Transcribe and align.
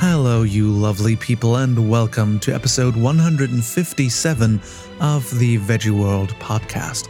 Hello, 0.00 0.44
you 0.44 0.66
lovely 0.66 1.14
people, 1.14 1.56
and 1.56 1.90
welcome 1.90 2.38
to 2.40 2.54
episode 2.54 2.96
157 2.96 4.54
of 4.98 5.38
the 5.38 5.58
Veggie 5.58 5.90
World 5.90 6.30
podcast. 6.36 7.06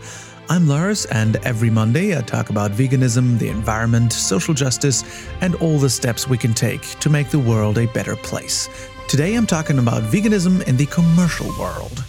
I'm 0.49 0.67
Lars, 0.67 1.05
and 1.07 1.37
every 1.47 1.71
Monday 1.71 2.19
I 2.19 2.23
talk 2.23 2.51
about 2.51 2.73
veganism, 2.73 3.39
the 3.39 3.47
environment, 3.47 4.13
social 4.13 4.55
justice, 4.55 5.05
and 5.41 5.55
all 5.55 5.79
the 5.79 5.89
steps 5.89 6.27
we 6.27 6.37
can 6.37 6.53
take 6.53 6.83
to 6.99 7.09
make 7.09 7.29
the 7.29 7.39
world 7.39 7.79
a 7.79 7.87
better 7.87 8.17
place. 8.17 8.69
Today 9.07 9.37
I'm 9.37 9.47
talking 9.47 9.79
about 9.79 10.03
veganism 10.03 10.67
in 10.67 10.77
the 10.77 10.87
commercial 10.87 11.57
world. 11.61 12.05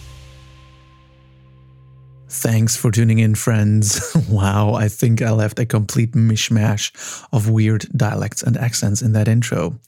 Thanks 2.34 2.78
for 2.78 2.90
tuning 2.90 3.18
in, 3.18 3.34
friends. 3.34 4.16
wow, 4.28 4.72
I 4.72 4.88
think 4.88 5.20
I 5.20 5.32
left 5.32 5.58
a 5.58 5.66
complete 5.66 6.12
mishmash 6.12 6.90
of 7.30 7.50
weird 7.50 7.86
dialects 7.94 8.42
and 8.42 8.56
accents 8.56 9.02
in 9.02 9.12
that 9.12 9.28
intro. 9.28 9.78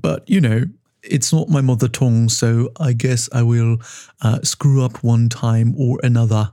But, 0.00 0.28
you 0.28 0.40
know, 0.40 0.64
it's 1.02 1.32
not 1.32 1.48
my 1.48 1.60
mother 1.60 1.88
tongue, 1.88 2.28
so 2.28 2.70
I 2.78 2.92
guess 2.92 3.28
I 3.32 3.42
will 3.42 3.78
uh, 4.20 4.40
screw 4.42 4.84
up 4.84 5.02
one 5.02 5.28
time 5.28 5.74
or 5.76 5.98
another. 6.02 6.52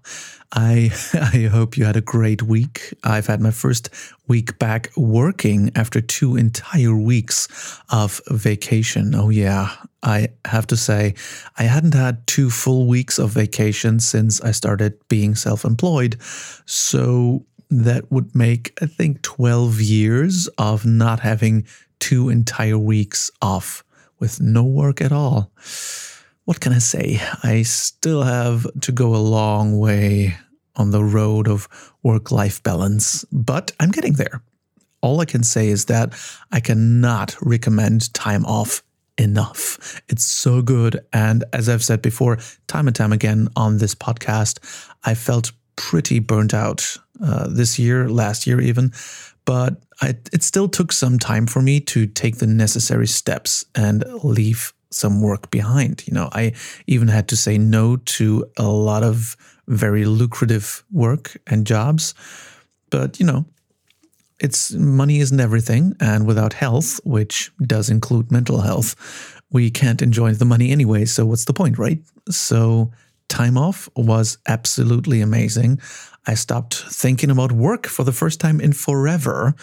I 0.51 0.91
I 1.13 1.49
hope 1.51 1.77
you 1.77 1.85
had 1.85 1.97
a 1.97 2.01
great 2.01 2.41
week. 2.43 2.93
I've 3.03 3.27
had 3.27 3.41
my 3.41 3.51
first 3.51 3.89
week 4.27 4.57
back 4.59 4.89
working 4.97 5.71
after 5.75 6.01
two 6.01 6.35
entire 6.35 6.95
weeks 6.95 7.47
of 7.89 8.21
vacation. 8.27 9.13
Oh 9.15 9.29
yeah, 9.29 9.75
I 10.01 10.29
have 10.45 10.67
to 10.67 10.77
say 10.77 11.13
I 11.57 11.63
hadn't 11.63 11.93
had 11.93 12.25
two 12.25 12.49
full 12.49 12.87
weeks 12.87 13.19
of 13.19 13.31
vacation 13.31 13.99
since 13.99 14.41
I 14.41 14.51
started 14.51 14.99
being 15.07 15.35
self-employed. 15.35 16.17
So 16.65 17.45
that 17.69 18.11
would 18.11 18.35
make 18.35 18.77
I 18.81 18.87
think 18.87 19.21
12 19.21 19.79
years 19.79 20.47
of 20.57 20.85
not 20.85 21.19
having 21.19 21.67
two 21.99 22.29
entire 22.29 22.77
weeks 22.77 23.29
off 23.41 23.83
with 24.19 24.39
no 24.41 24.63
work 24.63 25.01
at 25.01 25.11
all. 25.11 25.51
What 26.45 26.59
can 26.59 26.73
I 26.73 26.79
say? 26.79 27.21
I 27.43 27.61
still 27.63 28.23
have 28.23 28.65
to 28.81 28.91
go 28.91 29.15
a 29.15 29.17
long 29.17 29.77
way 29.77 30.35
on 30.75 30.91
the 30.91 31.03
road 31.03 31.47
of 31.47 31.67
work 32.03 32.31
life 32.31 32.63
balance, 32.63 33.25
but 33.31 33.71
I'm 33.79 33.91
getting 33.91 34.13
there. 34.13 34.41
All 35.01 35.21
I 35.21 35.25
can 35.25 35.43
say 35.43 35.67
is 35.67 35.85
that 35.85 36.13
I 36.51 36.59
cannot 36.59 37.35
recommend 37.41 38.13
time 38.13 38.45
off 38.45 38.81
enough. 39.17 40.01
It's 40.07 40.25
so 40.25 40.61
good. 40.61 40.99
And 41.13 41.43
as 41.53 41.69
I've 41.69 41.83
said 41.83 42.01
before, 42.01 42.39
time 42.67 42.87
and 42.87 42.95
time 42.95 43.13
again 43.13 43.49
on 43.55 43.77
this 43.77 43.93
podcast, 43.93 44.59
I 45.03 45.13
felt 45.13 45.51
pretty 45.75 46.19
burnt 46.19 46.53
out 46.53 46.97
uh, 47.23 47.47
this 47.49 47.79
year, 47.79 48.09
last 48.09 48.47
year 48.47 48.61
even. 48.61 48.91
But 49.45 49.81
I, 50.01 50.15
it 50.31 50.43
still 50.43 50.69
took 50.69 50.91
some 50.91 51.17
time 51.19 51.47
for 51.47 51.61
me 51.61 51.79
to 51.81 52.05
take 52.05 52.37
the 52.37 52.47
necessary 52.47 53.07
steps 53.07 53.65
and 53.75 54.03
leave 54.23 54.73
some 54.91 55.21
work 55.21 55.49
behind. 55.51 56.07
You 56.07 56.13
know, 56.13 56.29
I 56.31 56.53
even 56.87 57.07
had 57.07 57.27
to 57.29 57.35
say 57.35 57.57
no 57.57 57.97
to 57.97 58.45
a 58.57 58.67
lot 58.67 59.03
of 59.03 59.35
very 59.67 60.05
lucrative 60.05 60.83
work 60.91 61.37
and 61.47 61.65
jobs. 61.65 62.13
But, 62.89 63.19
you 63.19 63.25
know, 63.25 63.45
it's 64.39 64.71
money 64.71 65.19
isn't 65.19 65.39
everything. 65.39 65.95
And 65.99 66.25
without 66.25 66.53
health, 66.53 66.99
which 67.03 67.51
does 67.61 67.89
include 67.89 68.31
mental 68.31 68.61
health, 68.61 68.95
we 69.51 69.69
can't 69.69 70.01
enjoy 70.01 70.33
the 70.33 70.45
money 70.45 70.71
anyway. 70.71 71.05
So 71.05 71.25
what's 71.25 71.45
the 71.45 71.53
point, 71.53 71.77
right? 71.77 71.99
So 72.29 72.91
time 73.27 73.57
off 73.57 73.89
was 73.95 74.37
absolutely 74.47 75.21
amazing. 75.21 75.79
I 76.25 76.35
stopped 76.35 76.75
thinking 76.75 77.31
about 77.31 77.51
work 77.51 77.87
for 77.87 78.03
the 78.03 78.11
first 78.11 78.39
time 78.39 78.59
in 78.59 78.73
forever. 78.73 79.55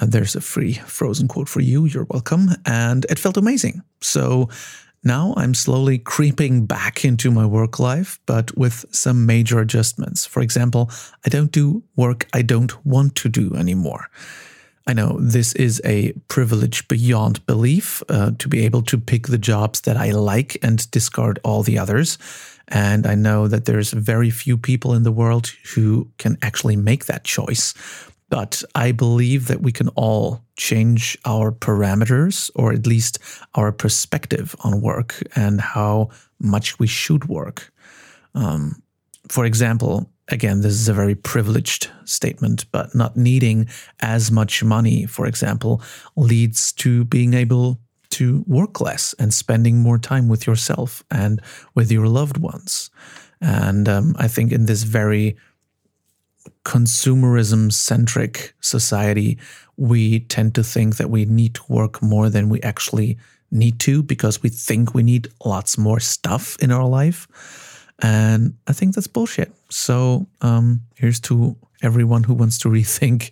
And 0.00 0.12
there's 0.12 0.34
a 0.34 0.40
free 0.40 0.74
frozen 0.74 1.28
quote 1.28 1.48
for 1.48 1.60
you. 1.60 1.86
You're 1.86 2.06
welcome. 2.10 2.50
And 2.66 3.06
it 3.08 3.18
felt 3.18 3.36
amazing. 3.36 3.82
So 4.00 4.48
now 5.04 5.34
I'm 5.36 5.54
slowly 5.54 5.98
creeping 5.98 6.66
back 6.66 7.04
into 7.04 7.30
my 7.30 7.44
work 7.44 7.78
life, 7.78 8.18
but 8.26 8.56
with 8.56 8.86
some 8.90 9.26
major 9.26 9.60
adjustments. 9.60 10.26
For 10.26 10.40
example, 10.42 10.90
I 11.24 11.28
don't 11.28 11.52
do 11.52 11.84
work 11.94 12.26
I 12.32 12.42
don't 12.42 12.84
want 12.86 13.14
to 13.16 13.28
do 13.28 13.54
anymore. 13.54 14.08
I 14.86 14.92
know 14.92 15.18
this 15.20 15.54
is 15.54 15.80
a 15.84 16.12
privilege 16.28 16.88
beyond 16.88 17.44
belief 17.46 18.02
uh, 18.08 18.32
to 18.38 18.48
be 18.48 18.64
able 18.64 18.82
to 18.82 18.98
pick 18.98 19.28
the 19.28 19.38
jobs 19.38 19.82
that 19.82 19.96
I 19.96 20.10
like 20.10 20.58
and 20.62 20.90
discard 20.90 21.38
all 21.42 21.62
the 21.62 21.78
others. 21.78 22.18
And 22.68 23.06
I 23.06 23.14
know 23.14 23.48
that 23.48 23.64
there's 23.66 23.92
very 23.92 24.30
few 24.30 24.56
people 24.56 24.94
in 24.94 25.02
the 25.02 25.12
world 25.12 25.52
who 25.74 26.10
can 26.18 26.38
actually 26.42 26.76
make 26.76 27.06
that 27.06 27.24
choice. 27.24 27.74
But 28.30 28.64
I 28.74 28.92
believe 28.92 29.46
that 29.48 29.62
we 29.62 29.70
can 29.70 29.88
all 29.90 30.42
change 30.56 31.16
our 31.24 31.52
parameters 31.52 32.50
or 32.54 32.72
at 32.72 32.86
least 32.86 33.18
our 33.54 33.70
perspective 33.70 34.56
on 34.60 34.80
work 34.80 35.22
and 35.36 35.60
how 35.60 36.10
much 36.40 36.78
we 36.78 36.86
should 36.86 37.28
work. 37.28 37.72
Um, 38.34 38.82
for 39.28 39.44
example, 39.44 40.10
again, 40.28 40.62
this 40.62 40.72
is 40.72 40.88
a 40.88 40.94
very 40.94 41.14
privileged 41.14 41.90
statement, 42.04 42.64
but 42.72 42.94
not 42.94 43.16
needing 43.16 43.68
as 44.00 44.30
much 44.30 44.64
money, 44.64 45.06
for 45.06 45.26
example, 45.26 45.82
leads 46.16 46.72
to 46.72 47.04
being 47.04 47.34
able 47.34 47.78
to 48.14 48.44
work 48.46 48.80
less 48.80 49.14
and 49.18 49.32
spending 49.32 49.78
more 49.78 49.98
time 49.98 50.28
with 50.28 50.46
yourself 50.46 51.04
and 51.10 51.40
with 51.74 51.90
your 51.90 52.06
loved 52.06 52.38
ones. 52.38 52.90
And 53.40 53.88
um, 53.88 54.14
I 54.18 54.28
think 54.28 54.52
in 54.52 54.66
this 54.66 54.84
very 54.84 55.36
consumerism 56.64 57.72
centric 57.72 58.54
society, 58.60 59.38
we 59.76 60.20
tend 60.20 60.54
to 60.54 60.64
think 60.64 60.96
that 60.96 61.10
we 61.10 61.24
need 61.24 61.54
to 61.54 61.62
work 61.68 62.02
more 62.02 62.30
than 62.30 62.48
we 62.48 62.60
actually 62.62 63.18
need 63.50 63.78
to 63.80 64.02
because 64.02 64.42
we 64.42 64.48
think 64.48 64.94
we 64.94 65.02
need 65.02 65.28
lots 65.44 65.78
more 65.78 66.00
stuff 66.00 66.56
in 66.60 66.70
our 66.70 66.86
life. 66.86 67.28
And 68.00 68.56
I 68.66 68.72
think 68.72 68.94
that's 68.94 69.06
bullshit. 69.06 69.52
So 69.70 70.26
um, 70.40 70.82
here's 70.96 71.20
to 71.20 71.56
everyone 71.82 72.24
who 72.24 72.34
wants 72.34 72.58
to 72.58 72.68
rethink 72.78 73.30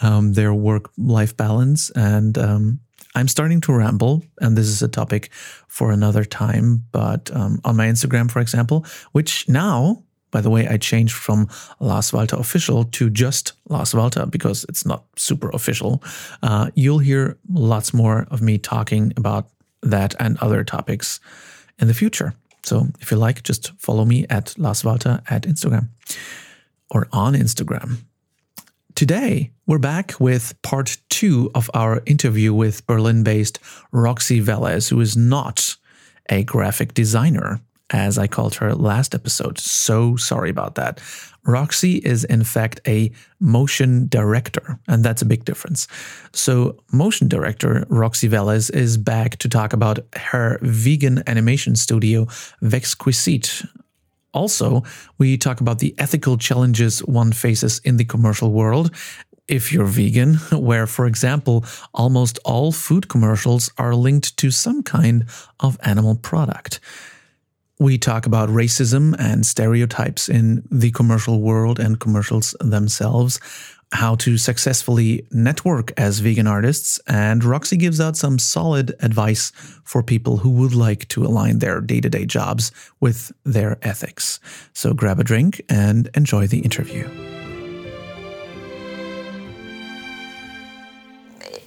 um, 0.00 0.34
their 0.34 0.54
work 0.54 0.90
life 0.98 1.36
balance. 1.36 1.90
And 1.90 2.36
um, 2.38 2.80
I'm 3.14 3.28
starting 3.28 3.60
to 3.62 3.72
ramble, 3.72 4.22
and 4.40 4.56
this 4.56 4.66
is 4.66 4.82
a 4.82 4.88
topic 4.88 5.30
for 5.68 5.90
another 5.92 6.24
time. 6.24 6.84
But 6.92 7.30
um, 7.34 7.60
on 7.64 7.76
my 7.76 7.86
Instagram, 7.86 8.30
for 8.30 8.40
example, 8.40 8.86
which 9.12 9.48
now, 9.48 10.02
by 10.30 10.40
the 10.40 10.50
way, 10.50 10.66
I 10.66 10.78
changed 10.78 11.14
from 11.14 11.48
Lars 11.78 12.12
Walter 12.12 12.36
official 12.36 12.84
to 12.84 13.10
just 13.10 13.52
Lars 13.68 13.94
Walter 13.94 14.24
because 14.26 14.64
it's 14.68 14.86
not 14.86 15.04
super 15.16 15.50
official. 15.50 16.02
Uh, 16.42 16.70
you'll 16.74 17.00
hear 17.00 17.38
lots 17.52 17.92
more 17.92 18.26
of 18.30 18.40
me 18.40 18.58
talking 18.58 19.12
about 19.16 19.50
that 19.82 20.14
and 20.18 20.38
other 20.38 20.64
topics 20.64 21.20
in 21.78 21.88
the 21.88 21.94
future. 21.94 22.34
So 22.62 22.86
if 23.00 23.10
you 23.10 23.16
like, 23.16 23.42
just 23.42 23.72
follow 23.78 24.04
me 24.04 24.26
at 24.30 24.58
Lars 24.58 24.84
Walter 24.84 25.20
at 25.28 25.42
Instagram 25.42 25.88
or 26.90 27.08
on 27.12 27.34
Instagram. 27.34 27.98
Today, 29.02 29.50
we're 29.66 29.78
back 29.78 30.14
with 30.20 30.54
part 30.62 30.96
two 31.10 31.50
of 31.56 31.68
our 31.74 32.04
interview 32.06 32.54
with 32.54 32.86
Berlin 32.86 33.24
based 33.24 33.58
Roxy 33.90 34.40
Velez, 34.40 34.90
who 34.90 35.00
is 35.00 35.16
not 35.16 35.74
a 36.30 36.44
graphic 36.44 36.94
designer, 36.94 37.60
as 37.90 38.16
I 38.16 38.28
called 38.28 38.54
her 38.54 38.76
last 38.76 39.12
episode. 39.12 39.58
So 39.58 40.14
sorry 40.14 40.50
about 40.50 40.76
that. 40.76 41.00
Roxy 41.44 41.96
is, 41.96 42.22
in 42.22 42.44
fact, 42.44 42.80
a 42.86 43.10
motion 43.40 44.06
director, 44.06 44.78
and 44.86 45.02
that's 45.02 45.20
a 45.20 45.26
big 45.26 45.44
difference. 45.44 45.88
So, 46.32 46.78
motion 46.92 47.26
director 47.26 47.84
Roxy 47.88 48.28
Velez 48.28 48.72
is 48.72 48.96
back 48.98 49.34
to 49.38 49.48
talk 49.48 49.72
about 49.72 49.98
her 50.14 50.60
vegan 50.62 51.24
animation 51.26 51.74
studio, 51.74 52.26
Vexquisit. 52.62 53.66
Also, 54.32 54.82
we 55.18 55.36
talk 55.36 55.60
about 55.60 55.78
the 55.78 55.94
ethical 55.98 56.38
challenges 56.38 57.00
one 57.00 57.32
faces 57.32 57.80
in 57.84 57.96
the 57.96 58.04
commercial 58.04 58.50
world 58.50 58.90
if 59.48 59.72
you're 59.72 59.86
vegan, 59.86 60.34
where, 60.52 60.86
for 60.86 61.06
example, 61.06 61.64
almost 61.92 62.38
all 62.44 62.72
food 62.72 63.08
commercials 63.08 63.70
are 63.78 63.94
linked 63.94 64.36
to 64.38 64.50
some 64.50 64.82
kind 64.82 65.26
of 65.60 65.78
animal 65.82 66.16
product. 66.16 66.80
We 67.78 67.98
talk 67.98 68.26
about 68.26 68.48
racism 68.48 69.14
and 69.18 69.44
stereotypes 69.44 70.28
in 70.28 70.62
the 70.70 70.92
commercial 70.92 71.40
world 71.40 71.80
and 71.80 71.98
commercials 71.98 72.54
themselves, 72.60 73.40
how 73.92 74.14
to 74.16 74.38
successfully 74.38 75.26
network 75.30 75.92
as 75.98 76.18
vegan 76.20 76.46
artists, 76.46 77.00
and 77.06 77.44
Roxy 77.44 77.76
gives 77.76 78.00
out 78.00 78.16
some 78.16 78.38
solid 78.38 78.94
advice 79.00 79.52
for 79.84 80.02
people 80.02 80.38
who 80.38 80.50
would 80.50 80.74
like 80.74 81.06
to 81.08 81.24
align 81.24 81.58
their 81.58 81.80
day 81.80 82.00
to 82.00 82.10
day 82.10 82.24
jobs 82.24 82.72
with 83.00 83.32
their 83.44 83.78
ethics. 83.82 84.40
So 84.72 84.94
grab 84.94 85.20
a 85.20 85.24
drink 85.24 85.62
and 85.68 86.08
enjoy 86.14 86.46
the 86.46 86.60
interview. 86.60 87.31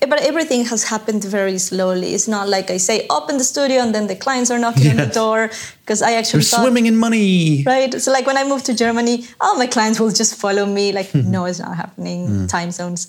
But 0.05 0.21
everything 0.21 0.65
has 0.65 0.83
happened 0.83 1.23
very 1.23 1.57
slowly. 1.57 2.13
It's 2.13 2.27
not 2.27 2.47
like 2.47 2.69
I 2.69 2.77
say 2.77 3.05
open 3.09 3.37
the 3.37 3.43
studio 3.43 3.81
and 3.81 3.93
then 3.93 4.07
the 4.07 4.15
clients 4.15 4.49
are 4.51 4.59
knocking 4.59 4.83
yes. 4.83 4.99
on 4.99 5.07
the 5.07 5.13
door 5.13 5.49
because 5.81 6.01
I 6.01 6.13
actually 6.13 6.39
You're 6.39 6.49
thought, 6.49 6.61
swimming 6.61 6.85
in 6.85 6.97
money, 6.97 7.63
right? 7.65 7.93
So 7.93 8.11
like 8.11 8.25
when 8.25 8.37
I 8.37 8.43
moved 8.47 8.65
to 8.67 8.75
Germany, 8.75 9.25
all 9.41 9.57
my 9.57 9.67
clients 9.67 9.99
will 9.99 10.11
just 10.11 10.35
follow 10.35 10.65
me. 10.65 10.91
Like 10.91 11.07
mm-hmm. 11.07 11.31
no, 11.31 11.45
it's 11.45 11.59
not 11.59 11.75
happening. 11.75 12.27
Mm. 12.27 12.49
Time 12.49 12.71
zones, 12.71 13.07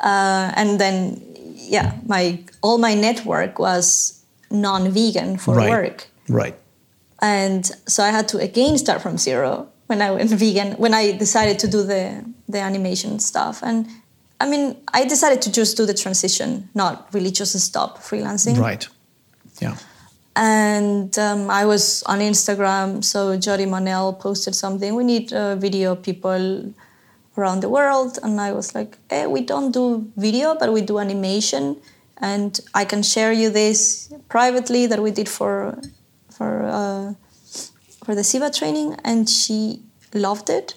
uh, 0.00 0.52
and 0.56 0.78
then 0.80 1.20
yeah, 1.54 1.98
my 2.06 2.38
all 2.62 2.78
my 2.78 2.94
network 2.94 3.58
was 3.58 4.22
non-vegan 4.50 5.38
for 5.38 5.56
right. 5.56 5.70
work 5.70 6.06
Right. 6.28 6.54
and 7.20 7.64
so 7.86 8.02
I 8.02 8.10
had 8.10 8.28
to 8.28 8.38
again 8.38 8.78
start 8.78 9.02
from 9.02 9.18
zero 9.18 9.68
when 9.86 10.02
I 10.02 10.10
went 10.10 10.30
vegan 10.42 10.72
when 10.74 10.94
I 10.94 11.12
decided 11.12 11.58
to 11.60 11.68
do 11.68 11.82
the 11.82 12.24
the 12.48 12.58
animation 12.60 13.18
stuff 13.18 13.62
and 13.62 13.88
I 14.40 14.46
mean 14.48 14.76
I 14.92 15.04
decided 15.04 15.40
to 15.42 15.50
just 15.52 15.76
do 15.76 15.86
the 15.86 15.94
transition 15.94 16.68
not 16.74 16.94
really 17.14 17.30
just 17.30 17.58
stop 17.60 17.98
freelancing 17.98 18.58
Right. 18.58 18.86
Yeah. 19.60 19.76
and 20.34 21.18
um, 21.18 21.50
I 21.50 21.64
was 21.64 22.02
on 22.04 22.18
Instagram 22.20 23.02
so 23.02 23.36
Jody 23.38 23.66
Manel 23.66 24.18
posted 24.18 24.54
something 24.54 24.94
we 24.94 25.04
need 25.04 25.32
uh, 25.32 25.56
video 25.56 25.94
people 25.96 26.72
around 27.38 27.60
the 27.60 27.68
world 27.68 28.18
and 28.22 28.40
I 28.40 28.52
was 28.52 28.74
like 28.74 28.98
hey 29.10 29.26
we 29.26 29.40
don't 29.40 29.72
do 29.72 30.10
video 30.16 30.54
but 30.60 30.72
we 30.72 30.80
do 30.82 30.98
animation 30.98 31.80
and 32.18 32.58
I 32.74 32.84
can 32.84 33.02
share 33.02 33.32
you 33.32 33.50
this 33.50 34.10
privately 34.28 34.86
that 34.86 35.00
we 35.02 35.10
did 35.10 35.28
for 35.28 35.78
for 36.30 36.50
uh, 36.64 37.14
for 38.04 38.14
the 38.14 38.22
CEVA 38.22 38.56
training, 38.56 38.96
and 39.04 39.28
she 39.28 39.82
loved 40.14 40.48
it. 40.48 40.74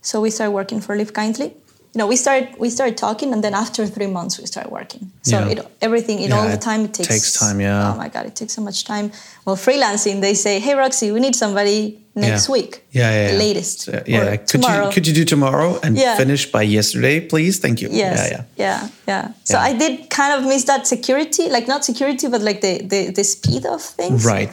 So 0.00 0.20
we 0.20 0.30
started 0.30 0.52
working 0.52 0.80
for 0.80 0.96
Live 0.96 1.12
Kindly. 1.12 1.54
You 1.94 1.98
know, 2.00 2.08
we 2.08 2.16
started 2.16 2.48
we 2.58 2.70
started 2.70 2.96
talking, 2.96 3.32
and 3.32 3.42
then 3.44 3.54
after 3.54 3.86
three 3.86 4.08
months, 4.08 4.36
we 4.40 4.46
started 4.46 4.72
working. 4.72 5.12
So 5.22 5.38
Yeah. 5.38 5.48
it, 5.52 5.58
everything, 5.80 6.18
in 6.18 6.30
Yeah, 6.30 6.38
all 6.40 6.48
the 6.48 6.56
time, 6.56 6.80
it 6.84 6.92
takes, 6.92 7.08
takes 7.08 7.32
time, 7.38 7.60
yeah. 7.60 7.92
Oh 7.92 7.96
my 7.96 8.08
god, 8.08 8.26
it 8.26 8.34
takes 8.34 8.52
so 8.54 8.62
much 8.62 8.82
time. 8.84 9.12
Well, 9.44 9.56
freelancing, 9.56 10.20
they 10.20 10.34
say, 10.34 10.58
"Hey, 10.58 10.74
Roxy, 10.74 11.12
we 11.12 11.20
need 11.20 11.36
somebody 11.36 11.78
next 12.16 12.48
Yeah. 12.48 12.52
week. 12.56 12.72
Yeah, 12.90 13.10
yeah, 13.16 13.32
the 13.32 13.38
latest. 13.38 13.76
So, 13.82 13.92
yeah. 14.06 14.36
Could 14.36 14.48
tomorrow." 14.48 14.86
you 14.86 14.92
could 14.94 15.06
you 15.06 15.14
do 15.14 15.24
tomorrow 15.24 15.78
and 15.84 15.96
Yeah. 15.96 16.16
finish 16.16 16.50
by 16.50 16.62
yesterday, 16.78 17.20
please? 17.20 17.60
Thank 17.60 17.80
you. 17.82 17.88
Yes. 17.92 18.18
Yeah, 18.18 18.28
yeah. 18.34 18.42
Yeah. 18.64 18.88
Yeah. 19.10 19.28
So. 19.44 19.54
I 19.68 19.72
did 19.82 20.10
kind 20.10 20.32
of 20.36 20.40
miss 20.52 20.64
that 20.64 20.88
security, 20.88 21.44
like 21.56 21.66
not 21.68 21.84
security, 21.84 22.26
but 22.28 22.40
like 22.48 22.60
the 22.66 22.74
the, 22.92 23.00
the 23.18 23.24
speed 23.24 23.64
of 23.66 23.80
things. 24.00 24.24
Right. 24.24 24.50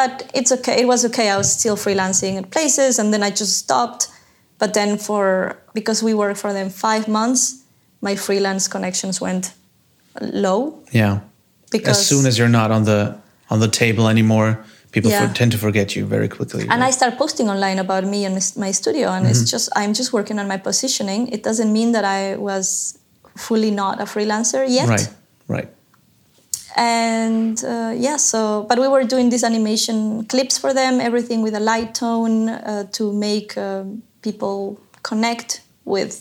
but 0.00 0.12
it's 0.38 0.50
okay 0.56 0.76
it 0.82 0.88
was 0.92 1.04
okay 1.04 1.26
i 1.34 1.36
was 1.42 1.48
still 1.60 1.76
freelancing 1.76 2.34
at 2.40 2.46
places 2.56 2.98
and 3.00 3.06
then 3.12 3.22
i 3.28 3.30
just 3.40 3.54
stopped 3.64 4.02
but 4.58 4.72
then 4.74 4.98
for 4.98 5.56
because 5.74 6.02
we 6.04 6.12
worked 6.14 6.38
for 6.40 6.52
them 6.52 6.70
five 6.70 7.06
months 7.08 7.62
my 8.00 8.16
freelance 8.16 8.68
connections 8.68 9.20
went 9.20 9.52
low 10.20 10.78
Yeah. 10.92 11.18
because 11.70 11.98
As 11.98 12.06
soon 12.06 12.26
as 12.26 12.38
you're 12.38 12.48
not 12.60 12.70
on 12.70 12.84
the 12.84 13.16
on 13.50 13.60
the 13.60 13.68
table 13.68 14.08
anymore, 14.08 14.58
people 14.92 15.10
Yeah. 15.10 15.28
for, 15.28 15.34
tend 15.34 15.52
to 15.52 15.58
forget 15.58 15.88
you 15.96 16.06
very 16.06 16.28
quickly. 16.28 16.66
and 16.72 16.82
i 16.88 16.90
start 16.92 17.16
posting 17.18 17.48
online 17.54 17.78
about 17.80 18.04
me 18.04 18.24
and 18.26 18.34
my 18.56 18.72
studio 18.72 19.08
and 19.08 19.24
Mm-hmm. 19.26 19.42
it's 19.42 19.50
just 19.50 19.68
i'm 19.80 19.92
just 20.00 20.12
working 20.12 20.38
on 20.38 20.46
my 20.48 20.58
positioning 20.58 21.28
it 21.36 21.42
doesn't 21.48 21.70
mean 21.78 21.92
that 21.92 22.04
i 22.04 22.36
was 22.36 22.98
fully 23.46 23.70
not 23.70 23.94
a 24.00 24.06
freelancer 24.14 24.62
yet 24.78 24.88
right. 24.88 25.08
Right. 25.56 25.68
and 26.76 27.62
uh, 27.64 27.92
yeah 27.96 28.16
so 28.16 28.64
but 28.68 28.78
we 28.78 28.88
were 28.88 29.04
doing 29.04 29.30
these 29.30 29.44
animation 29.44 30.24
clips 30.26 30.58
for 30.58 30.72
them 30.74 31.00
everything 31.00 31.42
with 31.42 31.54
a 31.54 31.60
light 31.60 31.94
tone 31.94 32.48
uh, 32.48 32.84
to 32.92 33.12
make 33.12 33.56
um 33.58 34.02
people 34.26 34.80
connect 35.10 35.50
with 35.84 36.12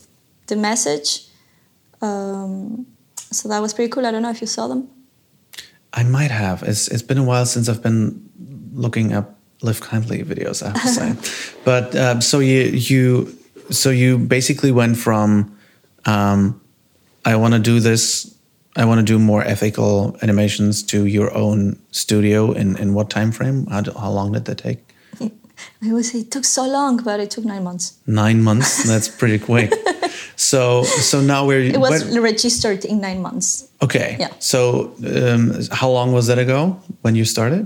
the 0.48 0.56
message 0.56 1.10
um, 2.02 2.86
so 3.38 3.48
that 3.50 3.62
was 3.66 3.74
pretty 3.74 3.92
cool 3.94 4.06
i 4.06 4.12
don't 4.12 4.22
know 4.22 4.36
if 4.38 4.42
you 4.42 4.48
saw 4.58 4.68
them 4.68 4.82
I 5.94 6.04
might 6.04 6.32
have. 6.32 6.64
It's 6.64 6.88
it's 6.88 7.04
been 7.04 7.20
a 7.20 7.24
while 7.24 7.46
since 7.46 7.70
I've 7.70 7.84
been 7.84 8.30
looking 8.74 9.14
up 9.14 9.38
Live 9.62 9.80
Kindly 9.80 10.24
videos. 10.24 10.64
I 10.64 10.70
have 10.70 10.82
to 10.82 10.88
say, 10.88 11.54
but 11.64 11.96
um, 11.96 12.22
so 12.22 12.40
you 12.40 12.64
you 12.64 13.38
so 13.70 13.92
you 13.92 14.18
basically 14.18 14.72
went 14.72 14.98
from 14.98 15.56
um, 16.06 16.60
I 17.26 17.36
want 17.36 17.54
to 17.54 17.60
do 17.60 17.80
this. 17.80 18.30
I 18.76 18.86
want 18.86 19.00
to 19.00 19.06
do 19.06 19.20
more 19.20 19.44
ethical 19.44 20.18
animations 20.24 20.82
to 20.84 21.06
your 21.06 21.32
own 21.36 21.80
studio. 21.92 22.52
In 22.54 22.76
in 22.78 22.96
what 22.96 23.12
time 23.12 23.32
frame? 23.32 23.68
How, 23.68 23.84
how 23.94 24.10
long 24.10 24.32
did 24.32 24.46
that 24.46 24.58
take? 24.58 24.80
I 25.84 25.90
always 25.90 26.12
say 26.12 26.20
it 26.20 26.30
took 26.32 26.46
so 26.46 26.66
long 26.68 26.98
but 27.04 27.20
it 27.20 27.30
took 27.32 27.46
nine 27.46 27.64
months 27.64 27.94
Nine 28.06 28.42
months. 28.44 28.84
That's 28.92 29.10
pretty 29.10 29.40
quick. 29.40 29.72
So 30.36 30.84
so 31.10 31.22
now 31.22 31.46
we're 31.50 31.62
it 31.62 31.78
was 31.80 32.04
when- 32.06 32.22
registered 32.24 32.86
in 32.86 33.00
nine 33.02 33.22
months 33.22 33.68
okay. 33.82 34.16
Yeah. 34.20 34.30
So 34.40 34.60
um, 35.06 35.54
how 35.72 35.90
long 35.98 36.12
was 36.14 36.26
that 36.28 36.38
ago 36.40 36.76
when 37.04 37.16
you 37.16 37.26
started? 37.26 37.66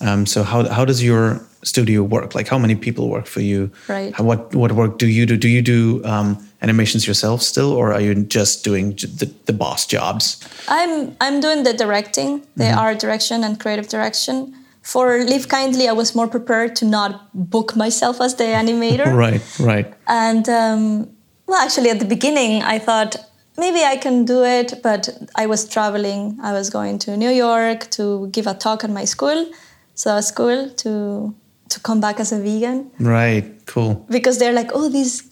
Um, 0.00 0.26
so 0.26 0.42
how 0.42 0.68
how 0.76 0.84
does 0.84 1.00
your 1.02 1.40
studio 1.62 2.02
work? 2.02 2.34
Like 2.34 2.50
how 2.50 2.58
many 2.58 2.74
people 2.74 3.04
work 3.08 3.26
for 3.26 3.40
you? 3.42 3.70
Right. 3.88 4.14
How, 4.16 4.24
what 4.24 4.54
what 4.54 4.72
work 4.72 4.98
do 4.98 5.06
you 5.06 5.26
do? 5.26 5.36
Do 5.36 5.48
you 5.48 5.62
do 5.62 6.04
um, 6.04 6.36
animations 6.60 7.06
yourself 7.06 7.40
still, 7.42 7.72
or 7.72 7.92
are 7.94 8.00
you 8.02 8.14
just 8.28 8.64
doing 8.64 8.94
the, 9.18 9.26
the 9.46 9.52
boss 9.52 9.86
jobs? 9.86 10.36
I'm 10.68 11.16
I'm 11.20 11.40
doing 11.40 11.64
the 11.64 11.72
directing, 11.72 12.42
the 12.56 12.64
Mm-hmm. 12.64 12.78
art 12.86 12.98
direction 13.00 13.44
and 13.44 13.58
creative 13.58 13.88
direction. 13.88 14.52
For 14.84 15.24
Live 15.24 15.48
Kindly, 15.48 15.88
I 15.88 15.92
was 15.92 16.14
more 16.14 16.28
prepared 16.28 16.76
to 16.76 16.84
not 16.84 17.10
book 17.32 17.74
myself 17.74 18.20
as 18.20 18.34
the 18.36 18.44
animator. 18.44 19.06
Right, 19.24 19.42
right. 19.58 19.88
And 20.06 20.46
um, 20.48 21.08
well, 21.46 21.60
actually, 21.66 21.90
at 21.90 21.98
the 22.00 22.04
beginning, 22.16 22.62
I 22.62 22.78
thought 22.78 23.16
maybe 23.56 23.80
I 23.82 23.96
can 23.96 24.24
do 24.26 24.44
it, 24.44 24.74
but 24.82 25.08
I 25.42 25.46
was 25.46 25.66
traveling. 25.68 26.38
I 26.42 26.52
was 26.52 26.68
going 26.68 26.98
to 27.04 27.16
New 27.16 27.30
York 27.30 27.90
to 27.92 28.28
give 28.28 28.46
a 28.46 28.52
talk 28.54 28.84
at 28.84 28.90
my 28.90 29.06
school, 29.06 29.50
so 29.94 30.12
it 30.12 30.16
was 30.16 30.30
cool 30.30 30.68
to 30.82 31.34
to 31.70 31.80
come 31.80 31.98
back 32.00 32.20
as 32.20 32.30
a 32.30 32.38
vegan 32.38 32.90
Right, 33.00 33.44
cool. 33.66 34.04
because 34.10 34.38
they're 34.38 34.52
like, 34.52 34.70
oh, 34.74 34.88
this 34.90 35.22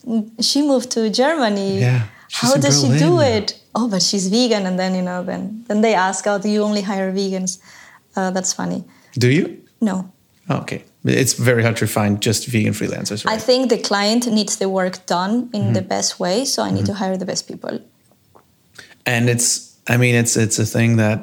she 0.40 0.62
moved 0.62 0.90
to 0.92 1.10
Germany. 1.10 1.78
Yeah, 1.80 2.02
How 2.40 2.54
does 2.56 2.80
she 2.80 2.88
do 2.98 3.20
it? 3.20 3.60
Oh, 3.74 3.86
but 3.86 4.00
she's 4.02 4.28
vegan, 4.28 4.64
and 4.66 4.78
then 4.78 4.94
you 4.94 5.02
know, 5.02 5.22
then 5.30 5.42
then 5.68 5.82
they 5.82 5.94
ask, 5.94 6.26
oh, 6.26 6.38
do 6.38 6.48
you 6.48 6.62
only 6.62 6.80
hire 6.90 7.12
vegans? 7.12 7.58
Uh, 8.16 8.30
that's 8.30 8.52
funny. 8.54 8.80
Do 9.18 9.28
you? 9.28 9.58
No, 9.80 10.10
Oh, 10.48 10.56
okay. 10.58 10.82
It's 11.04 11.34
very 11.34 11.62
hard 11.62 11.76
to 11.76 11.86
find 11.86 12.20
just 12.20 12.46
vegan 12.48 12.72
freelancers, 12.74 13.24
I 13.26 13.38
think 13.38 13.68
the 13.70 13.78
client 13.78 14.26
needs 14.26 14.56
the 14.56 14.68
work 14.68 15.06
done 15.06 15.48
in 15.52 15.62
Mm-hmm. 15.62 15.72
the 15.74 15.82
best 15.82 16.18
way, 16.20 16.44
so 16.44 16.62
I 16.62 16.70
need 16.70 16.86
to 16.86 16.94
hire 16.94 17.16
the 17.16 17.24
best 17.26 17.46
people. 17.48 17.78
and 19.06 19.28
it's, 19.28 19.76
I 19.88 19.96
mean, 19.96 20.14
it's 20.14 20.36
it's 20.36 20.58
a 20.58 20.64
thing 20.66 20.96
that 20.96 21.18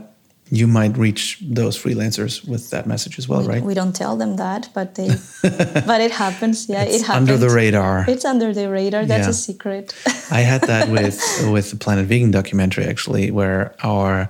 you 0.52 0.68
might 0.68 0.98
reach 0.98 1.38
those 1.56 1.78
freelancers 1.78 2.44
with 2.48 2.70
that 2.72 2.86
message 2.88 3.20
as 3.20 3.28
well, 3.30 3.42
we, 3.42 3.48
right? 3.48 3.64
we 3.64 3.74
don't 3.74 3.96
tell 3.96 4.18
them 4.18 4.36
that, 4.38 4.70
but 4.74 4.96
they, 4.96 5.08
but 5.86 6.02
it 6.02 6.12
happens. 6.12 6.68
Yeah, 6.68 6.84
It's 6.84 6.96
it 6.96 7.06
happens. 7.08 7.30
under 7.30 7.38
the 7.38 7.54
radar. 7.54 8.06
It's 8.08 8.26
under 8.26 8.54
the 8.54 8.68
radar. 8.70 9.06
That's 9.06 9.26
Yeah. 9.28 9.30
a 9.30 9.34
secret. 9.34 9.94
I 10.32 10.42
had 10.42 10.62
that 10.62 10.90
with 10.90 11.22
with 11.52 11.70
the 11.72 11.78
Planet 11.78 12.06
Vegan 12.08 12.32
documentary 12.32 12.86
actually, 12.86 13.32
where 13.32 13.74
our 13.84 14.30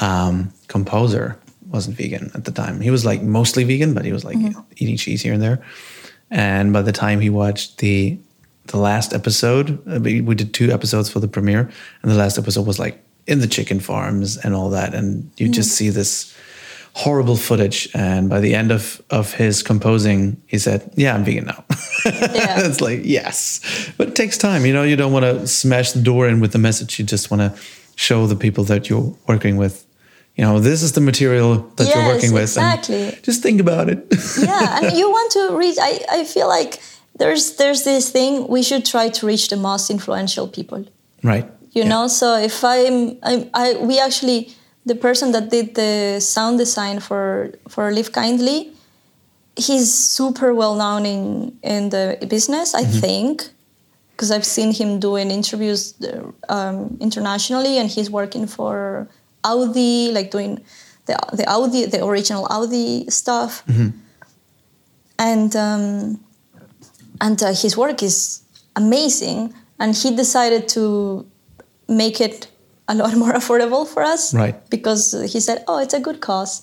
um, 0.00 0.50
composer 0.68 1.36
wasn't 1.74 1.96
vegan 1.96 2.30
at 2.34 2.44
the 2.44 2.52
time. 2.52 2.80
He 2.80 2.90
was 2.90 3.04
like 3.04 3.22
mostly 3.22 3.64
vegan, 3.64 3.92
but 3.94 4.04
he 4.04 4.12
was 4.12 4.24
like 4.24 4.38
Mm-hmm. 4.38 4.60
eating 4.80 4.96
cheese 4.96 5.22
here 5.24 5.34
and 5.34 5.42
there. 5.42 5.58
And 6.30 6.72
by 6.72 6.82
the 6.82 6.92
time 6.92 7.20
he 7.20 7.30
watched 7.30 7.78
the 7.78 8.18
the 8.66 8.78
last 8.78 9.12
episode, 9.12 9.68
uh, 9.86 10.00
we, 10.00 10.34
did 10.34 10.54
two 10.54 10.70
episodes 10.72 11.10
for 11.12 11.20
the 11.20 11.28
premiere, 11.28 11.68
and 12.02 12.10
the 12.12 12.16
last 12.16 12.38
episode 12.38 12.66
was 12.66 12.78
like 12.78 12.96
in 13.26 13.40
the 13.40 13.46
chicken 13.46 13.78
farms 13.80 14.38
and 14.44 14.54
all 14.54 14.70
that, 14.70 14.94
and 14.94 15.30
you 15.36 15.48
just 15.50 15.68
Mm. 15.70 15.76
see 15.78 15.90
this 15.90 16.34
horrible 16.94 17.36
footage. 17.36 17.88
And 17.94 18.28
by 18.30 18.40
the 18.40 18.54
end 18.54 18.70
of 18.72 19.02
of 19.10 19.34
his 19.34 19.62
composing, 19.62 20.36
he 20.46 20.58
said, 20.58 20.80
"Yeah, 20.96 21.14
I'm 21.14 21.24
vegan 21.24 21.44
now." 21.46 21.64
Yeah. 22.04 22.66
it's 22.68 22.80
like 22.80 23.00
yes, 23.04 23.60
but 23.98 24.08
it 24.08 24.14
takes 24.14 24.38
time. 24.38 24.66
You 24.66 24.72
know, 24.72 24.84
you 24.90 24.96
don't 24.96 25.12
want 25.12 25.24
to 25.24 25.46
smash 25.46 25.92
the 25.92 26.02
door 26.02 26.28
in 26.28 26.40
with 26.40 26.52
the 26.52 26.58
message. 26.58 26.98
You 26.98 27.04
just 27.10 27.30
want 27.30 27.40
to 27.40 27.50
show 27.96 28.26
the 28.26 28.36
people 28.36 28.64
that 28.64 28.88
you're 28.88 29.14
working 29.26 29.56
with. 29.58 29.84
You 30.36 30.44
know, 30.44 30.58
this 30.58 30.82
is 30.82 30.92
the 30.92 31.00
material 31.00 31.58
that 31.76 31.86
you're 31.94 32.06
working 32.06 32.32
with. 32.32 32.56
and 32.56 32.66
exactly. 32.74 33.18
just 33.22 33.40
think 33.42 33.60
about 33.60 33.88
it. 33.88 34.04
yeah, 34.42 34.78
and 34.82 34.96
you 34.98 35.08
want 35.08 35.30
to 35.32 35.56
reach. 35.56 35.76
I, 35.80 36.00
I 36.10 36.24
feel 36.24 36.48
like 36.48 36.80
there's 37.18 37.56
there's 37.56 37.84
this 37.84 38.10
thing 38.10 38.48
we 38.48 38.62
should 38.62 38.84
try 38.84 39.08
to 39.08 39.26
reach 39.26 39.48
the 39.48 39.56
most 39.56 39.90
influential 39.90 40.48
people. 40.48 40.84
right. 41.22 41.46
you 41.76 41.82
Yeah. 41.82 41.92
know 41.92 42.04
so 42.08 42.26
if 42.50 42.56
i'm 42.64 42.96
I, 43.30 43.32
I 43.62 43.66
we 43.88 43.94
actually 44.08 44.40
the 44.90 44.94
person 45.06 45.32
that 45.34 45.44
did 45.50 45.66
the 45.74 46.20
sound 46.20 46.58
design 46.58 46.96
for 47.00 47.22
for 47.74 47.84
live 47.96 48.10
kindly 48.12 48.58
he's 49.66 49.88
super 50.18 50.48
well 50.54 50.74
known 50.82 51.02
in 51.14 51.22
in 51.62 51.82
the 51.94 52.04
business 52.34 52.74
i 52.74 52.84
think 53.02 53.34
because 54.12 54.30
i've 54.34 54.44
seen 54.56 54.70
him 54.80 54.90
doing 55.08 55.30
interviews 55.30 55.80
um, 56.56 56.76
internationally 57.00 57.74
and 57.80 57.86
he's 57.96 58.10
working 58.20 58.46
for 58.46 59.06
audi 59.44 60.10
like 60.12 60.30
doing 60.30 60.64
the 61.06 61.16
the 61.32 61.44
Audi, 61.48 61.86
the 61.86 62.04
original 62.04 62.46
Audi 62.50 63.08
stuff, 63.10 63.62
and 65.18 65.54
um, 65.56 66.20
and 67.20 67.42
uh, 67.42 67.52
his 67.54 67.76
work 67.76 68.02
is 68.02 68.42
amazing. 68.76 69.54
And 69.78 69.94
he 69.94 70.14
decided 70.14 70.68
to 70.68 71.26
make 71.88 72.20
it 72.20 72.46
a 72.88 72.94
lot 72.94 73.14
more 73.22 73.32
affordable 73.32 73.86
for 73.86 74.02
us, 74.02 74.32
Right. 74.32 74.54
Because 74.70 75.12
he 75.32 75.40
said, 75.40 75.64
"Oh, 75.68 75.78
it's 75.78 75.94
a 75.94 76.00
good 76.00 76.20
cause." 76.20 76.62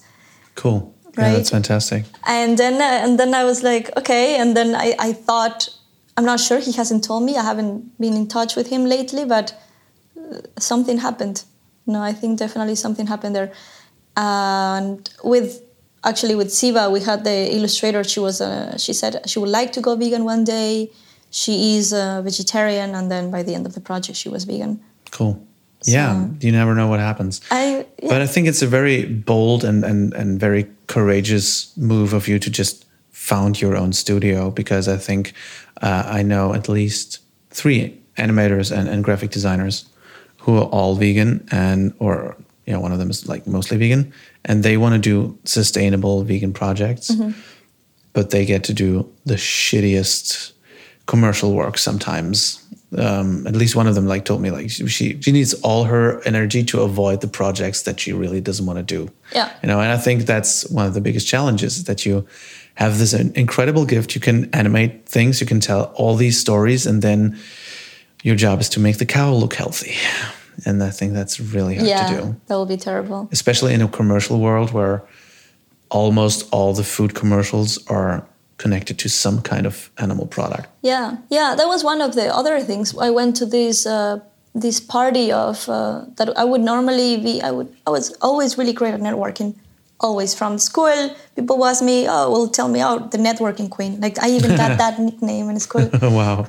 Cool. 0.55 0.93
Yeah, 1.17 1.33
that's 1.33 1.49
fantastic. 1.49 2.05
And 2.25 2.57
then 2.57 2.75
uh, 2.81 3.05
and 3.05 3.19
then 3.19 3.33
I 3.33 3.43
was 3.43 3.63
like, 3.63 3.95
okay. 3.97 4.37
And 4.37 4.55
then 4.55 4.75
I, 4.75 4.95
I 4.97 5.13
thought, 5.13 5.69
I'm 6.15 6.25
not 6.25 6.39
sure. 6.39 6.59
He 6.59 6.71
hasn't 6.71 7.03
told 7.03 7.23
me. 7.23 7.35
I 7.35 7.43
haven't 7.43 7.99
been 7.99 8.13
in 8.13 8.27
touch 8.27 8.55
with 8.55 8.67
him 8.69 8.85
lately, 8.85 9.25
but 9.25 9.53
uh, 10.17 10.39
something 10.57 10.99
happened. 10.99 11.43
No, 11.85 12.01
I 12.01 12.13
think 12.13 12.39
definitely 12.39 12.75
something 12.75 13.07
happened 13.07 13.35
there. 13.35 13.51
And 14.15 15.09
with 15.23 15.61
actually 16.03 16.35
with 16.35 16.47
CEVA, 16.47 16.91
we 16.91 16.99
had 17.01 17.23
the 17.23 17.55
illustrator. 17.55 18.03
She 18.03 18.19
was 18.19 18.41
uh, 18.41 18.77
she 18.77 18.93
said 18.93 19.29
she 19.29 19.39
would 19.39 19.49
like 19.49 19.71
to 19.73 19.81
go 19.81 19.95
vegan 19.95 20.23
one 20.23 20.43
day. 20.43 20.91
She 21.29 21.77
is 21.77 21.93
a 21.93 22.21
vegetarian, 22.23 22.93
and 22.93 23.09
then 23.09 23.31
by 23.31 23.41
the 23.43 23.55
end 23.55 23.65
of 23.65 23.73
the 23.73 23.79
project, 23.79 24.17
she 24.17 24.29
was 24.29 24.43
vegan. 24.43 24.81
Cool. 25.11 25.41
yeah, 25.85 26.27
you 26.39 26.51
never 26.51 26.75
know 26.75 26.87
what 26.87 26.99
happens. 26.99 27.41
I 27.49 27.85
yeah. 28.01 28.09
But 28.09 28.21
I 28.21 28.27
think 28.27 28.47
it's 28.47 28.61
a 28.61 28.67
very 28.67 29.05
bold 29.05 29.63
and, 29.63 29.83
and, 29.83 30.13
and 30.13 30.39
very 30.39 30.67
courageous 30.87 31.75
move 31.77 32.13
of 32.13 32.27
you 32.27 32.37
to 32.39 32.49
just 32.49 32.85
found 33.11 33.61
your 33.61 33.75
own 33.75 33.93
studio 33.93 34.51
because 34.51 34.87
I 34.87 34.97
think 34.97 35.33
uh, 35.81 36.03
I 36.05 36.23
know 36.23 36.53
at 36.53 36.67
least 36.67 37.19
three 37.49 37.97
animators 38.17 38.71
and, 38.71 38.89
and 38.89 39.03
graphic 39.03 39.31
designers 39.31 39.85
who 40.41 40.57
are 40.57 40.65
all 40.65 40.95
vegan 40.95 41.47
and 41.51 41.93
or 41.99 42.35
you 42.65 42.73
know 42.73 42.79
one 42.79 42.91
of 42.91 42.99
them 42.99 43.09
is 43.09 43.27
like 43.27 43.47
mostly 43.47 43.77
vegan 43.77 44.11
and 44.45 44.63
they 44.63 44.77
want 44.77 44.93
to 44.93 44.99
do 44.99 45.37
sustainable 45.43 46.23
vegan 46.23 46.53
projects 46.53 47.11
but 48.13 48.29
they 48.29 48.45
get 48.45 48.63
to 48.65 48.73
do 48.73 49.09
the 49.25 49.35
shittiest 49.35 50.51
commercial 51.05 51.53
work 51.53 51.77
sometimes. 51.77 52.57
Um, 52.97 53.47
at 53.47 53.55
least 53.55 53.75
one 53.75 53.87
of 53.87 53.95
them 53.95 54.05
like 54.05 54.25
told 54.25 54.41
me 54.41 54.51
like 54.51 54.69
she 54.69 55.21
she 55.21 55.31
needs 55.31 55.53
all 55.61 55.85
her 55.85 56.21
energy 56.25 56.61
to 56.65 56.81
avoid 56.81 57.21
the 57.21 57.27
projects 57.27 57.83
that 57.83 58.01
she 58.01 58.11
really 58.11 58.41
doesn't 58.41 58.65
want 58.65 58.79
to 58.79 58.83
do. 58.83 59.09
Yeah. 59.33 59.49
you 59.63 59.67
know, 59.67 59.79
and 59.79 59.91
I 59.93 59.97
think 59.97 60.23
that's 60.23 60.69
one 60.69 60.85
of 60.85 60.93
the 60.93 60.99
biggest 60.99 61.25
challenges 61.25 61.85
that 61.85 62.05
you 62.05 62.27
have 62.75 62.97
this 62.97 63.13
incredible 63.13 63.85
gift. 63.85 64.13
You 64.13 64.19
can 64.21 64.53
animate 64.53 65.05
things, 65.05 65.39
you 65.39 65.47
can 65.47 65.61
tell 65.61 65.83
all 65.95 66.15
these 66.15 66.37
stories, 66.37 66.85
and 66.85 67.01
then 67.01 67.37
your 68.23 68.35
job 68.35 68.59
is 68.61 68.69
to 68.69 68.79
make 68.79 68.97
the 68.97 69.05
cow 69.05 69.33
look 69.33 69.53
healthy. 69.53 69.95
And 70.65 70.83
I 70.83 70.89
think 70.89 71.13
that's 71.13 71.39
really 71.39 71.75
hard 71.75 71.87
yeah, 71.87 72.07
to 72.07 72.21
do 72.21 72.35
that 72.47 72.55
will 72.55 72.65
be 72.65 72.77
terrible. 72.77 73.29
especially 73.31 73.73
in 73.73 73.81
a 73.81 73.87
commercial 73.87 74.39
world 74.39 74.71
where 74.71 75.01
almost 75.89 76.47
all 76.51 76.73
the 76.73 76.83
food 76.83 77.13
commercials 77.15 77.79
are 77.87 78.25
connected 78.57 78.99
to 78.99 79.09
some 79.09 79.41
kind 79.41 79.65
of 79.65 79.89
animal 79.97 80.27
product. 80.27 80.67
Yeah, 80.81 81.17
yeah, 81.29 81.55
that 81.55 81.67
was 81.67 81.83
one 81.83 82.01
of 82.01 82.13
the 82.13 82.33
other 82.33 82.59
things. 82.59 82.95
I 82.97 83.09
went 83.09 83.35
to 83.37 83.45
this 83.45 83.85
uh, 83.85 84.19
this 84.53 84.79
party 84.79 85.31
of 85.31 85.67
uh, 85.69 86.05
that 86.17 86.37
I 86.37 86.43
would 86.43 86.61
normally 86.61 87.17
be. 87.17 87.41
I 87.41 87.51
would 87.51 87.69
I 87.87 87.89
was 87.89 88.11
always 88.21 88.57
really 88.57 88.73
great 88.73 88.93
at 88.93 88.99
networking. 88.99 89.55
Always 89.99 90.33
from 90.33 90.57
school, 90.57 91.15
people 91.35 91.57
would 91.59 91.69
ask 91.69 91.83
me, 91.83 92.07
"Oh, 92.07 92.31
well, 92.31 92.47
tell 92.47 92.67
me 92.67 92.79
out 92.81 93.11
the 93.11 93.17
networking 93.17 93.69
queen." 93.69 93.99
Like 94.01 94.21
I 94.25 94.29
even 94.29 94.55
got 94.57 94.77
that 94.83 94.99
nickname 94.99 95.49
in 95.49 95.59
school. 95.59 95.89
wow. 96.01 96.47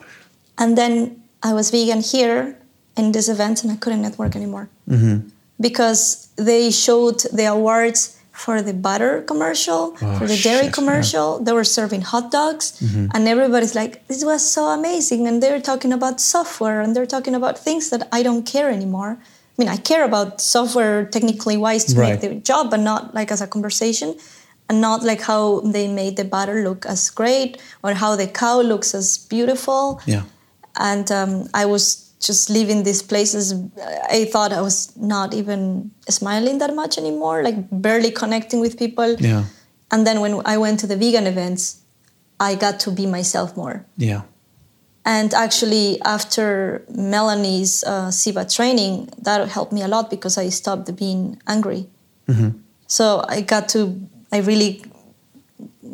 And 0.58 0.76
then 0.76 1.21
I 1.42 1.52
was 1.52 1.70
vegan 1.70 2.00
here 2.00 2.56
in 2.96 3.12
this 3.12 3.28
event, 3.28 3.62
and 3.62 3.72
I 3.72 3.76
couldn't 3.76 4.02
network 4.02 4.36
anymore 4.36 4.68
mm-hmm. 4.88 5.28
because 5.60 6.28
they 6.36 6.70
showed 6.70 7.20
the 7.32 7.46
awards 7.46 8.18
for 8.32 8.62
the 8.62 8.72
butter 8.72 9.22
commercial, 9.22 9.96
Oh, 10.00 10.18
for 10.18 10.26
the 10.26 10.36
dairy 10.36 10.64
shit, 10.64 10.72
commercial. 10.72 11.38
They 11.38 11.52
were 11.52 11.64
serving 11.78 12.02
hot 12.02 12.30
dogs, 12.30 12.72
mm-hmm. 12.80 13.06
and 13.14 13.28
everybody's 13.28 13.74
like, 13.74 14.06
"This 14.08 14.24
was 14.24 14.42
so 14.56 14.62
amazing!" 14.78 15.26
And 15.28 15.42
they're 15.42 15.60
talking 15.60 15.92
about 15.92 16.20
software, 16.20 16.80
and 16.80 16.96
they're 16.96 17.06
talking 17.16 17.34
about 17.34 17.58
things 17.58 17.90
that 17.90 18.08
I 18.10 18.22
don't 18.22 18.44
care 18.54 18.70
anymore. 18.70 19.12
I 19.20 19.56
mean, 19.58 19.68
I 19.68 19.76
care 19.76 20.04
about 20.04 20.40
software 20.40 21.04
technically 21.04 21.56
wise 21.58 21.84
to 21.86 21.94
Right. 21.94 22.10
make 22.10 22.20
the 22.24 22.34
job, 22.50 22.70
but 22.70 22.80
not 22.80 23.14
like 23.14 23.30
as 23.30 23.40
a 23.42 23.46
conversation. 23.46 24.14
And 24.68 24.80
not 24.80 25.02
like 25.02 25.20
how 25.32 25.60
they 25.60 25.86
made 25.86 26.16
the 26.16 26.24
butter 26.24 26.62
look 26.66 26.86
as 26.86 27.10
great 27.10 27.60
or 27.82 27.92
how 27.92 28.16
the 28.16 28.26
cow 28.26 28.62
looks 28.62 28.94
as 28.94 29.18
beautiful 29.18 30.00
Yeah. 30.06 30.22
And 30.76 31.10
um, 31.10 31.48
I 31.54 31.66
was 31.66 32.10
just 32.20 32.48
leaving 32.50 32.84
these 32.84 33.02
places. 33.02 33.52
I 34.10 34.24
thought 34.26 34.52
I 34.52 34.60
was 34.60 34.96
not 34.96 35.34
even 35.34 35.90
smiling 36.08 36.58
that 36.58 36.74
much 36.74 36.96
anymore, 36.98 37.42
like 37.42 37.56
barely 37.70 38.10
connecting 38.10 38.60
with 38.60 38.78
people. 38.78 39.16
Yeah. 39.18 39.44
And 39.90 40.06
then 40.06 40.20
when 40.20 40.40
I 40.46 40.56
went 40.56 40.80
to 40.80 40.86
the 40.86 40.96
vegan 40.96 41.26
events, 41.26 41.80
I 42.40 42.54
got 42.54 42.80
to 42.80 42.90
be 42.90 43.06
myself 43.06 43.56
more. 43.56 43.84
Yeah. 43.96 44.22
And 45.04 45.34
actually, 45.34 46.00
after 46.02 46.84
Melanie's 46.88 47.82
uh, 47.84 48.08
CEVA 48.08 48.54
training, 48.54 49.10
that 49.18 49.48
helped 49.48 49.72
me 49.72 49.82
a 49.82 49.88
lot 49.88 50.08
because 50.10 50.38
I 50.38 50.48
stopped 50.48 50.94
being 50.96 51.42
angry. 51.46 51.88
Mm-hmm. 52.28 52.50
So 52.86 53.24
I 53.28 53.40
got 53.40 53.68
to, 53.70 54.00
I 54.30 54.38
really 54.38 54.84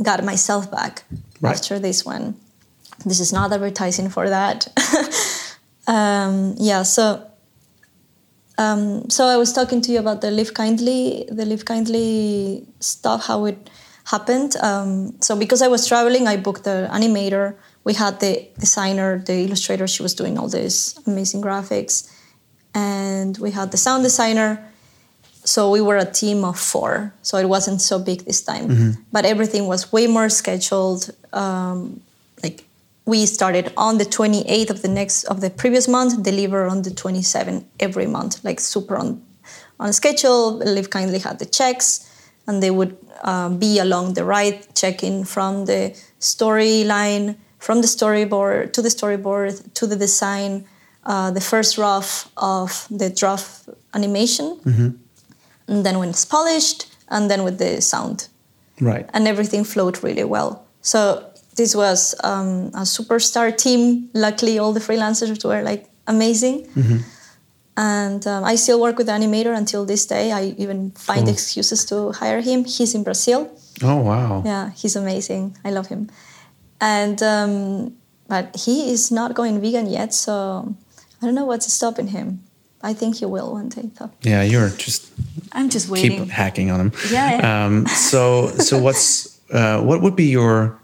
got 0.02 0.23
myself 0.25 0.70
back 0.70 1.04
Right. 1.40 1.54
after 1.54 1.78
this 1.78 2.04
one. 2.04 2.35
This 3.05 3.21
is 3.21 3.33
not 3.33 3.52
advertising 3.52 4.09
for 4.11 4.28
that. 4.28 4.69
um, 5.87 6.55
yeah, 6.59 6.83
so. 6.83 7.25
Um, 8.59 9.09
so 9.09 9.26
I 9.26 9.37
was 9.37 9.52
talking 9.52 9.81
to 9.83 9.93
you 9.93 10.00
about 10.00 10.21
the 10.21 10.33
Live 10.33 10.52
Kindly, 10.52 11.28
the 11.31 11.47
Live 11.47 11.64
Kindly 11.64 12.67
stuff, 12.81 13.26
how 13.26 13.45
it 13.45 13.71
happened. 14.05 14.57
Um, 14.57 15.14
so 15.21 15.37
because 15.37 15.62
I 15.62 15.69
was 15.69 15.87
traveling, 15.87 16.26
I 16.26 16.37
booked 16.37 16.64
the 16.64 16.88
animator. 16.90 17.55
We 17.85 17.95
had 17.95 18.19
the 18.21 18.49
designer, 18.59 19.19
the 19.19 19.45
illustrator. 19.45 19.87
She 19.87 20.02
was 20.02 20.14
doing 20.14 20.38
all 20.38 20.49
these 20.49 20.99
amazing 21.07 21.40
graphics, 21.40 22.11
and 22.75 23.38
we 23.38 23.52
had 23.52 23.71
the 23.71 23.76
sound 23.76 24.02
designer. 24.02 24.64
So 25.45 25.71
we 25.71 25.81
were 25.81 25.97
a 25.97 26.05
team 26.05 26.45
of 26.45 26.59
four. 26.59 27.14
So 27.23 27.38
it 27.38 27.49
wasn't 27.49 27.81
so 27.81 27.99
big 27.99 28.25
this 28.25 28.43
time, 28.43 28.67
but 29.12 29.25
everything 29.25 29.67
was 29.67 29.93
way 29.93 30.07
more 30.07 30.28
scheduled. 30.28 31.11
Um, 31.33 32.00
like 32.43 32.68
we 33.09 33.25
started 33.25 33.73
on 33.77 33.97
the 33.97 34.05
28th 34.05 34.71
of 34.71 34.83
the 34.83 34.88
next 35.00 35.25
of 35.33 35.41
the 35.41 35.49
previous 35.50 35.88
month, 35.88 36.23
deliver 36.23 36.67
on 36.67 36.83
the 36.83 36.91
27th 36.91 37.65
every 37.81 38.07
month, 38.07 38.45
like 38.45 38.61
super 38.61 38.97
on 38.97 39.23
on 39.81 39.93
schedule. 39.93 40.59
Live 40.77 40.91
Kindly 40.91 41.19
had 41.19 41.38
the 41.38 41.47
checks, 41.59 41.88
and 42.47 42.62
they 42.62 42.71
would 42.71 42.95
um, 43.23 43.59
be 43.59 43.79
along 43.79 44.15
the 44.15 44.25
right, 44.25 44.59
checking 44.75 45.25
from 45.25 45.65
the 45.65 45.83
storyline, 46.21 47.37
from 47.59 47.81
the 47.81 47.88
storyboard 47.88 48.73
to 48.75 48.83
the 48.83 48.91
storyboard 48.91 49.53
to 49.79 49.87
the 49.87 49.97
design, 49.97 50.67
uh, 51.05 51.31
the 51.31 51.41
first 51.41 51.79
rough 51.79 52.31
of 52.37 52.87
the 52.91 53.09
draft 53.21 53.69
animation, 53.95 54.47
and 55.69 55.85
then 55.87 55.99
when 55.99 56.11
it's 56.11 56.25
polished, 56.27 56.81
and 57.09 57.31
then 57.31 57.43
with 57.43 57.57
the 57.59 57.81
sound 57.81 58.29
Right. 58.81 59.09
and 59.15 59.27
everything 59.27 59.65
flowed 59.65 59.97
really 60.05 60.25
well. 60.25 60.50
So 60.83 61.00
this 61.59 61.75
was 61.77 62.15
um, 62.25 62.71
a 62.73 62.85
superstar 62.97 63.53
team. 63.65 64.09
Luckily, 64.15 64.59
all 64.59 64.73
the 64.73 64.81
freelancers 64.81 65.45
were 65.45 65.62
like 65.62 65.85
amazing. 66.07 66.67
And 67.77 68.27
um, 68.27 68.43
I 68.45 68.57
still 68.57 68.81
work 68.81 68.99
with 68.99 69.07
the 69.07 69.12
animator 69.12 69.57
until 69.57 69.85
this 69.87 70.05
day. 70.07 70.33
I 70.33 70.55
even 70.59 70.91
find 70.93 71.21
Cool. 71.27 71.33
excuses 71.35 71.85
to 71.87 72.11
hire 72.12 72.41
him. 72.41 72.65
He's 72.65 72.95
in 72.95 73.05
Brazil. 73.05 73.50
Oh 73.83 73.97
wow. 74.11 74.43
Yeah, 74.45 74.71
he's 74.75 74.97
amazing. 74.97 75.57
I 75.65 75.71
love 75.71 75.87
him. 75.87 76.09
And 76.81 77.23
um, 77.23 77.93
but 78.27 78.57
he 78.57 78.91
is 78.91 79.11
not 79.11 79.35
going 79.35 79.61
vegan 79.61 79.87
yet, 79.87 80.12
so 80.12 80.75
I 81.23 81.27
don't 81.27 81.35
know 81.37 81.45
what's 81.47 81.73
stopping 81.73 82.09
him. 82.09 82.43
I 82.83 82.95
think 82.95 83.17
he 83.17 83.27
will 83.27 83.53
one 83.53 83.69
day. 83.69 83.91
Though. 83.99 84.11
Yeah, 84.23 84.43
you're 84.43 84.71
just 84.71 85.11
I'm 85.53 85.69
just 85.71 85.88
waiting. 85.88 86.19
keep 86.25 86.31
hacking 86.31 86.71
on 86.73 86.81
him. 86.81 86.93
Yeah, 87.11 87.31
yeah. 87.38 87.67
Um, 87.67 87.87
so 87.87 88.49
so 88.59 88.79
what's 88.83 89.38
uh, 89.53 89.81
what 89.83 90.03
would 90.03 90.17
be 90.17 90.27
your 90.31 90.77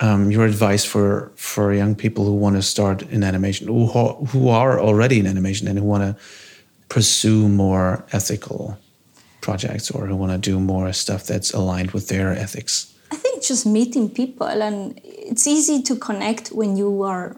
um, 0.00 0.30
your 0.30 0.44
advice 0.44 0.84
for 0.84 1.30
for 1.36 1.72
young 1.72 1.94
people 1.94 2.24
who 2.24 2.34
want 2.34 2.56
to 2.56 2.62
start 2.62 3.02
in 3.02 3.22
animation, 3.22 3.68
who 3.68 3.86
ho- 3.86 4.26
who 4.32 4.48
are 4.48 4.80
already 4.80 5.18
in 5.18 5.26
animation 5.26 5.68
and 5.68 5.78
who 5.78 5.84
want 5.84 6.02
to 6.02 6.16
pursue 6.88 7.48
more 7.48 8.04
ethical 8.12 8.78
projects 9.40 9.90
or 9.90 10.06
who 10.06 10.16
want 10.16 10.32
to 10.32 10.38
do 10.38 10.58
more 10.58 10.92
stuff 10.92 11.26
that's 11.26 11.52
aligned 11.52 11.90
with 11.92 12.08
their 12.08 12.32
ethics? 12.32 12.92
I 13.10 13.16
think 13.16 13.44
just 13.44 13.66
meeting 13.66 14.08
people, 14.08 14.46
and 14.46 15.00
it's 15.04 15.46
easy 15.46 15.82
to 15.82 15.96
connect 15.96 16.48
when 16.48 16.76
you 16.76 17.02
are 17.02 17.36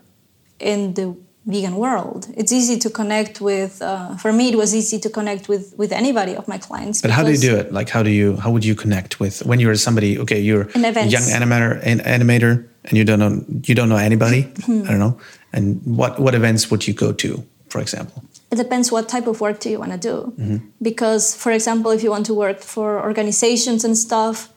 in 0.58 0.94
the 0.94 1.16
vegan 1.46 1.76
world. 1.76 2.26
It's 2.36 2.52
easy 2.52 2.76
to 2.78 2.90
connect 2.90 3.40
with. 3.40 3.80
Uh, 3.80 4.16
for 4.16 4.32
me, 4.32 4.50
it 4.52 4.56
was 4.56 4.74
easy 4.74 4.98
to 4.98 5.08
connect 5.08 5.48
with 5.48 5.74
with 5.76 5.92
anybody 5.92 6.34
of 6.34 6.46
my 6.48 6.58
clients. 6.58 7.00
But 7.00 7.10
how 7.10 7.22
do 7.22 7.30
you 7.30 7.38
do 7.38 7.56
it? 7.56 7.72
Like, 7.72 7.88
how 7.88 8.02
do 8.02 8.10
you 8.10 8.36
how 8.36 8.50
would 8.50 8.64
you 8.64 8.74
connect 8.74 9.20
with 9.20 9.44
when 9.46 9.60
you're 9.60 9.76
somebody? 9.76 10.18
Okay, 10.18 10.40
you're 10.40 10.68
In 10.74 10.84
a 10.84 10.92
young 11.06 11.28
animator, 11.38 11.80
an 11.82 12.00
animator, 12.00 12.68
and 12.84 12.98
you 12.98 13.04
don't 13.04 13.18
know 13.18 13.44
you 13.68 13.74
don't 13.74 13.88
know 13.88 13.96
anybody. 14.10 14.42
Hmm. 14.66 14.82
I 14.86 14.90
don't 14.90 14.98
know. 15.06 15.18
And 15.52 15.80
what 15.84 16.18
what 16.18 16.34
events 16.34 16.70
would 16.70 16.86
you 16.88 16.94
go 16.94 17.12
to, 17.12 17.44
for 17.68 17.80
example? 17.80 18.22
it 18.50 18.56
depends 18.56 18.92
what 18.92 19.08
type 19.08 19.26
of 19.26 19.40
work 19.40 19.58
do 19.58 19.68
you 19.68 19.78
want 19.78 19.92
to 19.92 19.98
do. 19.98 20.62
Because, 20.80 21.34
for 21.34 21.50
example, 21.52 21.90
if 21.90 22.02
you 22.02 22.10
want 22.10 22.26
to 22.26 22.34
work 22.34 22.60
for 22.60 23.02
organizations 23.02 23.84
and 23.84 23.98
stuff, 23.98 24.48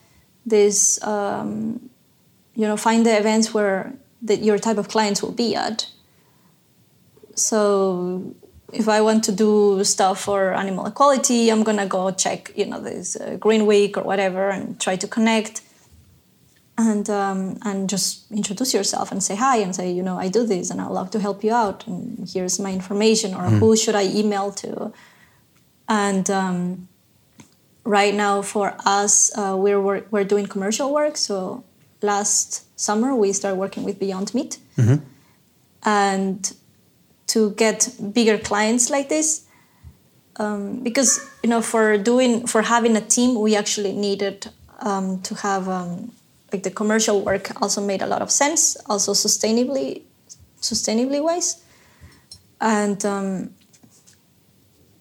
this 0.45 1.03
um, 1.03 1.89
you 2.55 2.67
know 2.67 2.77
find 2.77 3.05
the 3.05 3.17
events 3.17 3.53
where 3.53 3.93
that 4.21 4.39
your 4.43 4.57
type 4.57 4.77
of 4.77 4.87
clients 4.87 5.21
will 5.23 5.31
be 5.31 5.55
at. 5.55 5.87
So 7.41 8.35
if 8.71 8.87
I 8.87 9.01
want 9.01 9.23
to 9.23 9.31
do 9.31 9.83
stuff 9.83 10.21
for 10.21 10.53
animal 10.53 10.85
equality, 10.85 11.49
I'm 11.51 11.63
gonna 11.63 11.87
go 11.87 12.11
check, 12.11 12.51
you 12.55 12.65
know, 12.65 12.79
this 12.79 13.15
uh, 13.15 13.37
Green 13.39 13.65
Week 13.65 13.97
or 13.97 14.03
whatever, 14.03 14.49
and 14.49 14.79
try 14.79 14.95
to 14.97 15.07
connect, 15.07 15.61
and 16.77 17.09
um, 17.09 17.57
and 17.63 17.89
just 17.89 18.31
introduce 18.31 18.73
yourself 18.73 19.11
and 19.11 19.23
say 19.23 19.35
hi 19.35 19.57
and 19.57 19.75
say, 19.75 19.91
you 19.91 20.03
know, 20.03 20.17
I 20.19 20.29
do 20.29 20.45
this 20.45 20.69
and 20.69 20.79
I'd 20.81 20.91
love 20.91 21.09
to 21.11 21.19
help 21.19 21.43
you 21.43 21.53
out, 21.53 21.87
and 21.87 22.29
here's 22.31 22.59
my 22.59 22.71
information 22.71 23.33
or 23.33 23.45
who 23.59 23.75
should 23.75 23.95
I 23.95 24.03
email 24.03 24.51
to, 24.51 24.93
and 25.87 26.29
um, 26.29 26.87
right 27.83 28.13
now 28.13 28.41
for 28.43 28.75
us, 28.85 29.35
uh, 29.37 29.55
we're 29.57 30.03
we're 30.11 30.23
doing 30.23 30.45
commercial 30.45 30.93
work. 30.93 31.17
So 31.17 31.63
last 32.01 32.79
summer 32.79 33.15
we 33.15 33.33
started 33.33 33.57
working 33.57 33.83
with 33.83 33.97
Beyond 33.99 34.33
Meat, 34.35 34.59
and 35.83 36.53
to 37.33 37.51
get 37.63 37.89
bigger 38.13 38.37
clients 38.37 38.89
like 38.89 39.07
this 39.09 39.45
um, 40.41 40.61
because 40.87 41.09
you 41.43 41.49
know 41.49 41.61
for 41.61 41.97
doing 41.97 42.45
for 42.47 42.61
having 42.61 42.95
a 42.95 43.01
team 43.15 43.29
we 43.45 43.55
actually 43.55 43.93
needed 44.07 44.37
um, 44.89 45.21
to 45.27 45.35
have 45.35 45.67
um, 45.67 46.11
like 46.51 46.63
the 46.63 46.71
commercial 46.71 47.21
work 47.29 47.45
also 47.61 47.79
made 47.81 48.01
a 48.01 48.07
lot 48.13 48.21
of 48.21 48.29
sense 48.31 48.61
also 48.91 49.11
sustainably 49.13 50.01
sustainably 50.61 51.21
wise 51.23 51.49
and 52.61 53.05
um, 53.05 53.49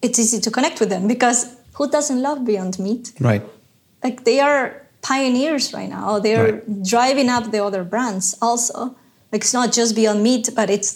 it's 0.03 0.19
easy 0.19 0.41
to 0.41 0.51
connect 0.51 0.81
with 0.81 0.89
them 0.91 1.09
because 1.09 1.57
who 1.75 1.89
doesn't 1.91 2.21
love 2.23 2.45
beyond 2.45 2.79
meat 2.79 3.13
Right. 3.21 3.43
like 4.05 4.25
they 4.25 4.41
are 4.41 4.83
pioneers 5.01 5.73
right 5.73 5.89
now. 5.89 6.19
They're 6.19 6.53
Right. 6.55 6.83
driving 6.83 7.29
up 7.31 7.45
the 7.53 7.61
other 7.65 7.85
brands 7.85 8.37
also. 8.43 8.97
Like 9.33 9.43
it's 9.47 9.55
not 9.55 9.69
just 9.73 9.95
Beyond 9.95 10.23
Meat, 10.23 10.51
but 10.59 10.69
it's 10.71 10.91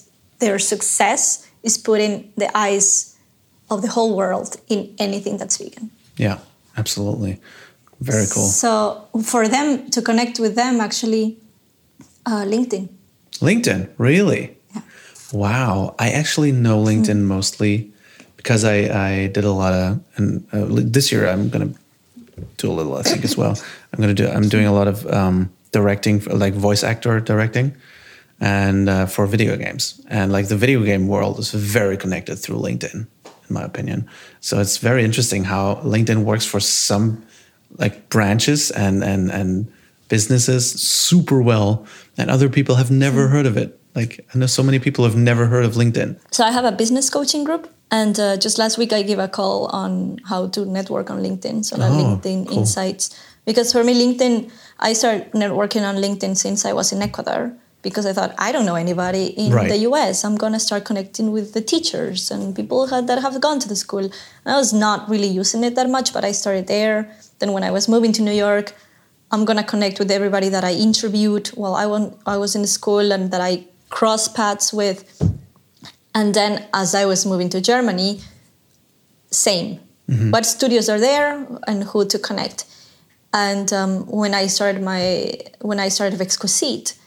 their 0.44 0.58
success 0.58 1.22
is 1.62 1.75
putting 1.88 2.12
the 2.42 2.49
eyes 2.66 3.16
of 3.70 3.78
the 3.84 3.90
whole 3.96 4.12
world 4.20 4.50
in 4.75 4.80
anything 4.99 5.34
that's 5.40 5.56
vegan. 5.62 5.90
Yeah. 6.26 6.38
Absolutely. 6.76 7.34
Very 8.00 8.26
cool. 8.34 8.49
So 8.49 9.08
for 9.22 9.46
them 9.46 9.90
to 9.90 10.00
connect 10.00 10.40
with 10.44 10.54
them, 10.56 10.80
actually, 10.80 11.37
uh, 12.30 12.44
LinkedIn. 12.54 12.88
LinkedIn, 13.49 13.90
really? 13.99 14.56
Yeah. 14.75 14.82
Wow. 15.32 15.94
I 15.99 16.08
actually 16.20 16.52
know 16.64 16.82
LinkedIn 16.82 17.20
mostly 17.37 17.92
because 18.38 18.64
I, 18.64 18.76
I 19.11 19.26
did 19.37 19.44
a 19.44 19.52
lot 19.52 19.72
of, 19.75 20.00
and 20.16 20.46
uh, 20.52 20.66
this 20.96 21.12
year 21.12 21.28
I'm 21.28 21.50
going 21.50 21.64
to 21.68 21.78
do 22.56 22.70
a 22.70 22.75
little, 22.78 22.96
I 22.96 23.02
think, 23.02 23.22
as 23.25 23.37
well. 23.37 23.54
I'm 23.92 24.00
going 24.02 24.14
to 24.16 24.20
do, 24.22 24.28
I'm 24.28 24.49
doing 24.49 24.66
a 24.66 24.72
lot 24.72 24.88
of 24.88 25.06
um, 25.06 25.52
directing, 25.70 26.20
for, 26.20 26.32
like 26.34 26.54
voice 26.54 26.82
actor 26.82 27.20
directing 27.20 27.76
and 28.42 28.88
uh, 28.88 29.06
for 29.06 29.26
video 29.26 29.56
games. 29.56 30.00
And 30.11 30.32
like 30.32 30.49
the 30.49 30.56
video 30.56 30.82
game 30.82 31.06
world 31.06 31.38
is 31.38 31.52
very 31.52 31.96
connected 31.96 32.37
through 32.37 32.58
LinkedIn, 32.58 32.94
in 33.49 33.50
my 33.50 33.62
opinion. 33.62 34.08
So 34.40 34.58
it's 34.61 34.78
very 34.78 35.04
interesting 35.04 35.44
how 35.44 35.76
LinkedIn 35.84 36.25
works 36.25 36.44
for 36.44 36.61
some 36.61 37.22
like 37.78 38.08
branches 38.11 38.70
and, 38.72 39.02
and, 39.04 39.30
and 39.30 39.72
businesses 40.08 40.70
super 40.82 41.40
well 41.40 41.87
and 42.18 42.30
other 42.30 42.49
people 42.50 42.75
have 42.75 42.90
never 42.90 43.28
heard 43.28 43.46
of 43.46 43.56
it 43.56 43.78
like 43.94 44.20
i 44.34 44.38
know 44.38 44.46
so 44.46 44.62
many 44.62 44.78
people 44.78 45.04
have 45.04 45.16
never 45.16 45.46
heard 45.46 45.64
of 45.64 45.72
linkedin 45.75 46.16
So 46.30 46.44
I 46.44 46.50
have 46.52 46.66
a 46.66 46.72
business 46.82 47.08
coaching 47.08 47.44
group, 47.44 47.64
and 47.90 48.18
uh, 48.20 48.37
just 48.37 48.58
last 48.58 48.76
week 48.76 48.92
I 48.92 49.02
gave 49.02 49.18
a 49.18 49.28
call 49.28 49.66
on 49.72 50.18
how 50.30 50.49
to 50.49 50.64
network 50.66 51.11
on 51.11 51.22
LinkedIn. 51.22 51.64
So 51.64 51.76
Oh, 51.76 51.80
LinkedIn 51.80 52.46
cool. 52.49 52.58
insights, 52.58 53.04
because 53.46 53.72
for 53.72 53.82
me 53.84 53.92
LinkedIn, 54.02 54.50
I 54.88 54.92
started 54.94 55.32
networking 55.32 55.82
on 55.88 55.96
LinkedIn 55.96 56.37
since 56.37 56.64
I 56.68 56.72
was 56.72 56.92
in 56.92 57.00
Ecuador. 57.02 57.52
Because 57.83 58.07
I 58.07 58.12
thought 58.12 58.33
I 58.38 58.53
don't 58.53 58.64
know 58.64 58.77
anybody 58.77 59.25
in 59.27 59.53
Right. 59.53 59.68
the 59.68 59.79
U.S. 59.88 60.25
I'm 60.25 60.37
gonna 60.37 60.61
start 60.61 60.85
connecting 60.85 61.33
with 61.33 61.53
the 61.53 61.61
teachers 61.61 62.31
and 62.31 62.55
people 62.55 62.87
that 62.87 63.18
have 63.27 63.40
gone 63.40 63.59
to 63.61 63.68
the 63.68 63.77
school. 63.77 64.09
I 64.47 64.57
was 64.57 64.73
not 64.73 65.09
really 65.09 65.27
using 65.27 65.64
it 65.64 65.75
that 65.75 65.88
much, 65.90 66.12
but 66.12 66.25
I 66.25 66.33
started 66.33 66.66
there. 66.68 67.11
Then 67.40 67.53
when 67.53 67.64
I 67.64 67.71
was 67.73 67.88
moving 67.88 68.12
to 68.12 68.23
New 68.23 68.33
York, 68.47 68.73
I'm 69.33 69.45
gonna 69.45 69.64
connect 69.64 69.99
with 69.99 70.11
everybody 70.12 70.49
that 70.51 70.62
I 70.62 70.73
interviewed 70.75 71.49
while 71.49 71.75
I, 71.75 71.87
went, 71.87 72.14
I 72.25 72.37
was 72.37 72.55
in 72.55 72.66
school 72.66 73.11
and 73.12 73.31
that 73.33 73.40
I 73.40 73.64
cross 73.90 74.29
paths 74.29 74.73
with. 74.73 74.99
And 76.14 76.35
then 76.35 76.64
as 76.73 76.95
I 76.95 77.05
was 77.07 77.27
moving 77.27 77.49
to 77.51 77.61
Germany, 77.61 78.21
same. 79.31 79.81
What 80.31 80.45
studios 80.45 80.88
are 80.90 81.01
there 81.01 81.47
and 81.66 81.85
who 81.85 82.05
to 82.07 82.18
connect. 82.18 82.66
And 83.33 83.73
um, 83.73 84.07
when 84.07 84.35
I 84.35 84.47
started 84.47 84.83
my 84.83 85.38
when 85.62 85.81
I 85.81 85.88
started 85.88 86.18
Vexquisit, 86.18 86.99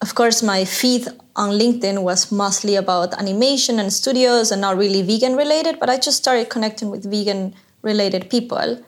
of 0.00 0.14
course 0.14 0.42
my 0.42 0.64
feed 0.64 1.06
on 1.36 1.50
LinkedIn 1.50 2.02
was 2.02 2.32
mostly 2.32 2.76
about 2.76 3.14
animation 3.14 3.78
and 3.78 3.92
studios 3.92 4.50
and 4.50 4.60
not 4.60 4.76
really 4.76 5.02
vegan 5.02 5.36
related, 5.36 5.78
but 5.78 5.88
I 5.88 5.96
just 5.96 6.18
started 6.18 6.50
connecting 6.50 6.90
with 6.90 7.10
vegan 7.10 7.54
related 7.82 8.30
people. 8.30 8.82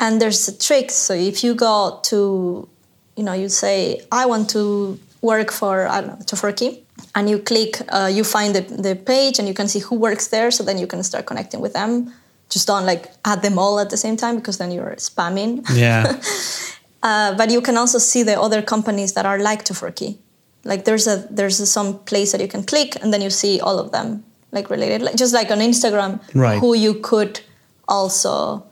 And 0.00 0.20
there's 0.20 0.48
a 0.48 0.58
trick. 0.58 0.90
So 0.90 1.14
if 1.14 1.44
you 1.44 1.54
go 1.54 2.00
to, 2.04 2.68
you 3.16 3.24
know, 3.24 3.32
you 3.32 3.48
say, 3.48 4.00
I 4.10 4.26
want 4.26 4.50
to 4.50 4.98
work 5.22 5.52
for, 5.52 5.86
I 5.86 6.00
don't 6.00 6.18
know, 6.18 6.24
Tofurky, 6.24 6.82
and 7.14 7.30
you 7.30 7.38
click, 7.38 7.80
uh, 7.88 8.10
you 8.12 8.24
find 8.24 8.54
the, 8.54 8.62
the 8.62 8.96
page 8.96 9.38
and 9.38 9.46
you 9.46 9.54
can 9.54 9.68
see 9.68 9.78
who 9.78 9.96
works 9.96 10.28
there. 10.28 10.50
So 10.50 10.64
then 10.64 10.78
you 10.78 10.86
can 10.86 11.02
start 11.02 11.26
connecting 11.26 11.60
with 11.60 11.72
them. 11.72 12.12
Just 12.48 12.66
don't 12.66 12.84
like 12.84 13.12
add 13.24 13.42
them 13.42 13.58
all 13.58 13.78
at 13.78 13.90
the 13.90 13.96
same 13.96 14.16
time 14.16 14.36
because 14.36 14.58
then 14.58 14.72
you're 14.72 14.96
spamming. 14.96 15.64
yeah 15.74 16.20
Uh, 17.02 17.34
but 17.34 17.50
you 17.50 17.60
can 17.60 17.76
also 17.76 17.98
see 17.98 18.22
the 18.22 18.40
other 18.40 18.62
companies 18.62 19.14
that 19.14 19.26
are 19.26 19.38
like 19.38 19.64
Tofurky. 19.64 20.18
Like 20.64 20.84
there's 20.84 21.06
a 21.06 21.26
there's 21.30 21.60
a, 21.60 21.66
some 21.66 21.98
place 22.04 22.32
that 22.32 22.40
you 22.40 22.48
can 22.48 22.62
click 22.64 22.96
and 23.02 23.12
then 23.12 23.20
you 23.22 23.30
see 23.30 23.60
all 23.60 23.78
of 23.78 23.90
them 23.90 24.22
like 24.52 24.68
related, 24.70 25.02
like, 25.02 25.16
just 25.16 25.32
like 25.34 25.50
on 25.50 25.58
Instagram, 25.58 26.20
Right. 26.34 26.58
who 26.60 26.74
you 26.74 26.94
could 26.94 27.40
also 27.88 28.64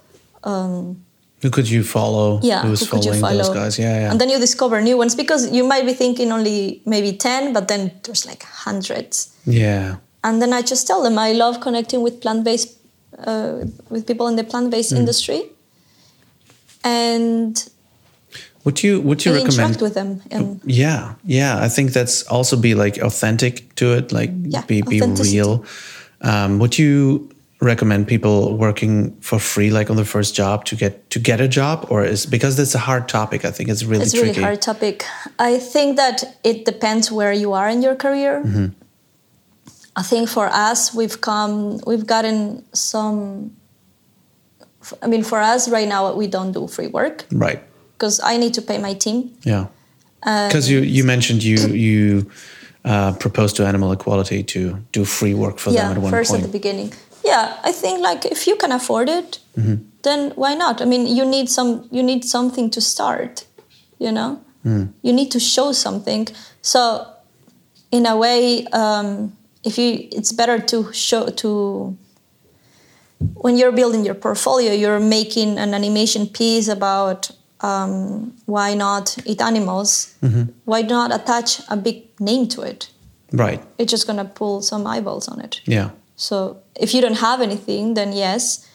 who 1.43 1.49
could 1.51 1.69
you 1.71 1.83
follow? 1.83 2.39
Yeah 2.43 2.63
who's 2.63 2.81
who 2.81 2.87
could 2.87 3.05
you 3.05 3.15
following 3.15 3.39
those 3.39 3.49
guys? 3.55 3.79
Yeah 3.79 4.01
yeah. 4.01 4.11
And 4.11 4.21
then 4.21 4.29
you 4.31 4.39
discover 4.39 4.81
new 4.81 4.97
ones 4.99 5.15
because 5.15 5.51
you 5.51 5.65
might 5.65 5.85
be 5.87 5.95
thinking 5.95 6.33
only 6.33 6.83
maybe 6.87 7.13
10 7.17 7.53
but 7.53 7.67
then 7.69 7.93
there's 8.05 8.25
like 8.27 8.43
hundreds. 8.45 9.35
Yeah. 9.47 9.97
And 10.23 10.41
then 10.43 10.53
i 10.53 10.61
just 10.63 10.87
tell 10.87 11.03
them 11.03 11.19
i 11.19 11.33
love 11.33 11.61
connecting 11.61 12.03
with 12.03 12.21
plant-based 12.21 12.77
uh, 13.27 13.65
with 13.91 14.07
people 14.07 14.27
in 14.29 14.37
the 14.37 14.45
plant-based 14.45 14.91
Hmm. 14.93 14.99
industry. 14.99 15.41
And, 16.83 17.69
would 18.65 18.83
you 18.83 19.01
would 19.01 19.25
you 19.25 19.33
and 19.33 19.43
recommend? 19.45 19.77
interact 19.77 19.83
with 19.83 19.95
them 19.95 20.23
and 20.31 20.61
yeah 20.65 21.15
yeah. 21.25 21.59
I 21.65 21.69
think 21.69 21.93
that's 21.93 22.23
also 22.25 22.57
be 22.57 22.75
like 22.75 22.99
authentic 22.99 23.75
to 23.77 23.95
it 23.95 24.13
like 24.13 24.31
Yeah, 24.43 24.63
be, 24.67 24.83
be 24.83 25.01
real. 25.01 25.65
Um, 26.21 26.59
would 26.59 26.79
you 26.79 27.31
recommend 27.61 28.09
people 28.09 28.57
working 28.57 29.13
for 29.21 29.39
free 29.39 29.71
like 29.71 29.91
on 29.91 29.97
their 29.97 30.05
first 30.05 30.35
job 30.35 30.65
to 30.67 30.77
get 30.77 31.09
to 31.11 31.19
get 31.19 31.41
a 31.41 31.49
job? 31.49 31.87
Or 31.89 32.05
is 32.05 32.27
because 32.27 32.57
that's 32.57 32.75
a 32.75 32.79
hard 32.79 33.09
topic 33.09 33.45
i 33.45 33.51
think 33.51 33.71
it's 33.71 33.85
really 33.85 34.03
it's 34.03 34.13
tricky. 34.13 34.29
really 34.29 34.43
hard 34.43 34.61
topic. 34.61 35.05
I 35.39 35.59
think 35.59 35.97
that 35.97 36.39
it 36.45 36.65
depends 36.65 37.11
where 37.11 37.33
you 37.33 37.53
are 37.55 37.69
in 37.69 37.83
your 37.83 37.97
career. 37.97 38.43
Mm-hmm. 38.45 38.67
i 39.97 40.03
think 40.03 40.29
for 40.29 40.47
us 40.69 40.95
we've 40.95 41.21
come 41.21 41.81
we've 41.87 42.07
gotten 42.07 42.63
some 42.73 43.51
i 45.03 45.07
mean 45.07 45.25
for 45.25 45.39
us 45.39 45.69
right 45.69 45.89
now 45.89 46.13
we 46.15 46.27
don't 46.27 46.53
do 46.53 46.69
free 46.69 46.89
work. 46.89 47.25
Right 47.33 47.63
because 48.01 48.19
i 48.25 48.37
need 48.39 48.55
to 48.55 48.63
pay 48.63 48.79
my 48.79 48.95
team. 48.95 49.19
Yeah. 49.45 49.67
Because 50.25 50.71
you 50.73 50.81
you 50.97 51.05
mentioned 51.05 51.43
you 51.43 51.59
you 51.87 52.31
uh, 52.85 53.13
proposed 53.25 53.57
to 53.57 53.67
animal 53.67 53.93
equality 53.93 54.43
to 54.43 54.61
do 54.93 55.05
free 55.05 55.35
work 55.35 55.59
for 55.59 55.71
yeah 55.71 55.83
them 55.89 55.97
at 55.97 56.03
one 56.03 56.11
first 56.11 56.31
point. 56.31 56.43
at 56.43 56.47
the 56.53 56.59
beginning. 56.59 56.93
Yeah 57.25 57.69
i 57.71 57.73
think 57.73 58.01
like 58.09 58.23
if 58.35 58.47
you 58.47 58.57
can 58.57 58.73
afford 58.73 59.09
it 59.09 59.39
Mm-hmm. 59.59 59.77
then 60.03 60.21
why 60.43 60.55
not? 60.55 60.81
I 60.81 60.85
mean 60.93 61.07
you 61.19 61.25
need 61.37 61.49
some 61.51 61.71
you 61.97 62.03
need 62.03 62.23
something 62.25 62.71
to 62.71 62.81
start 62.81 63.33
you 64.05 64.13
know? 64.13 64.31
Mm. 64.65 64.85
you 65.07 65.13
need 65.13 65.31
to 65.37 65.41
show 65.41 65.73
something. 65.73 66.29
So 66.63 66.81
in 67.91 68.07
a 68.07 68.15
way 68.25 68.65
um, 68.81 69.09
if 69.69 69.77
you 69.81 69.89
it's 70.19 70.33
better 70.41 70.59
to 70.73 70.77
show 70.93 71.23
to 71.43 71.51
when 73.45 73.57
you're 73.59 73.73
building 73.81 74.03
your 74.09 74.15
portfolio 74.27 74.73
you're 74.83 75.01
making 75.19 75.59
an 75.59 75.75
animation 75.75 76.27
piece 76.27 76.69
about 76.79 77.31
um, 77.63 78.33
why 78.47 78.75
not 78.75 79.17
eat 79.27 79.41
animals 79.41 80.15
Mm-hmm. 80.23 80.45
why 80.65 80.83
not 80.83 81.13
attach 81.13 81.61
a 81.69 81.77
big 81.77 81.97
name 82.21 82.47
to 82.49 82.63
it 82.63 82.91
right 83.33 83.61
it's 83.79 83.91
just 83.91 84.07
gonna 84.07 84.25
pull 84.25 84.63
some 84.63 84.87
eyeballs 84.87 85.29
on 85.29 85.41
it 85.41 85.61
yeah 85.67 85.91
so 86.21 86.59
if 86.75 86.93
you 86.93 87.01
don't 87.01 87.19
have 87.19 87.41
anything, 87.41 87.95
then 87.95 88.13
yes. 88.13 88.69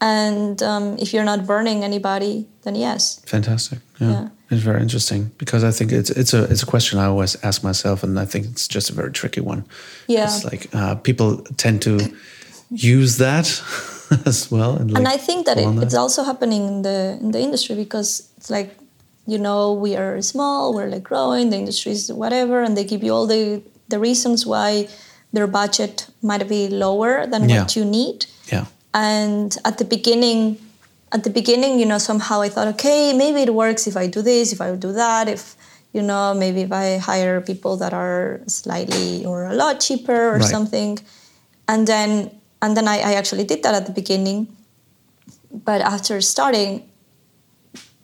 And 0.00 0.60
um, 0.60 0.96
if 0.98 1.12
you're 1.14 1.24
not 1.24 1.46
burning 1.46 1.84
anybody, 1.84 2.48
then 2.62 2.74
yes. 2.74 3.20
Fantastic. 3.26 3.78
Yeah. 4.00 4.10
Yeah. 4.10 4.28
It's 4.50 4.62
very 4.62 4.82
interesting 4.82 5.30
because 5.38 5.62
I 5.62 5.70
think 5.70 5.92
it's 5.92 6.10
it's 6.10 6.34
a 6.34 6.42
it's 6.50 6.64
a 6.64 6.66
question 6.66 6.98
I 6.98 7.04
always 7.04 7.36
ask 7.44 7.62
myself, 7.62 8.02
and 8.02 8.18
I 8.18 8.24
think 8.26 8.46
it's 8.46 8.66
just 8.66 8.90
a 8.90 8.92
very 8.92 9.12
tricky 9.12 9.40
one. 9.40 9.64
Yeah. 10.08 10.24
It's 10.24 10.44
like 10.44 10.66
uh, 10.74 10.96
people 10.96 11.36
tend 11.56 11.82
to 11.82 11.98
use 12.70 13.18
that 13.18 13.46
as 14.26 14.50
well. 14.50 14.76
And, 14.76 14.90
like, 14.90 14.98
and 14.98 15.08
I 15.08 15.16
think 15.16 15.46
that, 15.46 15.58
it, 15.58 15.82
it's 15.82 15.94
also 15.94 16.22
happening 16.22 16.66
in 16.68 16.82
the 16.82 17.18
in 17.20 17.30
the 17.30 17.40
industry 17.40 17.76
because 17.76 18.28
it's 18.36 18.50
like 18.50 18.76
you 19.26 19.38
know 19.38 19.72
we 19.72 19.96
are 19.96 20.20
small, 20.22 20.74
we're 20.74 20.88
like 20.88 21.02
growing, 21.04 21.50
the 21.50 21.56
industry 21.56 21.92
is 21.92 22.12
whatever, 22.12 22.62
and 22.62 22.76
they 22.76 22.84
give 22.84 23.02
you 23.02 23.12
all 23.14 23.26
the 23.26 23.62
the 23.88 23.98
reasons 23.98 24.46
why 24.46 24.88
their 25.32 25.46
budget 25.46 26.08
might 26.22 26.48
be 26.48 26.68
lower 26.68 27.26
than 27.26 27.48
Yeah. 27.48 27.60
what 27.62 27.76
you 27.76 27.84
need. 27.84 28.26
Yeah. 28.52 28.64
And 28.92 29.56
at 29.64 29.78
the 29.78 29.84
beginning, 29.84 30.58
at 31.12 31.22
the 31.22 31.30
beginning, 31.30 31.78
you 31.78 31.86
know, 31.86 31.98
somehow 31.98 32.40
I 32.40 32.48
thought, 32.48 32.66
okay, 32.74 33.12
maybe 33.12 33.40
it 33.42 33.54
works 33.54 33.86
if 33.86 33.96
I 33.96 34.06
do 34.08 34.22
this, 34.22 34.52
if 34.52 34.60
I 34.60 34.74
do 34.74 34.92
that, 34.92 35.28
if 35.28 35.56
you 35.92 36.02
know, 36.02 36.34
maybe 36.34 36.60
if 36.62 36.72
I 36.72 36.98
hire 36.98 37.40
people 37.40 37.76
that 37.78 37.92
are 37.92 38.40
slightly 38.46 39.24
or 39.24 39.44
a 39.46 39.54
lot 39.54 39.80
cheaper 39.80 40.30
or 40.34 40.38
Right. 40.38 40.44
something. 40.56 40.98
And 41.66 41.86
then 41.86 42.30
and 42.62 42.76
then 42.76 42.86
I, 42.88 42.98
I 42.98 43.12
actually 43.14 43.44
did 43.44 43.62
that 43.62 43.74
at 43.74 43.86
the 43.86 43.92
beginning. 43.92 44.56
But 45.52 45.80
after 45.80 46.20
starting, 46.20 46.90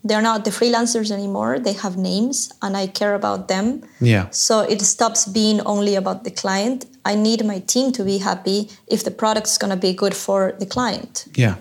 they're 0.03 0.23
not 0.23 0.45
the 0.45 0.51
freelancers 0.51 1.11
anymore. 1.11 1.59
They 1.59 1.73
have 1.73 1.97
names 1.97 2.53
and 2.63 2.77
I 2.77 2.87
care 2.87 3.15
about 3.15 3.49
them. 3.49 3.83
Yeah. 4.01 4.31
So 4.31 4.61
it 4.61 4.81
stops 4.83 5.27
being 5.27 5.61
only 5.63 5.95
about 5.95 6.25
the 6.25 6.31
client. 6.31 6.87
I 7.05 7.15
need 7.15 7.45
my 7.45 7.59
team 7.61 7.93
to 7.93 8.05
be 8.05 8.19
happy 8.19 8.71
if 8.87 9.05
the 9.05 9.11
product's 9.11 9.59
going 9.59 9.71
to 9.71 9.77
be 9.77 9.93
good 9.93 10.15
for 10.15 10.55
the 10.59 10.67
client. 10.67 11.27
Yeah. 11.35 11.57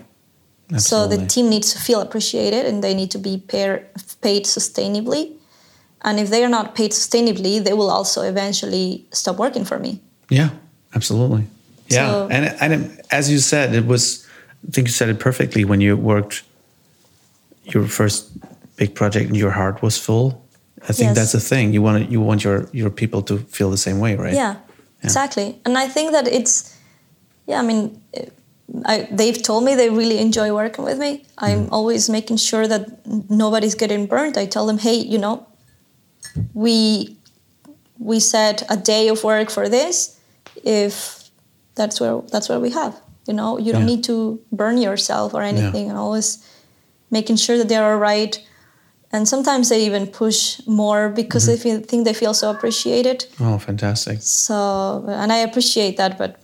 absolutely. 0.72 1.16
So 1.16 1.22
the 1.22 1.26
team 1.26 1.48
needs 1.48 1.72
to 1.72 1.78
feel 1.78 2.00
appreciated 2.00 2.66
and 2.66 2.82
they 2.82 2.94
need 2.94 3.10
to 3.12 3.18
be 3.18 3.38
pair, 3.38 3.88
paid 4.20 4.44
sustainably. 4.44 5.32
And 6.02 6.20
if 6.20 6.30
they 6.30 6.44
are 6.44 6.48
not 6.48 6.74
paid 6.76 6.92
sustainably, 6.92 7.62
they 7.62 7.72
will 7.72 7.90
also 7.90 8.22
eventually 8.22 9.06
stop 9.12 9.38
working 9.38 9.64
for 9.64 9.78
me. 9.78 10.00
Yeah, 10.30 10.50
absolutely. 10.94 11.46
Yeah, 11.88 12.10
So- 12.10 12.28
and 12.30 12.44
and 12.60 13.00
as 13.10 13.30
you 13.30 13.38
said, 13.38 13.74
it 13.74 13.86
was. 13.86 14.24
I 14.68 14.72
think 14.72 14.88
you 14.88 14.92
said 14.92 15.08
it 15.08 15.20
perfectly 15.20 15.64
when 15.64 15.80
you 15.80 15.96
worked 15.96 16.42
your 17.64 17.86
first 17.86 18.30
big 18.76 18.94
project 18.94 19.26
and 19.28 19.36
your 19.36 19.52
heart 19.52 19.80
was 19.82 19.96
full. 19.98 20.42
I 20.88 20.92
think 20.92 21.08
Yes. 21.08 21.16
that's 21.16 21.32
the 21.32 21.40
thing. 21.40 21.72
You 21.72 21.82
want 21.82 22.10
you 22.10 22.20
want 22.20 22.42
your 22.42 22.68
your 22.72 22.90
people 22.90 23.22
to 23.22 23.38
feel 23.38 23.70
the 23.70 23.76
same 23.76 23.98
way, 23.98 24.16
right? 24.16 24.34
Yeah, 24.34 24.56
exactly. 25.02 25.58
And 25.64 25.78
I 25.78 25.88
think 25.88 26.12
that 26.12 26.26
it's, 26.28 26.74
yeah, 27.46 27.60
I 27.60 27.62
mean, 27.62 28.00
I, 28.84 29.08
they've 29.10 29.40
told 29.40 29.64
me 29.64 29.74
they 29.74 29.90
really 29.90 30.18
enjoy 30.18 30.52
working 30.52 30.84
with 30.84 30.98
me. 30.98 31.24
I'm 31.38 31.66
mm. 31.66 31.72
always 31.72 32.08
making 32.08 32.38
sure 32.38 32.66
that 32.66 32.82
nobody's 33.30 33.74
getting 33.74 34.06
burnt. 34.06 34.36
I 34.36 34.46
tell 34.46 34.66
them, 34.66 34.78
hey, 34.78 34.96
you 34.96 35.18
know, 35.18 35.46
we 36.54 37.16
we 37.98 38.20
set 38.20 38.62
a 38.68 38.76
day 38.76 39.08
of 39.08 39.24
work 39.24 39.50
for 39.50 39.68
this. 39.68 40.18
If 40.64 41.15
that's 41.76 42.00
where 42.00 42.20
that's 42.32 42.48
where 42.48 42.60
we 42.60 42.70
have. 42.70 43.00
You 43.28 43.34
know, 43.34 43.58
you 43.58 43.72
don't 43.72 43.82
Yeah. 43.82 43.94
need 43.94 44.04
to 44.04 44.40
burn 44.50 44.78
yourself 44.78 45.34
or 45.34 45.42
anything, 45.42 45.88
and 45.88 45.98
always 45.98 46.38
making 47.10 47.36
sure 47.36 47.56
that 47.58 47.68
they're 47.68 47.92
all 47.92 47.98
right. 47.98 48.38
And 49.12 49.28
sometimes 49.28 49.68
they 49.68 49.86
even 49.86 50.06
push 50.06 50.60
more 50.66 51.08
because 51.08 51.44
mm-hmm. 51.44 51.52
they 51.52 51.78
feel, 51.78 51.80
think 51.80 52.04
they 52.04 52.12
feel 52.12 52.34
so 52.34 52.50
appreciated. 52.50 53.26
Oh, 53.40 53.58
fantastic. 53.58 54.18
So, 54.20 55.04
and 55.08 55.32
I 55.32 55.38
appreciate 55.38 55.96
that, 55.96 56.18
but 56.18 56.40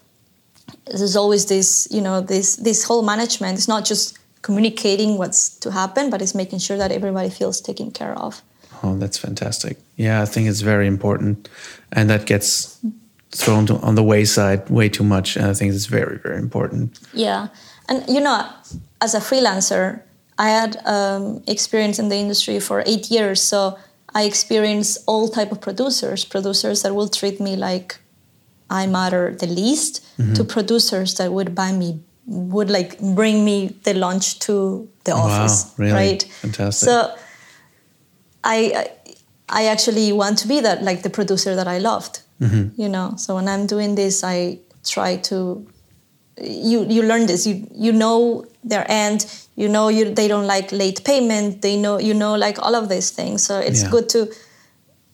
there's 0.87 1.17
always 1.17 1.47
this, 1.47 1.89
you 1.91 2.01
know, 2.01 2.21
this 2.21 2.57
this 2.57 2.85
whole 2.85 3.03
management. 3.03 3.59
It's 3.59 3.69
not 3.69 3.85
just 3.85 4.19
communicating 4.43 5.19
what's 5.19 5.49
to 5.61 5.71
happen, 5.71 6.11
but 6.11 6.21
it's 6.23 6.35
making 6.35 6.61
sure 6.61 6.79
that 6.79 6.91
everybody 6.91 7.31
feels 7.31 7.61
taken 7.61 7.91
care 7.91 8.15
of. 8.19 8.43
Oh, 8.83 8.97
that's 8.97 9.19
fantastic. 9.19 9.77
Yeah, 9.97 10.23
I 10.23 10.27
think 10.27 10.49
it's 10.49 10.63
very 10.63 10.87
important, 10.87 11.49
and 11.93 12.11
that 12.11 12.27
gets 12.27 12.79
thrown 13.33 13.67
to, 13.67 13.77
on 13.79 13.95
the 13.95 14.03
wayside 14.03 14.69
way 14.71 14.89
too 14.89 15.05
much. 15.05 15.37
And 15.37 15.47
I 15.47 15.55
think 15.55 15.73
it's 15.75 15.87
very, 15.87 16.19
very 16.19 16.39
important. 16.39 17.01
Yeah, 17.13 17.49
and 17.89 18.05
you 18.09 18.21
know, 18.21 18.49
as 19.01 19.15
a 19.15 19.21
freelancer, 19.21 20.03
I 20.39 20.49
had 20.49 20.77
um, 20.87 21.43
experience 21.47 21.99
in 21.99 22.09
the 22.09 22.17
industry 22.17 22.61
for 22.61 22.83
eight 22.87 23.11
years, 23.11 23.43
so 23.43 23.79
I 24.15 24.25
experienced 24.25 25.03
all 25.07 25.29
type 25.29 25.53
of 25.53 25.61
producers. 25.61 26.25
Producers 26.25 26.83
that 26.83 26.95
will 26.95 27.09
treat 27.09 27.41
me 27.41 27.57
like 27.57 27.99
I 28.71 28.87
matter 28.87 29.35
the 29.35 29.47
least, 29.47 30.05
to 30.35 30.45
producers 30.45 31.15
that 31.17 31.33
would 31.33 31.55
buy 31.55 31.73
me, 31.73 32.01
would 32.27 32.71
like 32.71 32.99
bring 33.01 33.45
me 33.45 33.77
the 33.85 33.95
lunch 33.95 34.39
to 34.41 34.89
the 35.05 35.13
office. 35.13 35.65
Wow, 35.65 35.85
really? 35.85 35.93
right? 35.93 36.23
Fantastic. 36.23 36.87
So, 36.89 37.15
I. 38.45 38.73
I 38.75 38.91
I 39.53 39.67
actually 39.67 40.13
want 40.13 40.39
to 40.39 40.49
be 40.49 40.61
that 40.61 40.83
like 40.83 41.03
the 41.03 41.11
producer 41.11 41.55
that 41.55 41.69
I 41.69 41.79
loved, 41.79 42.23
Mm-hmm. 42.43 42.81
you 42.83 42.89
know. 42.89 43.15
So 43.17 43.35
when 43.37 43.47
I'm 43.49 43.67
doing 43.67 43.95
this, 43.95 44.23
I 44.25 44.59
try 44.85 45.17
to 45.31 45.67
you 46.41 46.79
you 46.89 47.03
learn 47.03 47.27
this 47.27 47.47
you 47.47 47.67
you 47.87 47.93
know 47.93 48.45
their 48.65 48.85
end 48.91 49.27
you 49.55 49.69
know 49.69 49.89
you 49.89 50.13
they 50.15 50.27
don't 50.29 50.47
like 50.47 50.73
late 50.73 51.05
payment 51.05 51.61
they 51.63 51.77
know 51.77 51.99
you 52.09 52.15
know 52.15 52.35
like 52.35 52.59
all 52.65 52.75
of 52.75 52.89
these 52.89 53.11
things 53.11 53.45
so 53.47 53.59
it's 53.69 53.83
Yeah. 53.83 53.91
good 53.91 54.09
to 54.15 54.21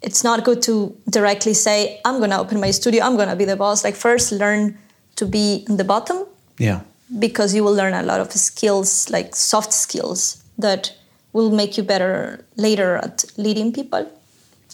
it's 0.00 0.22
not 0.22 0.44
good 0.44 0.62
to 0.62 0.94
directly 1.10 1.54
say 1.54 2.00
i'm 2.04 2.18
going 2.18 2.30
to 2.30 2.38
open 2.38 2.60
my 2.60 2.70
studio 2.70 3.04
i'm 3.04 3.16
going 3.16 3.28
to 3.28 3.36
be 3.36 3.44
the 3.44 3.56
boss 3.56 3.82
like 3.84 3.96
first 3.96 4.30
learn 4.32 4.78
to 5.16 5.26
be 5.26 5.64
in 5.68 5.76
the 5.76 5.84
bottom 5.84 6.18
Yeah. 6.58 6.80
because 7.18 7.52
you 7.56 7.64
will 7.64 7.74
learn 7.74 7.94
a 7.94 8.02
lot 8.02 8.20
of 8.20 8.32
skills 8.32 9.10
like 9.10 9.34
soft 9.34 9.72
skills 9.72 10.42
that 10.56 10.92
will 11.32 11.50
make 11.50 11.76
you 11.76 11.82
better 11.82 12.44
later 12.56 12.96
at 12.96 13.24
leading 13.36 13.72
people 13.72 14.06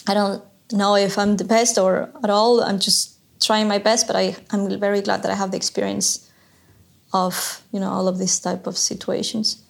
i 0.06 0.12
don't 0.14 0.42
know 0.76 0.94
if 0.96 1.18
i'm 1.18 1.36
the 1.36 1.44
best 1.44 1.78
or 1.78 2.10
at 2.22 2.30
all 2.30 2.62
i'm 2.62 2.78
just 2.78 3.16
trying 3.40 3.68
my 3.68 3.78
best 3.78 4.06
but 4.06 4.16
I, 4.16 4.36
i'm 4.50 4.78
very 4.78 5.00
glad 5.00 5.22
that 5.22 5.30
i 5.30 5.34
have 5.34 5.50
the 5.50 5.56
experience 5.56 6.30
of 7.12 7.62
you 7.72 7.80
know 7.80 7.90
all 7.90 8.08
of 8.08 8.18
these 8.18 8.38
type 8.40 8.66
of 8.66 8.76
situations 8.76 9.62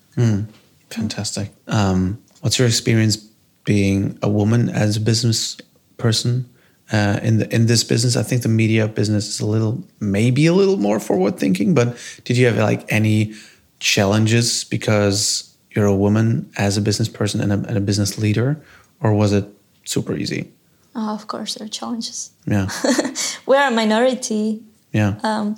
Fantastic. 0.94 1.50
Um, 1.66 2.22
what's 2.40 2.58
your 2.58 2.68
experience 2.68 3.16
being 3.64 4.18
a 4.22 4.28
woman 4.28 4.68
as 4.68 4.96
a 4.96 5.00
business 5.00 5.56
person 5.96 6.48
uh, 6.92 7.18
in 7.22 7.38
the 7.38 7.52
in 7.52 7.66
this 7.66 7.82
business? 7.82 8.16
I 8.16 8.22
think 8.22 8.42
the 8.42 8.48
media 8.48 8.86
business 8.86 9.28
is 9.28 9.40
a 9.40 9.46
little, 9.46 9.82
maybe 10.00 10.46
a 10.46 10.52
little 10.52 10.76
more 10.76 11.00
forward 11.00 11.36
thinking. 11.38 11.74
But 11.74 11.96
did 12.24 12.36
you 12.36 12.46
have 12.46 12.56
like 12.58 12.84
any 12.92 13.34
challenges 13.80 14.62
because 14.64 15.52
you're 15.72 15.86
a 15.86 15.96
woman 15.96 16.48
as 16.56 16.76
a 16.76 16.80
business 16.80 17.08
person 17.08 17.40
and 17.40 17.50
a, 17.52 17.68
and 17.68 17.76
a 17.76 17.80
business 17.80 18.16
leader, 18.16 18.62
or 19.00 19.12
was 19.14 19.32
it 19.32 19.46
super 19.84 20.14
easy? 20.14 20.52
Oh, 20.94 21.14
of 21.14 21.26
course 21.26 21.54
there 21.54 21.66
are 21.66 21.68
challenges. 21.68 22.30
Yeah, 22.46 22.68
we're 23.46 23.66
a 23.66 23.70
minority. 23.70 24.62
Yeah, 24.92 25.18
um, 25.22 25.56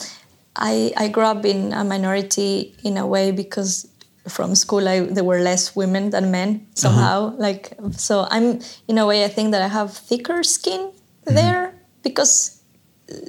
I, 0.57 0.92
I 0.96 1.09
grew 1.09 1.25
up 1.25 1.44
in 1.44 1.72
a 1.72 1.85
minority 1.85 2.75
in 2.83 2.96
a 2.96 3.07
way 3.07 3.31
because 3.31 3.88
from 4.29 4.55
school 4.55 4.88
I, 4.88 5.01
there 5.01 5.25
were 5.25 5.40
less 5.40 5.77
women 5.77 6.11
than 6.11 6.31
men 6.31 6.49
uh-huh. 6.49 6.75
somehow. 6.75 7.37
Like 7.37 7.72
so 7.92 8.27
i'm 8.31 8.61
in 8.88 8.99
a 8.99 9.07
way 9.07 9.25
i 9.25 9.29
think 9.29 9.53
that 9.53 9.62
i 9.62 9.68
have 9.68 9.92
thicker 9.92 10.42
skin 10.42 10.81
mm-hmm. 10.81 11.35
there 11.35 11.79
because 12.03 12.61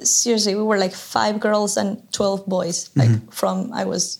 seriously 0.02 0.56
we 0.56 0.62
were 0.62 0.78
like 0.78 0.92
five 0.92 1.38
girls 1.38 1.76
and 1.76 2.02
12 2.12 2.46
boys 2.46 2.90
like 2.96 3.10
mm-hmm. 3.10 3.28
from 3.28 3.72
i 3.72 3.84
was 3.84 4.18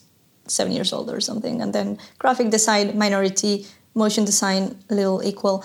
seven 0.51 0.73
years 0.73 0.91
old 0.93 1.09
or 1.09 1.21
something. 1.21 1.61
And 1.61 1.73
then 1.73 1.97
graphic 2.17 2.49
design 2.49 2.97
minority 2.97 3.65
motion 4.03 4.23
design 4.25 4.61
a 4.91 4.93
little 4.99 5.19
equal 5.31 5.55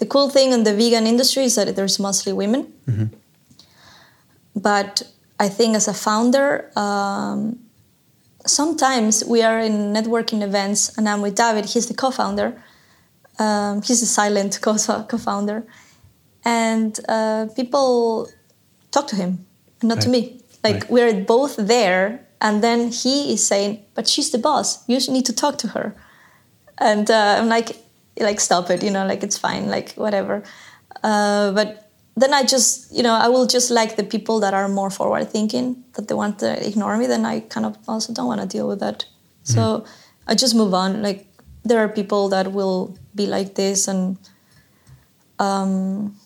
the 0.00 0.06
cool 0.14 0.28
thing 0.36 0.48
in 0.56 0.60
the 0.68 0.74
vegan 0.80 1.06
industry 1.12 1.44
is 1.44 1.54
that 1.58 1.66
there's 1.76 1.98
mostly 2.08 2.32
women 2.42 2.62
but 4.68 5.02
I 5.40 5.48
think 5.48 5.74
as 5.76 5.88
a 5.88 5.94
founder, 5.94 6.70
um, 6.76 7.58
sometimes 8.46 9.24
we 9.24 9.42
are 9.42 9.58
in 9.58 9.92
networking 9.92 10.42
events, 10.42 10.96
and 10.96 11.08
I'm 11.08 11.20
with 11.22 11.34
David. 11.34 11.64
He's 11.64 11.86
the 11.86 11.94
co-founder. 11.94 12.48
Um, 13.38 13.82
he's 13.82 14.02
a 14.02 14.06
silent 14.06 14.60
co- 14.64 15.04
co-founder, 15.10 15.64
and 16.44 16.92
uh, 17.08 17.46
people 17.56 18.28
talk 18.90 19.06
to 19.08 19.16
him, 19.16 19.44
not 19.82 20.00
to 20.02 20.08
me. 20.08 20.22
Like 20.62 20.74
Right. 20.82 20.90
we're 20.90 21.24
both 21.24 21.56
there, 21.58 22.20
and 22.40 22.62
then 22.62 22.90
he 23.02 23.32
is 23.34 23.44
saying, 23.46 23.72
"But 23.94 24.06
she's 24.08 24.30
the 24.30 24.38
boss. 24.38 24.68
You 24.88 24.98
need 25.12 25.26
to 25.26 25.32
talk 25.32 25.58
to 25.58 25.68
her." 25.68 25.94
And 26.78 27.10
uh, 27.10 27.36
I'm 27.38 27.48
like, 27.48 27.76
like 28.18 28.40
stop 28.40 28.70
it, 28.70 28.82
you 28.82 28.90
know, 28.90 29.06
like 29.06 29.22
it's 29.22 29.38
fine, 29.38 29.68
like 29.68 29.92
whatever. 29.94 30.42
Uh, 31.02 31.52
but 31.52 31.90
then 32.16 32.32
I 32.32 32.44
just, 32.44 32.92
you 32.94 33.02
know, 33.02 33.14
I 33.14 33.28
will 33.28 33.46
just 33.46 33.70
like 33.70 33.96
the 33.96 34.04
people 34.04 34.40
that 34.40 34.54
are 34.54 34.68
more 34.68 34.90
forward 34.90 35.30
thinking, 35.30 35.84
that 35.94 36.08
they 36.08 36.14
want 36.14 36.38
to 36.40 36.66
ignore 36.66 36.96
me, 36.96 37.06
then 37.06 37.24
I 37.24 37.40
kind 37.40 37.66
of 37.66 37.76
also 37.88 38.12
don't 38.12 38.26
want 38.26 38.40
to 38.40 38.46
deal 38.46 38.68
with 38.68 38.80
that. 38.80 39.04
So 39.42 39.84
I 40.26 40.34
just 40.34 40.54
move 40.54 40.72
on. 40.72 41.02
Like 41.02 41.26
there 41.64 41.78
are 41.78 41.88
people 41.88 42.28
that 42.30 42.52
will 42.52 42.96
be 43.14 43.26
like 43.26 43.54
this 43.54 43.88
and 43.88 44.18
um 45.38 46.16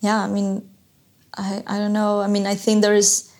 yeah, 0.00 0.24
I 0.24 0.28
mean 0.28 0.68
I 1.34 1.62
I 1.66 1.78
don't 1.78 1.92
know. 1.92 2.20
I 2.20 2.26
mean 2.26 2.46
I 2.46 2.54
think 2.54 2.82
there 2.82 2.94
is 2.94 3.30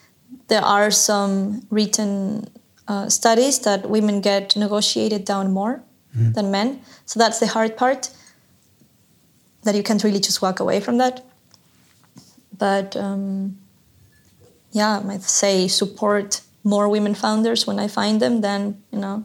there 0.48 0.62
are 0.62 0.90
some 0.90 1.66
written 1.70 2.48
uh, 2.86 3.08
studies 3.08 3.60
that 3.60 3.88
women 3.88 4.20
get 4.20 4.56
negotiated 4.56 5.24
down 5.24 5.52
more 5.52 5.82
than 6.14 6.50
men. 6.50 6.80
So 7.06 7.20
that's 7.20 7.38
the 7.38 7.46
hard 7.46 7.76
part 7.76 8.10
that 9.62 9.74
you 9.74 9.82
can't 9.82 10.02
really 10.02 10.20
just 10.20 10.42
walk 10.42 10.60
away 10.60 10.80
from 10.80 10.98
that 10.98 11.22
but 12.60 12.94
um, 12.96 13.56
yeah, 14.70 14.98
I 14.98 15.02
might 15.02 15.22
say 15.22 15.66
support 15.66 16.42
more 16.62 16.88
women 16.88 17.14
founders 17.14 17.66
when 17.66 17.80
I 17.80 17.88
find 17.88 18.20
them, 18.20 18.42
then 18.42 18.82
you 18.92 18.98
know, 19.00 19.24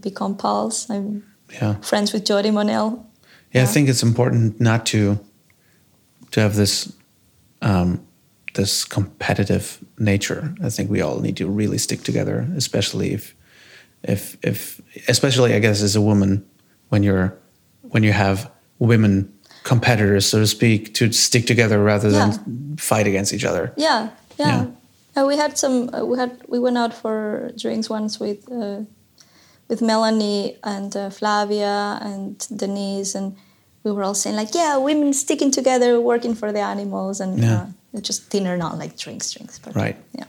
become 0.00 0.36
pals. 0.36 0.88
I'm 0.90 1.22
Yeah. 1.60 1.74
friends 1.80 2.12
with 2.12 2.24
Jody 2.24 2.50
Monell. 2.50 3.06
Yeah, 3.52 3.62
I 3.62 3.66
think 3.66 3.88
it's 3.88 4.02
important 4.02 4.60
not 4.60 4.86
to 4.86 5.18
to 6.30 6.40
have 6.40 6.54
this 6.54 6.92
um, 7.62 8.00
this 8.54 8.84
competitive 8.84 9.78
nature. 9.98 10.54
I 10.66 10.70
think 10.70 10.90
we 10.90 11.02
all 11.02 11.20
need 11.20 11.36
to 11.36 11.46
really 11.46 11.78
stick 11.78 12.02
together, 12.02 12.46
especially 12.56 13.14
if 13.14 13.34
if 14.08 14.36
if 14.42 14.80
especially 15.08 15.54
I 15.54 15.58
guess 15.60 15.82
as 15.82 15.96
a 15.96 16.00
woman 16.00 16.44
when 16.90 17.02
you're 17.02 17.36
when 17.82 18.02
you 18.02 18.12
have 18.12 18.50
women 18.78 19.32
competitors, 19.62 20.26
so 20.26 20.38
to 20.40 20.46
speak, 20.46 20.92
to 20.94 21.10
stick 21.12 21.46
together 21.46 21.82
rather 21.82 22.10
than 22.10 22.76
fight 22.76 23.06
against 23.06 23.32
each 23.32 23.44
other. 23.44 23.72
Yeah, 23.76 24.10
yeah. 24.38 24.64
Yeah. 25.16 25.22
Uh, 25.22 25.26
we 25.26 25.36
had 25.36 25.56
some. 25.56 25.90
Uh, 25.94 26.04
we 26.04 26.18
had 26.18 26.30
we 26.48 26.58
went 26.58 26.76
out 26.76 26.92
for 26.92 27.50
drinks 27.56 27.88
once 27.88 28.18
with 28.20 28.50
uh, 28.50 28.80
with 29.68 29.80
Melanie 29.80 30.56
and 30.64 30.94
uh, 30.96 31.08
Flavia 31.10 31.98
and 32.02 32.36
Denise, 32.56 33.14
and 33.14 33.36
we 33.84 33.92
were 33.92 34.02
all 34.02 34.14
saying 34.14 34.36
like, 34.36 34.54
yeah, 34.54 34.76
women 34.76 35.12
sticking 35.12 35.50
together, 35.52 36.00
working 36.00 36.34
for 36.34 36.52
the 36.52 36.60
animals, 36.60 37.20
and 37.20 37.38
Yeah. 37.38 37.66
uh, 37.96 38.00
just 38.00 38.28
dinner, 38.30 38.56
not 38.56 38.76
like 38.78 38.98
drinks, 38.98 39.30
drinks, 39.32 39.58
but 39.58 39.74
Right. 39.76 39.96
yeah. 40.18 40.26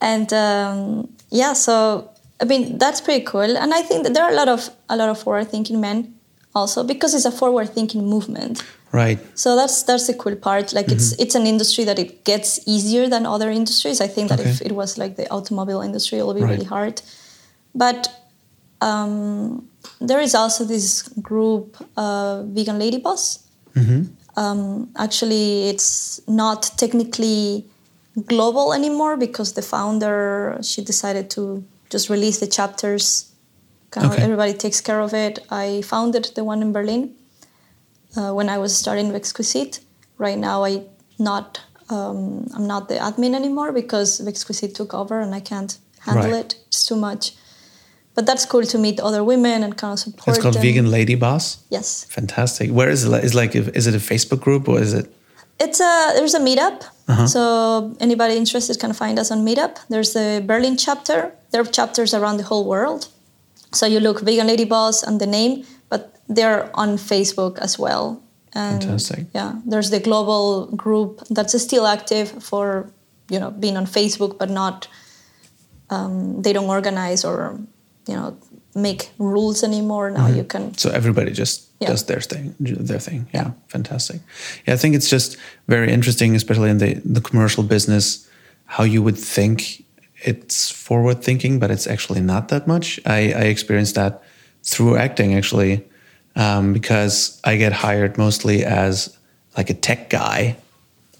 And 0.00 0.32
um, 0.32 1.08
yeah, 1.30 1.52
so 1.52 2.08
I 2.40 2.44
mean 2.44 2.78
that's 2.78 3.00
pretty 3.00 3.24
cool, 3.24 3.56
and 3.56 3.74
I 3.74 3.82
think 3.82 4.04
that 4.04 4.14
there 4.14 4.24
are 4.24 4.30
a 4.30 4.34
lot 4.36 4.48
of 4.48 4.70
a 4.88 4.96
lot 4.96 5.08
of 5.08 5.18
forward-thinking 5.22 5.80
men 5.80 6.14
also 6.54 6.84
because 6.84 7.14
it's 7.14 7.24
a 7.24 7.32
forward-thinking 7.32 8.04
movement. 8.04 8.62
Right. 8.92 9.18
So 9.34 9.54
that's 9.56 9.82
that's 9.82 10.06
the 10.06 10.14
cool 10.14 10.36
part. 10.36 10.72
Like 10.72 10.88
it's 10.88 11.12
Mm-hmm. 11.12 11.22
it's 11.22 11.34
an 11.34 11.46
industry 11.46 11.84
that 11.84 11.98
it 11.98 12.24
gets 12.24 12.60
easier 12.66 13.08
than 13.08 13.26
other 13.26 13.50
industries. 13.50 14.00
I 14.00 14.08
think 14.08 14.28
that 14.30 14.40
if 14.40 14.62
it 14.62 14.72
was 14.72 14.96
like 14.96 15.16
the 15.16 15.26
automobile 15.30 15.82
industry, 15.82 16.18
it 16.18 16.24
would 16.26 16.36
be 16.36 16.42
Right. 16.42 16.52
really 16.52 16.64
hard. 16.64 17.02
But 17.74 18.08
um, 18.80 19.68
there 20.00 20.20
is 20.20 20.34
also 20.34 20.64
this 20.64 21.02
group, 21.20 21.76
uh, 21.96 22.42
Vegan 22.44 22.78
Lady 22.78 22.98
Boss. 22.98 23.40
Mm-hmm. 23.74 24.04
Um, 24.40 24.88
actually, 24.96 25.68
it's 25.68 26.20
not 26.26 26.70
technically 26.78 27.64
global 28.26 28.72
anymore 28.72 29.16
because 29.16 29.52
the 29.52 29.62
founder 29.62 30.58
she 30.62 30.82
decided 30.82 31.28
to 31.30 31.62
just 31.90 32.08
release 32.10 32.38
the 32.40 32.46
chapters. 32.46 33.32
Kind 33.90 34.06
of 34.06 34.12
Okay. 34.12 34.22
everybody 34.22 34.52
takes 34.52 34.80
care 34.80 35.00
of 35.00 35.12
it. 35.14 35.38
I 35.50 35.82
founded 35.82 36.24
the 36.34 36.44
one 36.44 36.60
in 36.62 36.72
Berlin 36.72 37.14
uh, 38.16 38.32
when 38.32 38.48
I 38.48 38.58
was 38.58 38.76
starting 38.76 39.10
Vexquisit. 39.12 39.80
Right 40.18 40.38
now, 40.38 40.64
I 40.64 40.82
not 41.18 41.60
um, 41.90 42.46
I'm 42.54 42.66
not 42.66 42.88
the 42.88 42.96
admin 42.96 43.34
anymore 43.34 43.72
because 43.72 44.20
Vexquisit 44.20 44.74
took 44.74 44.92
over 44.92 45.20
and 45.20 45.34
I 45.34 45.40
can't 45.40 45.78
handle 46.00 46.30
Right. 46.32 46.44
it. 46.44 46.54
It's 46.66 46.84
too 46.86 46.96
much. 46.96 47.32
But 48.14 48.26
that's 48.26 48.44
cool 48.44 48.64
to 48.64 48.78
meet 48.78 48.98
other 49.00 49.22
women 49.24 49.62
and 49.62 49.76
kind 49.76 49.92
of 49.92 49.98
support. 50.00 50.28
It's 50.28 50.38
called 50.42 50.54
them. 50.56 50.62
Vegan 50.62 50.90
Lady 50.90 51.14
Boss. 51.14 51.58
Yes, 51.70 52.04
Fantastic. 52.04 52.70
Where 52.70 52.90
is 52.90 53.04
it? 53.04 53.24
Is 53.24 53.34
like 53.34 53.54
is 53.54 53.86
it 53.86 53.94
a 53.94 53.98
Facebook 54.12 54.40
group 54.40 54.68
or 54.68 54.80
is 54.80 54.92
it? 54.92 55.06
It's 55.60 55.80
a 55.80 56.12
there's 56.14 56.34
a 56.34 56.40
meetup. 56.40 56.84
Uh-huh. 57.08 57.26
So 57.26 57.96
anybody 58.00 58.36
interested 58.36 58.78
can 58.78 58.92
find 58.92 59.18
us 59.18 59.30
on 59.30 59.44
Meetup. 59.44 59.78
There's 59.88 60.12
the 60.12 60.42
Berlin 60.46 60.76
chapter. 60.76 61.32
There 61.50 61.62
are 61.62 61.64
chapters 61.64 62.12
around 62.12 62.36
the 62.36 62.42
whole 62.42 62.66
world. 62.66 63.08
So 63.72 63.86
you 63.86 63.98
look 64.00 64.20
Vegan 64.20 64.46
Lady 64.46 64.64
Boss 64.64 65.02
and 65.02 65.18
the 65.18 65.26
name, 65.26 65.64
but 65.88 66.14
they're 66.28 66.70
on 66.74 66.98
Facebook 66.98 67.58
as 67.58 67.78
well. 67.78 68.22
And 68.52 68.82
Fantastic. 68.82 69.26
Yeah, 69.34 69.54
there's 69.64 69.90
the 69.90 70.00
global 70.00 70.66
group 70.76 71.22
that's 71.30 71.60
still 71.62 71.86
active 71.86 72.42
for 72.42 72.90
you 73.30 73.40
know 73.40 73.50
being 73.50 73.76
on 73.76 73.86
Facebook, 73.86 74.38
but 74.38 74.50
not. 74.50 74.88
Um, 75.90 76.42
they 76.42 76.52
don't 76.52 76.68
organize 76.68 77.24
or 77.24 77.58
you 78.06 78.14
know 78.14 78.36
make 78.82 79.10
rules 79.18 79.62
anymore. 79.62 80.10
Now 80.10 80.28
you 80.28 80.44
can. 80.44 80.72
So 80.76 80.90
everybody 80.90 81.32
just 81.32 81.62
Yeah. 81.80 81.90
does 81.90 82.04
their 82.04 82.20
thing, 82.20 82.54
their 82.60 83.00
thing. 83.00 83.26
Yeah, 83.34 83.50
fantastic. 83.68 84.20
Yeah, 84.66 84.74
I 84.74 84.76
think 84.78 84.94
it's 84.94 85.10
just 85.10 85.36
very 85.68 85.92
interesting, 85.92 86.34
especially 86.36 86.70
in 86.70 86.78
the 86.78 87.00
the 87.14 87.20
commercial 87.20 87.64
business, 87.64 88.26
how 88.64 88.84
you 88.84 89.02
would 89.04 89.18
think 89.18 89.84
it's 90.24 90.70
forward 90.70 91.22
thinking, 91.22 91.58
but 91.60 91.70
it's 91.70 91.86
actually 91.86 92.20
not 92.20 92.48
that 92.48 92.66
much. 92.66 92.98
I, 93.06 93.18
I 93.42 93.44
experienced 93.50 93.94
that 93.94 94.22
through 94.64 94.96
acting 94.98 95.34
actually, 95.38 95.84
um, 96.36 96.72
because 96.72 97.40
I 97.44 97.56
get 97.58 97.72
hired 97.72 98.18
mostly 98.18 98.64
as 98.64 99.16
like 99.56 99.70
a 99.70 99.74
tech 99.74 100.10
guy. 100.10 100.56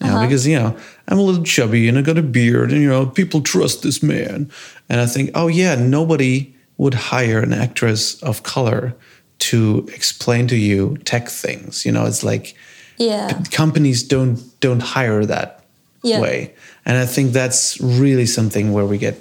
You 0.01 0.07
know, 0.07 0.15
Uh-huh. 0.15 0.27
because 0.27 0.47
you 0.47 0.59
know 0.59 0.75
I'm 1.09 1.19
a 1.19 1.23
little 1.23 1.45
chubby 1.45 1.89
and 1.89 1.99
I 1.99 2.03
got 2.03 2.19
a 2.19 2.23
beard, 2.23 2.73
and 2.73 2.81
you 2.83 2.89
know 2.89 3.07
people 3.07 3.41
trust 3.43 3.83
this 3.83 4.03
man. 4.03 4.51
And 4.89 5.01
I 5.01 5.07
think, 5.07 5.31
oh 5.35 5.49
yeah, 5.49 5.75
nobody 5.77 6.55
would 6.79 6.95
hire 6.95 7.41
an 7.41 7.53
actress 7.53 8.23
of 8.23 8.43
color 8.43 8.95
to 9.39 9.87
explain 9.95 10.47
to 10.49 10.57
you 10.57 10.97
tech 11.05 11.29
things. 11.29 11.85
You 11.85 11.93
know, 11.93 12.07
it's 12.07 12.23
like 12.25 12.55
Yeah. 12.97 13.43
companies 13.51 14.03
don't 14.03 14.39
don't 14.61 14.83
hire 14.83 15.25
that 15.27 15.61
Yeah. 16.03 16.21
way, 16.21 16.53
and 16.87 16.97
I 16.99 17.07
think 17.07 17.33
that's 17.33 17.79
really 17.81 18.27
something 18.27 18.73
where 18.73 18.85
we 18.87 18.99
get 18.99 19.15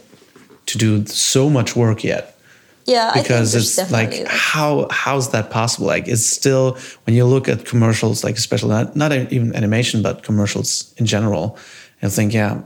to 0.68 0.78
do 0.78 1.06
so 1.06 1.50
much 1.50 1.76
work 1.76 2.04
yet 2.04 2.36
Yeah. 2.86 3.12
because 3.14 3.56
it's 3.56 3.92
like 3.92 4.26
how 4.28 4.88
how's 4.92 5.30
that 5.30 5.50
possible 5.50 5.88
like 5.88 6.08
it's 6.08 6.26
still 6.26 6.78
when 7.06 7.16
you 7.16 7.26
look 7.26 7.48
at 7.50 7.66
commercials 7.66 8.24
like 8.24 8.38
especially 8.38 8.70
not, 8.72 8.96
not 8.96 9.12
even 9.32 9.56
animation 9.56 10.02
but 10.02 10.24
commercials 10.24 10.94
in 10.98 11.06
general 11.06 11.58
i 12.04 12.10
think 12.10 12.34
yeah 12.34 12.62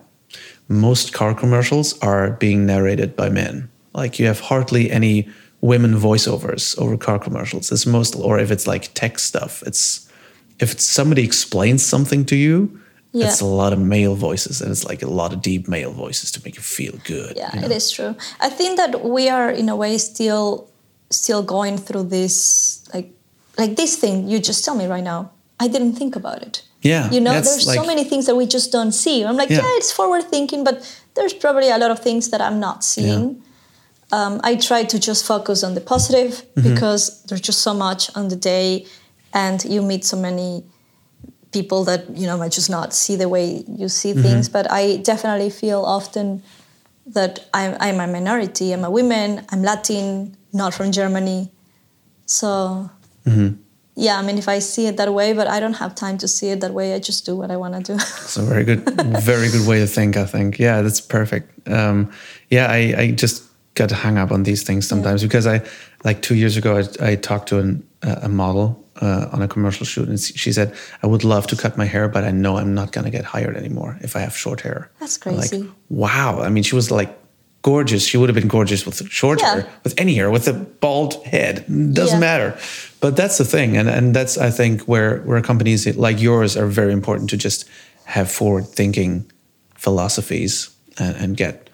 most 0.68 1.14
car 1.14 1.34
commercials 1.36 1.98
are 2.02 2.32
being 2.40 2.66
narrated 2.66 3.16
by 3.16 3.30
men 3.30 3.70
like 3.94 4.20
you 4.20 4.28
have 4.28 4.40
hardly 4.40 4.92
any 4.92 5.28
women 5.62 5.94
voiceovers 5.96 6.78
over 6.80 6.98
car 6.98 7.20
commercials. 7.20 7.72
It's 7.72 7.86
most 7.86 8.16
or 8.16 8.40
if 8.40 8.52
it's 8.52 8.66
like 8.68 8.94
tech 8.94 9.20
stuff 9.20 9.64
it's 9.66 10.10
if 10.60 10.72
it's 10.72 10.84
somebody 10.84 11.24
explains 11.24 11.84
something 11.86 12.26
to 12.26 12.36
you 12.36 12.80
Yeah. 13.14 13.28
it's 13.28 13.42
a 13.42 13.46
lot 13.46 13.74
of 13.74 13.80
male 13.80 14.16
voices 14.16 14.62
and 14.62 14.72
it's 14.72 14.86
like 14.86 15.02
a 15.06 15.10
lot 15.22 15.34
of 15.34 15.42
deep 15.42 15.68
male 15.68 15.92
voices 15.92 16.32
to 16.32 16.40
make 16.46 16.56
you 16.56 16.62
feel 16.64 16.94
good 17.04 17.34
yeah 17.38 17.52
you 17.54 17.60
know? 17.62 17.68
it 17.68 17.72
is 17.72 17.92
true. 17.92 18.16
I 18.40 18.50
think 18.50 18.78
that 18.78 19.04
we 19.04 19.30
are 19.30 19.50
in 19.52 19.70
a 19.70 19.76
way 19.76 19.98
still 19.98 20.70
still 21.10 21.44
going 21.44 21.78
through 21.78 22.04
this 22.18 22.88
like 22.94 23.08
like 23.58 23.76
this 23.76 23.98
thing 24.02 24.30
you 24.32 24.40
just 24.40 24.64
tell 24.66 24.76
me 24.76 24.86
right 24.88 25.04
now. 25.04 25.32
I 25.60 25.68
didn't 25.68 25.94
think 26.00 26.16
about 26.16 26.42
it. 26.48 26.64
Yeah 26.82 27.12
you 27.12 27.20
know 27.26 27.34
there's 27.34 27.66
so 27.80 27.86
many 27.86 28.04
things 28.04 28.26
that 28.26 28.36
we 28.36 28.46
just 28.58 28.72
don't 28.72 28.94
see. 28.94 29.18
I'm 29.26 29.38
like 29.38 29.50
Yeah. 29.52 29.62
yeah, 29.62 29.78
it's 29.80 29.92
forward 29.92 30.24
thinking 30.36 30.64
but 30.64 30.76
there's 31.16 31.34
probably 31.34 31.70
a 31.70 31.78
lot 31.78 31.92
of 31.92 32.00
things 32.00 32.30
that 32.32 32.42
i'm 32.42 32.60
not 32.60 32.84
seeing 32.84 33.24
um, 34.12 34.40
i 34.44 34.56
try 34.56 34.84
to 34.84 34.98
just 35.00 35.26
focus 35.26 35.64
on 35.64 35.74
the 35.74 35.82
positive 35.82 36.34
Mm-hmm. 36.56 36.70
because 36.70 37.24
there's 37.28 37.42
just 37.42 37.62
so 37.62 37.74
much 37.74 38.02
on 38.16 38.28
the 38.30 38.36
day 38.36 38.86
and 39.34 39.64
you 39.66 39.82
meet 39.82 40.04
so 40.06 40.18
many 40.18 40.64
people 41.52 41.84
that 41.86 42.02
you 42.20 42.26
know 42.28 42.38
might 42.38 42.52
just 42.60 42.70
not 42.70 42.94
see 42.94 43.16
the 43.16 43.28
way 43.36 43.64
you 43.68 43.88
see 43.90 44.12
Mm-hmm. 44.14 44.22
things 44.26 44.50
but 44.50 44.66
i 44.72 44.98
definitely 44.98 45.50
feel 45.50 45.82
often 45.98 46.42
that 47.08 47.34
I'm, 47.54 47.76
I'm 47.80 48.00
a 48.00 48.08
minority 48.08 48.74
i'm 48.74 48.84
a 48.86 48.92
woman 48.92 49.46
i'm 49.52 49.62
latin 49.64 50.36
not 50.54 50.74
from 50.74 50.92
germany 50.92 51.50
so 52.26 52.90
Mm-hmm. 53.26 53.50
yeah 53.96 54.18
i 54.18 54.22
mean 54.24 54.38
if 54.40 54.48
i 54.48 54.58
see 54.60 54.88
it 54.88 54.98
that 54.98 55.14
way 55.14 55.32
but 55.34 55.48
i 55.48 55.60
don't 55.60 55.76
have 55.84 55.94
time 55.94 56.18
to 56.18 56.28
see 56.28 56.50
it 56.50 56.60
that 56.62 56.74
way 56.74 56.94
i 56.96 57.00
just 57.00 57.24
do 57.26 57.36
what 57.36 57.52
i 57.52 57.58
want 57.58 57.74
to 57.76 57.94
do 57.94 57.94
It's 58.26 58.38
a 58.38 58.42
very 58.42 58.64
good, 58.64 58.82
very 59.22 59.50
good 59.52 59.68
way 59.68 59.80
to 59.80 59.86
think. 59.88 60.16
I 60.18 60.26
think, 60.26 60.58
yeah, 60.58 60.82
that's 60.82 61.02
perfect. 61.02 61.48
Um, 61.70 62.10
yeah, 62.50 62.66
I, 62.72 62.80
I 62.98 63.12
just 63.12 63.44
got 63.76 63.92
hung 63.92 64.18
up 64.18 64.32
on 64.32 64.44
these 64.44 64.64
things 64.64 64.88
sometimes 64.88 65.22
because 65.24 65.48
I, 65.48 65.62
like 66.04 66.22
two 66.22 66.36
years 66.36 66.58
ago, 66.58 66.78
I, 66.78 67.12
I 67.12 67.16
talked 67.16 67.50
to 67.50 67.60
an, 67.60 67.88
a 68.02 68.28
model 68.28 68.84
uh, 69.02 69.28
on 69.32 69.42
a 69.42 69.48
commercial 69.48 69.86
shoot, 69.86 70.08
and 70.10 70.20
she 70.20 70.52
said, 70.52 70.74
"I 71.04 71.08
would 71.08 71.24
love 71.24 71.48
to 71.48 71.56
cut 71.56 71.78
my 71.78 71.86
hair, 71.86 72.08
but 72.10 72.24
I 72.24 72.32
know 72.32 72.58
I'm 72.58 72.74
not 72.74 72.92
gonna 72.92 73.10
get 73.12 73.24
hired 73.26 73.56
anymore 73.56 73.98
if 74.02 74.16
I 74.16 74.20
have 74.20 74.36
short 74.36 74.62
hair." 74.62 74.90
That's 75.00 75.18
I'm 75.26 75.36
crazy. 75.38 75.62
Like, 75.62 75.70
wow. 75.90 76.42
I 76.42 76.50
mean, 76.50 76.64
she 76.64 76.76
was 76.76 76.92
like 76.92 77.18
gorgeous. 77.62 78.06
She 78.06 78.18
would 78.18 78.28
have 78.30 78.36
been 78.36 78.48
gorgeous 78.50 78.86
with 78.86 79.08
short 79.10 79.40
Yeah. 79.42 79.54
hair, 79.54 79.68
with 79.84 79.94
any 79.98 80.16
hair, 80.16 80.30
with 80.30 80.48
a 80.48 80.54
bald 80.54 81.24
head. 81.26 81.66
Doesn't 81.94 82.18
Yeah. 82.18 82.20
matter. 82.20 82.58
But 83.00 83.16
that's 83.16 83.38
the 83.38 83.46
thing, 83.46 83.78
and 83.78 83.88
and 83.90 84.14
that's 84.16 84.38
I 84.38 84.52
think 84.52 84.82
where 84.82 85.20
where 85.20 85.42
companies 85.42 85.88
like 85.96 86.20
yours 86.22 86.58
are 86.58 86.68
very 86.68 86.92
important 86.92 87.30
to 87.30 87.38
just 87.38 87.66
have 88.06 88.30
forward 88.30 88.68
thinking 88.68 89.26
philosophies 89.76 90.70
and, 91.00 91.16
and 91.16 91.38
get 91.38 91.70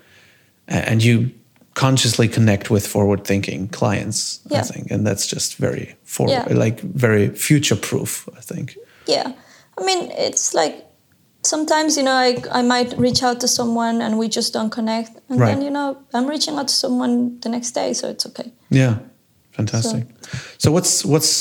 and 0.68 1.04
you 1.04 1.32
consciously 1.78 2.28
connect 2.28 2.70
with 2.70 2.86
forward 2.88 3.24
thinking 3.24 3.70
clients. 3.80 4.40
I 4.52 4.62
think, 4.64 4.92
and 4.92 5.06
that's 5.08 5.28
just 5.36 5.58
very 5.60 5.96
forward, 6.04 6.34
Yeah. 6.34 6.66
like 6.66 6.82
very 6.82 7.30
future 7.30 7.78
proof. 7.90 8.28
I 8.40 8.42
think. 8.42 8.76
yeah 9.16 9.28
i 9.80 9.84
mean 9.86 10.12
it's 10.28 10.54
like 10.62 10.76
sometimes 11.44 11.98
you 11.98 12.04
know 12.04 12.18
I, 12.28 12.32
I 12.60 12.62
might 12.74 12.90
reach 12.98 13.22
out 13.28 13.40
to 13.42 13.48
someone 13.48 14.02
and 14.06 14.18
we 14.22 14.28
just 14.28 14.54
don't 14.54 14.72
connect 14.72 15.12
and 15.30 15.40
Right. 15.40 15.50
then 15.50 15.62
you 15.66 15.72
know 15.72 15.88
i'm 16.16 16.28
reaching 16.34 16.58
out 16.60 16.68
to 16.68 16.74
someone 16.74 17.40
the 17.44 17.50
next 17.50 17.72
day 17.76 17.94
so 17.94 18.10
it's 18.14 18.26
okay 18.30 18.52
Yeah, 18.70 18.94
fantastic. 19.58 20.04
So, 20.58 20.72
what's 20.72 21.06
what's 21.06 21.34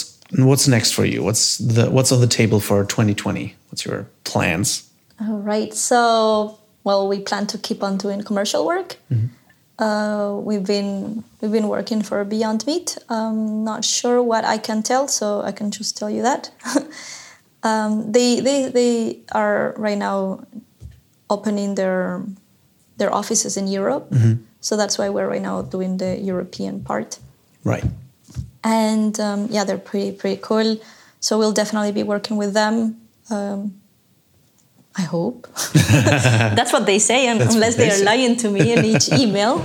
what's 0.49 0.66
next 0.68 0.92
for 0.94 1.05
you? 1.12 1.25
What's 1.25 1.59
the 1.75 1.85
what's 1.96 2.12
on 2.12 2.20
the 2.20 2.33
table 2.40 2.61
for 2.61 2.85
2020? 2.85 3.55
What's 3.70 3.85
your 3.88 4.05
plans? 4.25 4.83
All 5.20 5.40
right. 5.53 5.75
So, 5.75 6.59
well, 6.85 7.09
we 7.09 7.18
plan 7.20 7.46
to 7.46 7.59
keep 7.59 7.83
on 7.83 7.96
doing 7.99 8.22
commercial 8.25 8.62
work. 8.66 8.88
Mm-hmm. 9.11 9.27
Uh, 9.78 10.38
we've 10.40 10.64
been 10.64 11.22
we've 11.40 11.52
been 11.52 11.68
working 11.68 12.02
for 12.02 12.24
Beyond 12.24 12.66
Meat. 12.66 12.96
Um, 13.08 13.64
not 13.64 13.84
sure 13.84 14.22
what 14.22 14.44
I 14.44 14.56
can 14.58 14.82
tell, 14.82 15.06
so 15.06 15.42
I 15.42 15.52
can 15.52 15.70
just 15.70 15.96
tell 15.96 16.08
you 16.08 16.22
that. 16.22 16.50
um, 17.62 18.10
they, 18.12 18.40
they 18.40 18.68
they 18.70 19.18
are 19.32 19.74
right 19.76 19.98
now 19.98 20.46
opening 21.28 21.74
their 21.74 22.22
their 22.96 23.12
offices 23.12 23.56
in 23.58 23.68
Europe, 23.68 24.08
so 24.60 24.76
that's 24.76 24.96
why 24.96 25.10
we're 25.10 25.28
right 25.28 25.42
now 25.42 25.60
doing 25.60 25.98
the 25.98 26.18
European 26.18 26.82
part. 26.82 27.18
Right. 27.62 27.84
And 28.64 29.18
um, 29.20 29.48
yeah, 29.50 29.64
they're 29.64 29.78
pretty 29.78 30.12
pretty 30.12 30.40
cool. 30.42 30.78
So 31.20 31.38
we'll 31.38 31.52
definitely 31.52 31.92
be 31.92 32.02
working 32.02 32.36
with 32.38 32.54
them. 32.54 33.00
Um, 33.30 33.74
I 34.98 35.02
hope. 35.02 35.46
That's 36.56 36.72
what 36.72 36.87
they 36.87 36.98
say, 36.98 37.26
and 37.26 37.40
unless 37.40 37.76
they 37.76 37.85
they 37.85 37.90
are 37.94 37.98
say. 37.98 38.04
lying 38.04 38.37
to 38.37 38.50
me 38.50 38.72
in 38.72 38.85
each 38.85 39.12
email. 39.22 39.64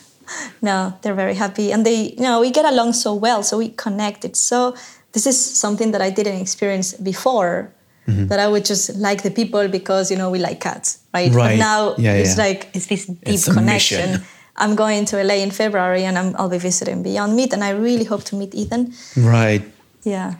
no, 0.62 0.94
they're 1.02 1.14
very 1.14 1.34
happy, 1.34 1.72
and 1.72 1.84
they, 1.84 2.14
you 2.16 2.22
know, 2.22 2.40
we 2.40 2.50
get 2.50 2.64
along 2.64 2.92
so 2.92 3.14
well, 3.14 3.42
so 3.42 3.58
we 3.58 3.70
connect. 3.70 4.24
It's 4.24 4.40
so. 4.40 4.74
This 5.12 5.26
is 5.26 5.36
something 5.38 5.90
that 5.90 6.00
I 6.00 6.10
didn't 6.10 6.40
experience 6.40 6.94
before. 6.94 7.72
Mm-hmm. 8.06 8.26
That 8.28 8.38
I 8.40 8.48
would 8.48 8.64
just 8.64 8.96
like 8.96 9.22
the 9.22 9.30
people 9.30 9.68
because 9.68 10.10
you 10.10 10.16
know 10.16 10.30
we 10.30 10.38
like 10.38 10.58
cats, 10.60 10.98
right? 11.14 11.30
Right. 11.30 11.58
But 11.58 11.62
now 11.62 11.94
Yeah, 11.98 12.14
it's 12.14 12.36
yeah. 12.36 12.44
like 12.44 12.68
it's 12.74 12.86
this 12.86 13.06
deep 13.06 13.18
It's 13.26 13.52
connection. 13.52 14.22
I'm 14.56 14.74
going 14.74 15.04
to 15.06 15.22
LA 15.22 15.34
in 15.34 15.50
February, 15.50 16.04
and 16.04 16.18
I'm, 16.18 16.34
I'll 16.36 16.48
be 16.48 16.58
visiting 16.58 17.02
Beyond 17.02 17.36
Meat, 17.36 17.52
and 17.52 17.62
I 17.62 17.70
really 17.70 18.04
hope 18.04 18.24
to 18.24 18.36
meet 18.36 18.54
Ethan. 18.54 18.92
Right. 19.16 19.62
Yeah. 20.02 20.34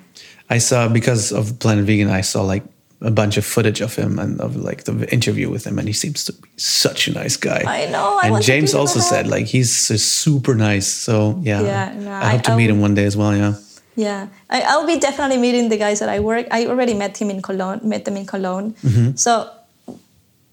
I 0.48 0.58
saw 0.58 0.88
because 0.88 1.32
of 1.32 1.58
Planet 1.58 1.84
Vegan, 1.84 2.10
I 2.10 2.22
saw 2.22 2.42
like 2.42 2.64
a 3.02 3.10
bunch 3.10 3.36
of 3.38 3.44
footage 3.44 3.80
of 3.80 3.94
him 3.96 4.18
and 4.18 4.40
of 4.40 4.56
like 4.56 4.84
the 4.84 5.10
interview 5.12 5.48
with 5.50 5.66
him, 5.66 5.78
and 5.78 5.88
he 5.88 5.94
seems 5.94 6.24
to 6.24 6.32
be 6.32 6.48
such 6.56 7.08
a 7.08 7.12
nice 7.12 7.36
guy. 7.36 7.62
I 7.66 7.86
know, 7.90 8.18
I 8.22 8.28
and 8.28 8.42
James 8.42 8.74
also 8.74 9.00
said 9.00 9.26
like 9.26 9.46
he's 9.46 9.70
super 10.02 10.54
nice. 10.54 10.86
So 10.86 11.40
yeah, 11.42 11.62
Yeah, 11.62 11.94
no, 11.94 12.12
I 12.12 12.30
hope 12.30 12.40
I- 12.40 12.50
to 12.50 12.56
meet 12.56 12.70
him 12.70 12.80
one 12.80 12.94
day 12.94 13.04
as 13.06 13.16
well. 13.16 13.34
Yeah. 13.36 13.54
Yeah, 13.96 14.28
I, 14.48 14.62
I'll 14.62 14.86
be 14.86 14.98
definitely 14.98 15.36
meeting 15.36 15.68
the 15.68 15.76
guys 15.76 15.98
that 15.98 16.08
I 16.08 16.20
work. 16.20 16.46
I 16.50 16.66
already 16.66 16.94
met 16.94 17.20
him 17.20 17.28
in 17.28 17.42
Cologne. 17.42 17.80
Met 17.82 18.04
them 18.04 18.16
in 18.16 18.24
Cologne. 18.24 18.72
Mm-hmm. 18.82 19.16
So 19.16 19.50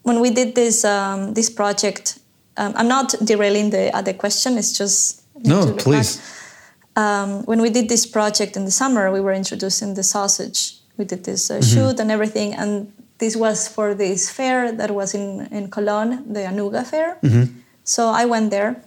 when 0.03 0.19
we 0.19 0.31
did 0.31 0.55
this 0.55 0.83
um, 0.83 1.33
this 1.33 1.49
project, 1.49 2.19
um, 2.57 2.73
I'm 2.75 2.87
not 2.87 3.13
derailing 3.23 3.69
the 3.69 3.95
other 3.95 4.13
question. 4.13 4.57
It's 4.57 4.73
just 4.77 5.21
No, 5.43 5.71
please. 5.77 6.19
Um, 6.95 7.43
when 7.45 7.61
we 7.61 7.69
did 7.69 7.89
this 7.89 8.05
project 8.07 8.57
in 8.57 8.65
the 8.65 8.71
summer, 8.71 9.11
we 9.11 9.21
were 9.21 9.33
introducing 9.33 9.93
the 9.93 10.03
sausage. 10.03 10.76
We 10.97 11.05
did 11.05 11.23
this 11.23 11.49
uh, 11.49 11.55
Mm-hmm. 11.59 11.73
shoot 11.73 11.99
and 11.99 12.11
everything, 12.11 12.53
and 12.53 12.91
this 13.19 13.35
was 13.35 13.67
for 13.67 13.93
this 13.93 14.29
fair 14.29 14.71
that 14.71 14.91
was 14.91 15.13
in 15.13 15.47
in 15.51 15.69
Cologne, 15.69 16.23
the 16.33 16.41
Anuga 16.41 16.83
fair. 16.85 17.17
Mm-hmm. 17.21 17.45
So 17.83 18.09
I 18.09 18.25
went 18.25 18.51
there, 18.51 18.81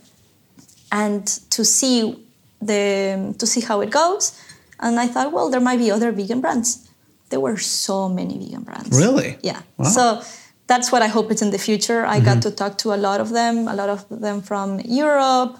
and 0.93 1.27
to 1.51 1.65
see 1.65 2.17
the 2.61 3.35
to 3.39 3.47
see 3.47 3.61
how 3.61 3.81
it 3.81 3.91
goes, 3.91 4.33
and 4.79 4.99
I 5.01 5.07
thought, 5.07 5.33
well, 5.33 5.51
there 5.51 5.61
might 5.61 5.79
be 5.79 5.91
other 5.91 6.11
vegan 6.13 6.41
brands. 6.41 6.89
There 7.31 7.41
were 7.41 7.57
so 7.59 8.09
many 8.09 8.39
vegan 8.39 8.63
brands. 8.63 8.91
Really? 8.99 9.39
Yeah. 9.43 9.61
Wow. 9.77 9.87
Mm-hmm. 9.87 9.95
So 9.95 10.23
that's 10.67 10.91
what 10.93 11.03
I 11.03 11.09
hope 11.09 11.31
it's 11.33 11.43
in 11.43 11.51
the 11.51 11.59
future. 11.59 12.05
I 12.07 12.21
got 12.21 12.43
to 12.43 12.51
talk 12.51 12.79
to 12.79 12.93
a 12.95 12.99
lot 13.09 13.21
of 13.21 13.31
them, 13.31 13.67
a 13.69 13.75
lot 13.75 13.89
of 13.89 14.05
them 14.09 14.41
from 14.43 14.79
Europe. 14.85 15.59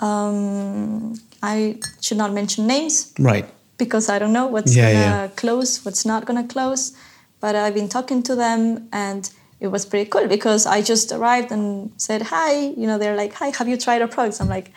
Um, 0.00 1.14
I 1.42 1.78
should 2.00 2.18
not 2.18 2.32
mention 2.32 2.66
names 2.66 3.12
Right. 3.18 3.46
Because 3.78 4.08
I 4.08 4.18
don't 4.18 4.32
know 4.32 4.46
what's 4.46 4.74
Yeah, 4.76 4.92
gonna 4.92 5.04
yeah. 5.22 5.28
close, 5.36 5.84
what's 5.84 6.04
not 6.04 6.24
gonna 6.26 6.46
close. 6.46 6.92
But 7.40 7.54
I've 7.54 7.74
been 7.74 7.88
talking 7.88 8.22
to 8.24 8.34
them, 8.34 8.88
and 8.92 9.30
it 9.60 9.68
was 9.68 9.86
pretty 9.86 10.10
cool 10.10 10.26
because 10.26 10.66
I 10.66 10.82
just 10.82 11.12
arrived 11.12 11.50
and 11.52 11.90
said 11.96 12.22
hi. 12.22 12.52
You 12.80 12.86
know, 12.88 12.98
they're 12.98 13.16
like, 13.16 13.32
"Hi, 13.34 13.48
have 13.58 13.68
you 13.68 13.76
tried 13.76 14.02
our 14.02 14.08
products?" 14.08 14.40
I'm 14.40 14.48
like, 14.48 14.72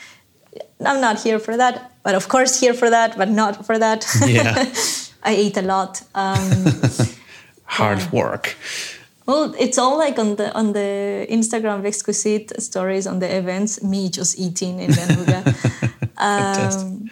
"I'm 0.86 1.02
not 1.02 1.22
here 1.26 1.40
for 1.40 1.58
that, 1.58 1.92
but 2.04 2.14
of 2.16 2.28
course 2.28 2.60
here 2.60 2.74
for 2.76 2.90
that, 2.92 3.18
but 3.18 3.30
not 3.30 3.66
for 3.66 3.78
that." 3.80 4.06
Yeah. 4.26 4.66
I 5.24 5.32
ate 5.34 5.58
a 5.58 5.62
lot. 5.64 6.02
Um, 6.16 6.66
Hard 7.66 8.12
work. 8.12 8.56
well, 9.26 9.56
it's 9.58 9.78
all 9.78 9.98
like 9.98 10.20
on 10.20 10.36
the 10.36 10.52
on 10.54 10.74
the 10.74 11.26
Instagram 11.30 11.82
Vexquisit 11.84 12.60
stories 12.62 13.08
on 13.08 13.20
the 13.20 13.30
events. 13.38 13.82
Me 13.82 14.10
just 14.10 14.38
eating 14.40 14.80
in 14.80 14.92
Anuga. 14.92 15.42
Fantastic. 16.18 16.86
um, 16.88 17.10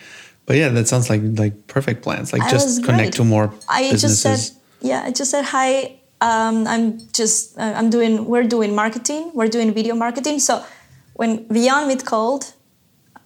But 0.50 0.58
yeah, 0.58 0.70
that 0.78 0.88
sounds 0.88 1.08
like 1.12 1.22
like 1.44 1.56
perfect 1.76 2.02
plans. 2.06 2.34
Like 2.34 2.42
I 2.42 2.50
just 2.58 2.84
connect 2.84 3.12
great. 3.14 3.14
to 3.20 3.24
more 3.24 3.48
I 3.80 3.82
businesses. 3.92 4.24
just 4.24 4.54
said, 4.54 4.88
yeah, 4.90 5.08
I 5.08 5.12
just 5.20 5.30
said 5.30 5.46
hi. 5.46 5.72
Um, 6.30 6.66
I'm 6.74 6.86
just, 7.20 7.56
uh, 7.64 7.74
I'm 7.80 7.90
doing, 7.92 8.14
we're 8.32 8.48
doing 8.56 8.72
marketing. 8.84 9.24
We're 9.38 9.48
doing 9.58 9.70
video 9.80 9.94
marketing. 10.06 10.40
So 10.40 10.54
when 11.20 11.32
Beyond 11.58 11.88
Meat 11.90 12.04
called, 12.04 12.44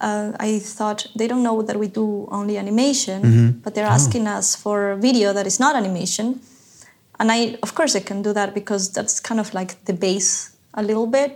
uh, 0.02 0.34
I 0.50 0.60
thought 0.60 1.08
they 1.20 1.28
don't 1.32 1.44
know 1.44 1.62
that 1.68 1.78
we 1.84 1.88
do 2.02 2.28
only 2.38 2.56
animation, 2.58 3.22
Mm-hmm. 3.24 3.50
but 3.64 3.74
they're 3.74 3.92
Oh. 3.94 4.00
asking 4.00 4.28
us 4.38 4.48
for 4.64 4.78
video 5.08 5.28
that 5.38 5.46
is 5.48 5.58
not 5.66 5.74
animation. 5.82 6.28
And 7.20 7.32
I, 7.32 7.58
of 7.64 7.74
course, 7.74 7.96
I 7.96 8.02
can 8.10 8.22
do 8.22 8.34
that 8.34 8.54
because 8.54 8.84
that's 8.96 9.16
kind 9.22 9.40
of 9.40 9.54
like 9.54 9.72
the 9.86 9.94
base 9.94 10.30
a 10.74 10.84
little 10.84 11.08
bit, 11.08 11.34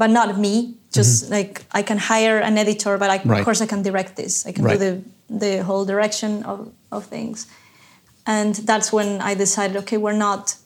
but 0.00 0.10
not 0.10 0.28
me. 0.46 0.74
Just 0.96 1.30
like 1.30 1.62
I 1.78 1.82
can 1.82 1.98
hire 1.98 2.38
an 2.48 2.56
editor, 2.58 2.98
but 2.98 3.10
I, 3.10 3.18
Mm-hmm. 3.18 3.30
Right. 3.30 3.38
of 3.40 3.44
course 3.44 3.60
I 3.64 3.66
can 3.66 3.82
direct 3.82 4.12
this. 4.16 4.46
I 4.48 4.52
can 4.52 4.64
Right. 4.64 4.78
do 4.78 4.84
the 4.86 4.92
the 5.28 5.62
whole 5.68 5.84
direction 5.84 6.30
of, 6.44 6.58
of 6.90 7.04
things. 7.06 7.46
And 8.26 8.54
that's 8.70 8.88
when 8.92 9.20
I 9.30 9.34
decided, 9.34 9.76
okay, 9.82 9.98
we're 9.98 10.18
not. 10.28 10.56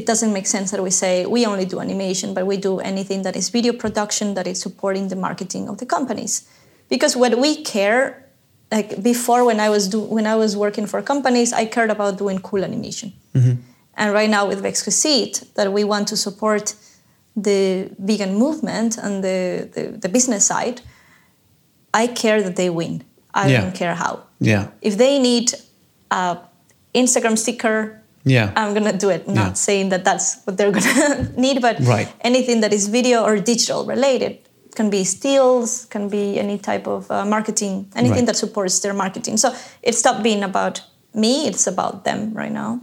It 0.00 0.06
doesn't 0.06 0.32
make 0.32 0.46
sense 0.46 0.70
that 0.72 0.82
we 0.82 0.90
say 0.90 1.12
we 1.26 1.46
only 1.46 1.66
do 1.72 1.78
animation, 1.80 2.34
but 2.34 2.44
we 2.46 2.56
do 2.56 2.80
anything 2.80 3.22
that 3.22 3.34
is 3.36 3.48
video 3.50 3.72
production 3.72 4.34
that 4.34 4.46
is 4.46 4.60
supporting 4.60 5.08
the 5.08 5.16
marketing 5.16 5.68
of 5.68 5.76
the 5.78 5.86
companies. 5.86 6.32
Because 6.88 7.12
what 7.22 7.32
we 7.44 7.50
care, 7.62 8.02
like 8.72 8.88
before 9.02 9.44
when 9.44 9.58
I 9.60 9.68
was 9.70 9.88
do, 9.88 10.00
when 10.16 10.26
I 10.26 10.36
was 10.44 10.56
working 10.56 10.86
for 10.88 11.00
companies, 11.02 11.52
I 11.52 11.64
cared 11.66 11.90
about 11.90 12.18
doing 12.18 12.38
cool 12.48 12.62
animation. 12.64 13.12
And 13.96 14.12
right 14.12 14.28
now 14.36 14.48
with 14.48 14.60
Vexquisit, 14.62 15.54
that 15.54 15.68
we 15.72 15.84
want 15.84 16.08
to 16.08 16.16
support 16.16 16.74
the 17.36 17.90
vegan 17.98 18.34
movement 18.36 18.96
and 18.98 19.22
the, 19.24 19.68
the, 19.74 19.82
the 19.98 20.08
business 20.08 20.46
side, 20.46 20.80
I 21.92 22.06
care 22.06 22.42
that 22.42 22.56
they 22.56 22.70
win. 22.70 23.02
I 23.34 23.48
Yeah. 23.48 23.60
don't 23.62 23.74
care 23.74 23.94
how. 23.94 24.22
Yeah. 24.40 24.68
If 24.80 24.96
they 24.96 25.18
need 25.18 25.52
a 26.10 26.38
Instagram 26.94 27.36
sticker, 27.36 28.00
Yeah. 28.26 28.52
I'm 28.56 28.72
gonna 28.72 28.96
do 28.96 29.10
it. 29.10 29.26
Not 29.28 29.36
Yeah. 29.36 29.52
saying 29.54 29.88
that 29.90 30.04
that's 30.04 30.38
what 30.44 30.56
they're 30.56 30.72
gonna 30.78 31.28
need, 31.36 31.60
but 31.60 31.76
Right. 31.80 32.08
anything 32.20 32.60
that 32.62 32.72
is 32.72 32.88
video 32.88 33.22
or 33.22 33.38
digital 33.38 33.84
related 33.84 34.38
can 34.76 34.88
be 34.90 35.04
stills, 35.04 35.84
can 35.90 36.08
be 36.08 36.38
any 36.38 36.58
type 36.58 36.86
of 36.86 37.10
uh, 37.10 37.24
marketing, 37.24 37.86
anything 37.94 38.18
Right. 38.24 38.26
that 38.26 38.36
supports 38.36 38.78
their 38.80 38.94
marketing. 38.94 39.36
So 39.36 39.52
it 39.82 39.94
stopped 39.94 40.22
being 40.22 40.42
about 40.42 40.80
me; 41.12 41.46
it's 41.48 41.66
about 41.66 42.04
them 42.04 42.32
right 42.34 42.52
now. 42.52 42.80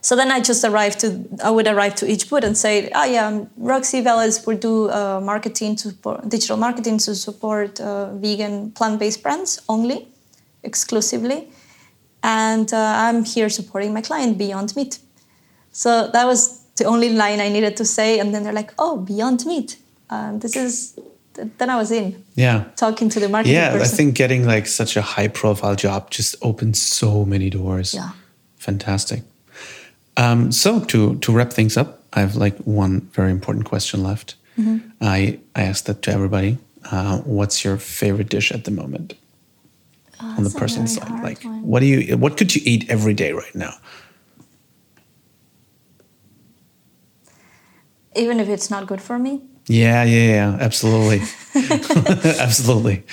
So 0.00 0.14
then 0.16 0.30
I 0.30 0.40
just 0.40 0.64
arrived 0.64 1.00
to, 1.00 1.24
I 1.42 1.50
would 1.50 1.66
arrive 1.66 1.94
to 1.96 2.06
each 2.10 2.30
booth 2.30 2.44
and 2.44 2.56
say, 2.56 2.90
oh 2.94 3.04
yeah, 3.04 3.26
I'm 3.26 3.50
Roxy 3.56 4.02
Velez 4.02 4.46
will 4.46 4.56
do 4.56 4.90
uh, 4.90 5.20
marketing 5.20 5.76
to 5.76 5.88
support, 5.90 6.28
digital 6.28 6.56
marketing 6.56 6.98
to 6.98 7.14
support 7.14 7.80
uh, 7.80 8.14
vegan 8.14 8.70
plant-based 8.72 9.22
brands 9.22 9.60
only, 9.68 10.08
exclusively. 10.62 11.48
And 12.22 12.72
uh, 12.72 12.94
I'm 12.96 13.24
here 13.24 13.48
supporting 13.48 13.92
my 13.92 14.00
client, 14.00 14.38
Beyond 14.38 14.76
Meat. 14.76 14.98
So 15.72 16.08
that 16.12 16.24
was 16.26 16.60
the 16.76 16.84
only 16.84 17.10
line 17.10 17.40
I 17.40 17.48
needed 17.48 17.76
to 17.76 17.84
say. 17.84 18.18
And 18.18 18.32
then 18.34 18.42
they're 18.44 18.52
like, 18.52 18.72
oh, 18.78 18.98
Beyond 18.98 19.46
Meat. 19.46 19.78
Um, 20.10 20.38
this 20.38 20.56
is, 20.56 20.98
th- 21.34 21.48
then 21.58 21.70
I 21.70 21.76
was 21.76 21.90
in 21.90 22.24
Yeah. 22.34 22.64
talking 22.76 23.08
to 23.10 23.20
the 23.20 23.28
marketing 23.28 23.54
Yeah, 23.54 23.74
I 23.80 23.84
think 23.84 24.14
getting 24.14 24.46
like 24.46 24.66
such 24.66 24.96
a 24.96 25.02
high 25.02 25.28
profile 25.28 25.76
job 25.76 26.10
just 26.10 26.34
opens 26.42 26.80
so 26.80 27.24
many 27.24 27.50
doors. 27.50 27.94
Yeah. 27.94 28.10
Fantastic. 28.56 29.22
Um, 30.18 30.50
so 30.52 30.80
to 30.84 31.16
to 31.20 31.32
wrap 31.32 31.52
things 31.52 31.76
up, 31.76 32.02
I 32.12 32.20
have 32.20 32.34
like 32.36 32.56
one 32.66 33.00
very 33.14 33.30
important 33.30 33.64
question 33.66 34.02
left. 34.02 34.34
Mm-hmm. 34.58 34.78
I 35.00 35.38
I 35.54 35.62
asked 35.62 35.86
that 35.86 36.02
to 36.02 36.10
everybody. 36.12 36.58
Uh, 36.92 37.18
what's 37.24 37.64
your 37.64 37.76
favorite 37.78 38.28
dish 38.28 38.50
at 38.52 38.64
the 38.64 38.70
moment 38.70 39.14
on 40.20 40.36
the 40.36 40.42
that's 40.42 40.54
a 40.54 40.58
person's 40.58 40.96
very 40.98 41.08
side? 41.10 41.22
Like, 41.22 41.44
one. 41.44 41.62
what 41.62 41.80
do 41.80 41.86
you 41.86 42.16
what 42.18 42.36
could 42.36 42.54
you 42.54 42.62
eat 42.64 42.90
every 42.90 43.14
day 43.14 43.32
right 43.32 43.54
now? 43.54 43.72
Even 48.16 48.40
if 48.40 48.48
it's 48.48 48.70
not 48.70 48.86
good 48.86 49.00
for 49.00 49.18
me, 49.18 49.40
Yeah, 49.68 50.02
yeah, 50.04 50.26
yeah, 50.34 50.56
absolutely, 50.60 51.20
absolutely. 52.40 53.04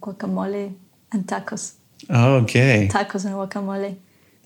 guacamole 0.00 0.74
and 1.12 1.26
tacos. 1.26 1.74
Okay, 2.10 2.88
Tacos 2.92 3.24
and 3.24 3.34
guacamole. 3.34 3.96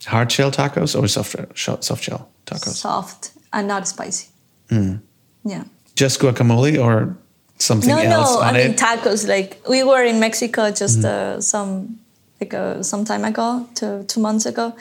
Hard 0.05 0.31
shell 0.31 0.51
tacos 0.51 0.95
or 1.01 1.09
soft 1.09 1.35
shell, 1.55 1.81
soft 1.83 2.03
shell 2.05 2.29
tacos? 2.47 2.75
soft 2.75 3.33
and 3.53 3.67
not 3.69 3.89
spicy. 3.89 4.29
Hmm. 4.69 4.97
Yeah. 5.45 5.65
Just 5.95 6.21
guacamole 6.21 6.79
or 6.83 7.17
something 7.59 7.89
No, 7.91 7.99
else 7.99 8.35
no. 8.35 8.41
on 8.43 8.55
I 8.55 8.59
mean 8.59 8.71
it? 8.73 8.77
tacos. 8.79 9.27
Like 9.29 9.61
we 9.69 9.83
were 9.83 10.03
in 10.05 10.21
Mexico 10.21 10.71
just 10.71 11.05
uh, 11.05 11.41
some 11.41 11.99
like 12.41 12.53
uh, 12.55 12.83
some 12.83 13.05
time 13.05 13.25
ago, 13.25 13.67
two 13.75 14.05
two 14.09 14.21
months 14.21 14.45
ago, 14.47 14.75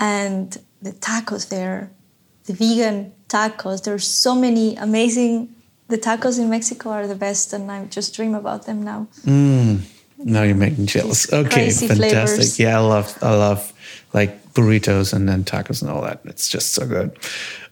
and 0.00 0.56
the 0.82 0.92
tacos 0.92 1.48
there, 1.48 1.90
the 2.46 2.54
vegan 2.54 3.12
tacos. 3.28 3.84
There's 3.84 4.06
so 4.06 4.34
many 4.34 4.74
amazing 4.76 5.48
the 5.88 5.98
tacos 5.98 6.38
in 6.38 6.48
Mexico 6.48 6.90
are 6.90 7.06
the 7.06 7.14
best, 7.14 7.52
and 7.52 7.70
I 7.70 7.84
just 7.84 8.14
dream 8.16 8.34
about 8.34 8.66
them 8.66 8.82
now. 8.82 9.06
Now 10.24 10.42
you're 10.42 10.54
making 10.54 10.86
jealous. 10.86 11.32
Okay, 11.32 11.48
crazy 11.50 11.88
fantastic. 11.88 12.36
flavors. 12.36 12.58
Yeah, 12.58 12.78
I 12.78 12.80
love 12.80 13.18
I 13.22 13.30
love 13.34 13.71
like 14.12 14.52
burritos 14.54 15.12
and 15.12 15.28
then 15.28 15.44
tacos 15.44 15.82
and 15.82 15.90
all 15.90 16.02
that. 16.02 16.20
It's 16.24 16.48
just 16.48 16.72
so 16.72 16.86
good. 16.86 17.16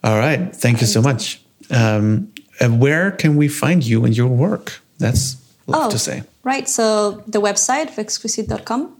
All 0.03 0.19
right, 0.19 0.55
thank 0.55 0.81
you 0.81 0.87
so 0.87 1.03
much. 1.03 1.43
Um, 1.71 2.33
uh, 2.61 2.69
where 2.69 3.11
can 3.11 3.37
we 3.37 3.49
find 3.49 3.85
you 3.85 4.05
and 4.05 4.17
your 4.17 4.29
work? 4.29 4.81
That's 4.99 5.37
love 5.67 5.91
to 5.93 5.99
say. 5.99 6.25
Right. 6.43 6.69
So 6.69 7.23
the 7.27 7.41
website, 7.41 7.91
vexquisit.com. 7.91 8.97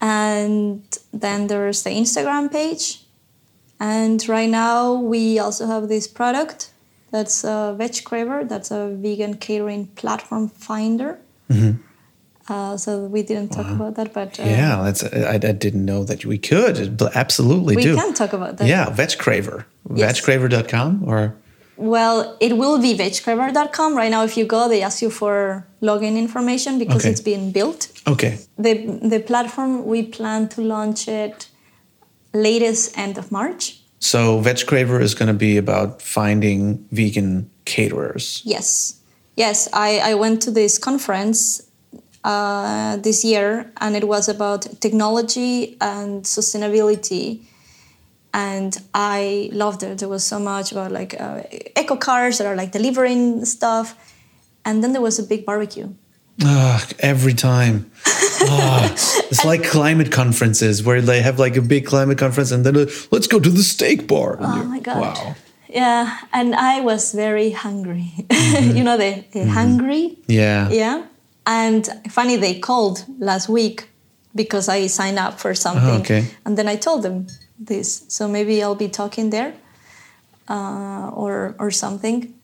And 0.00 0.82
then 1.12 1.46
there's 1.46 1.82
the 1.82 1.90
Instagram 1.90 2.52
page. 2.52 3.02
And 3.80 4.26
right 4.28 4.48
now 4.48 4.94
we 4.94 5.38
also 5.38 5.66
have 5.66 5.88
this 5.88 6.06
product 6.06 6.70
that's 7.10 7.44
a 7.44 7.74
Veg 7.78 7.92
Craver. 8.04 8.48
That's 8.48 8.70
a 8.72 8.88
vegan 8.88 9.36
catering 9.36 9.86
platform 9.86 10.48
finder. 10.48 11.20
Uh, 12.48 12.76
so 12.76 13.06
we 13.06 13.22
didn't 13.22 13.50
talk 13.52 13.66
about 13.70 13.94
that, 13.96 14.12
but 14.12 14.38
uh. 14.38 14.42
Yeah, 14.42 14.82
that's 14.84 15.02
I, 15.04 15.34
I 15.34 15.52
didn't 15.52 15.84
know 15.84 16.04
that 16.04 16.24
we 16.26 16.36
could. 16.38 17.00
Absolutely 17.14 17.76
we 17.76 17.82
do. 17.82 17.94
can 17.96 18.12
talk 18.12 18.32
about 18.34 18.58
that. 18.58 18.68
Yeah, 18.68 18.86
Vegcraver. 18.90 19.64
Yes. 19.94 20.20
Vegcraver.com 20.20 21.04
or 21.06 21.34
Well, 21.76 22.36
it 22.40 22.52
will 22.56 22.78
be 22.80 22.92
vegcraver.com. 22.96 23.96
Right 23.96 24.10
now, 24.10 24.24
if 24.24 24.36
you 24.36 24.44
go, 24.46 24.68
they 24.68 24.82
ask 24.82 25.00
you 25.02 25.10
for 25.10 25.66
login 25.80 26.16
information 26.16 26.78
because 26.78 27.02
Okay. 27.02 27.10
it's 27.12 27.20
being 27.22 27.50
built. 27.50 27.88
okay. 28.06 28.38
The, 28.58 28.74
the 29.02 29.20
platform, 29.20 29.86
we 29.86 30.02
plan 30.02 30.48
to 30.50 30.60
launch 30.60 31.08
it 31.08 31.48
latest 32.32 32.96
end 32.98 33.18
of 33.18 33.30
March. 33.32 33.80
So 34.00 34.40
Vegcraver 34.40 35.00
is 35.00 35.14
going 35.14 35.28
to 35.28 35.38
be 35.48 35.56
about 35.56 36.02
finding 36.02 36.86
vegan 36.92 37.50
caterers. 37.64 38.42
Yes. 38.44 39.00
Yes, 39.36 39.68
I, 39.72 39.98
I 40.10 40.14
went 40.14 40.42
to 40.42 40.50
this 40.50 40.78
conference 40.78 41.62
uh, 42.24 42.96
this 42.96 43.24
year 43.24 43.70
and 43.80 43.94
it 43.94 44.08
was 44.08 44.28
about 44.28 44.66
technology 44.80 45.76
and 45.80 46.24
sustainability. 46.24 47.42
And 48.32 48.76
I 48.92 49.50
loved 49.52 49.82
it. 49.82 49.98
There 49.98 50.08
was 50.08 50.24
so 50.24 50.40
much 50.40 50.72
about 50.72 50.90
like 50.90 51.14
uh, 51.20 51.42
eco 51.76 51.96
cars 51.96 52.38
that 52.38 52.46
are 52.46 52.56
like 52.56 52.72
delivering 52.72 53.44
stuff. 53.44 53.94
And 54.64 54.82
then 54.82 54.92
there 54.92 55.02
was 55.02 55.18
a 55.18 55.22
big 55.22 55.44
barbecue. 55.46 55.88
Ah, 56.42 56.84
every 56.98 57.34
time. 57.34 57.90
Ah, 58.46 58.92
it's 58.92 59.44
like 59.44 59.62
climate 59.62 60.12
conferences 60.12 60.82
where 60.82 61.00
they 61.00 61.22
have 61.22 61.38
like 61.38 61.56
a 61.56 61.62
big 61.62 61.86
climate 61.86 62.18
conference 62.18 62.50
and 62.50 62.66
then 62.66 62.76
uh, 62.76 62.86
let's 63.10 63.26
go 63.26 63.40
to 63.40 63.48
the 63.48 63.62
steak 63.62 64.06
bar. 64.06 64.36
Oh 64.38 64.64
my 64.64 64.80
God. 64.80 65.00
Wow. 65.00 65.34
Yeah, 65.68 66.18
and 66.32 66.54
I 66.54 66.80
was 66.80 67.12
very 67.12 67.50
hungry. 67.50 68.12
you 68.30 68.84
know, 68.84 68.98
the, 68.98 69.24
the 69.32 69.46
hungry. 69.46 70.18
Yeah. 70.26 70.68
Yeah. 70.68 71.06
And 71.46 71.88
funny, 72.10 72.36
they 72.36 72.58
called 72.58 73.04
last 73.18 73.48
week 73.48 73.88
because 74.34 74.68
I 74.68 74.86
signed 74.86 75.18
up 75.18 75.38
for 75.38 75.54
something. 75.54 75.96
Oh, 75.96 76.00
okay. 76.00 76.26
And 76.44 76.56
then 76.58 76.68
I 76.68 76.76
told 76.76 77.02
them 77.02 77.26
this. 77.58 78.04
So 78.08 78.28
maybe 78.28 78.62
I'll 78.62 78.74
be 78.74 78.88
talking 78.88 79.30
there 79.30 79.54
uh, 80.48 81.10
or, 81.12 81.54
or 81.58 81.70
something. 81.70 82.34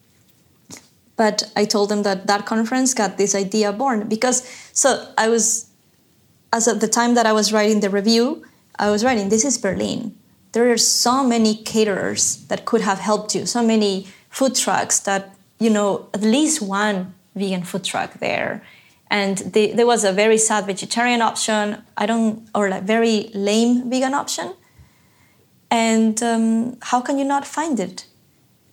But 1.16 1.51
I 1.57 1.64
told 1.64 1.90
them 1.90 2.03
that 2.05 2.26
that 2.26 2.46
conference 2.46 2.94
got 2.94 3.18
this 3.18 3.34
idea 3.34 3.72
born 3.72 4.09
because, 4.09 4.48
so 4.72 5.12
I 5.18 5.28
was, 5.28 5.68
as 6.53 6.66
at 6.66 6.80
the 6.80 6.88
time 6.88 7.14
that 7.14 7.26
I 7.26 7.32
was 7.32 7.53
writing 7.53 7.80
the 7.80 7.90
review, 7.90 8.44
I 8.78 8.90
was 8.90 9.05
writing, 9.05 9.28
this 9.28 9.44
is 9.44 9.59
Berlin. 9.59 10.16
There 10.53 10.70
are 10.70 10.78
so 10.78 11.22
many 11.22 11.55
caterers 11.57 12.46
that 12.46 12.64
could 12.64 12.80
have 12.80 12.98
helped 12.98 13.34
you, 13.34 13.44
so 13.44 13.62
many 13.62 14.09
food 14.30 14.55
trucks 14.55 14.98
that, 15.01 15.34
you 15.59 15.68
know, 15.70 16.09
at 16.14 16.22
least 16.22 16.62
one 16.62 17.14
vegan 17.34 17.64
food 17.64 17.84
truck 17.84 18.14
there. 18.14 18.62
And 19.11 19.39
they, 19.39 19.73
there 19.73 19.87
was 19.87 20.05
a 20.05 20.13
very 20.13 20.39
sad 20.39 20.67
vegetarian 20.67 21.21
option, 21.21 21.83
I 21.97 22.07
don't, 22.07 22.49
or 22.55 22.69
like 22.69 22.85
very 22.85 23.31
lame 23.35 23.91
vegan 23.91 24.15
option. 24.15 24.55
And 25.71 26.23
um, 26.23 26.77
how 26.83 27.01
can 27.01 27.19
you 27.19 27.25
not 27.25 27.47
find 27.47 27.79
it? 27.81 28.07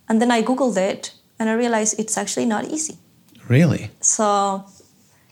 And 0.10 0.22
then 0.22 0.32
I 0.32 0.42
Googled 0.44 0.78
it 0.78 1.14
and 1.40 1.50
I 1.50 1.54
realized 1.54 2.00
it's 2.00 2.18
actually 2.18 2.46
not 2.46 2.66
easy. 2.66 2.98
Really? 3.48 3.92
So, 4.02 4.66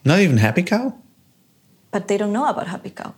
Not 0.03 0.20
even 0.20 0.38
Happy 0.38 0.64
Cow? 0.64 0.93
but 1.91 2.08
they 2.10 2.18
don't 2.18 2.34
know 2.34 2.45
about 2.49 2.68
Happy 2.68 2.89
Cow. 2.89 3.14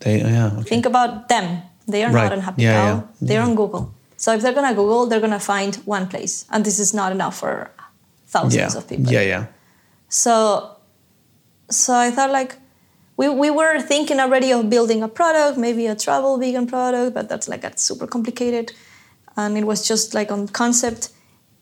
They 0.00 0.20
yeah. 0.20 0.50
Okay. 0.54 0.62
Think 0.68 0.86
about 0.86 1.28
them. 1.28 1.62
They 1.86 2.02
are 2.04 2.10
Right. 2.10 2.22
not 2.24 2.32
on 2.32 2.40
Happy 2.40 2.62
Yeah, 2.62 2.72
Cow. 2.72 2.86
yeah. 2.94 3.00
They're 3.20 3.40
Yeah. 3.42 3.46
on 3.48 3.54
Google. 3.54 3.92
So 4.16 4.32
if 4.32 4.40
they're 4.40 4.54
gonna 4.54 4.72
Google, 4.74 5.06
they're 5.06 5.20
gonna 5.20 5.38
find 5.54 5.76
one 5.84 6.06
place, 6.08 6.46
and 6.50 6.64
this 6.64 6.78
is 6.78 6.94
not 6.94 7.12
enough 7.12 7.36
for 7.36 7.70
thousands 8.26 8.74
of 8.76 8.88
people. 8.88 9.12
Yeah, 9.12 9.20
yeah. 9.20 9.44
So, 10.08 10.73
so 11.70 11.94
I 11.94 12.10
thought 12.10 12.30
like, 12.30 12.56
we, 13.16 13.28
we 13.28 13.50
were 13.50 13.80
thinking 13.80 14.18
already 14.18 14.52
of 14.52 14.68
building 14.68 15.02
a 15.02 15.08
product, 15.08 15.56
maybe 15.56 15.86
a 15.86 15.94
travel 15.94 16.36
vegan 16.38 16.66
product, 16.66 17.14
but 17.14 17.28
that's 17.28 17.48
like 17.48 17.60
that's 17.60 17.82
super 17.82 18.06
complicated, 18.06 18.72
and 19.36 19.56
it 19.56 19.64
was 19.64 19.86
just 19.86 20.14
like 20.14 20.32
on 20.32 20.48
concept. 20.48 21.10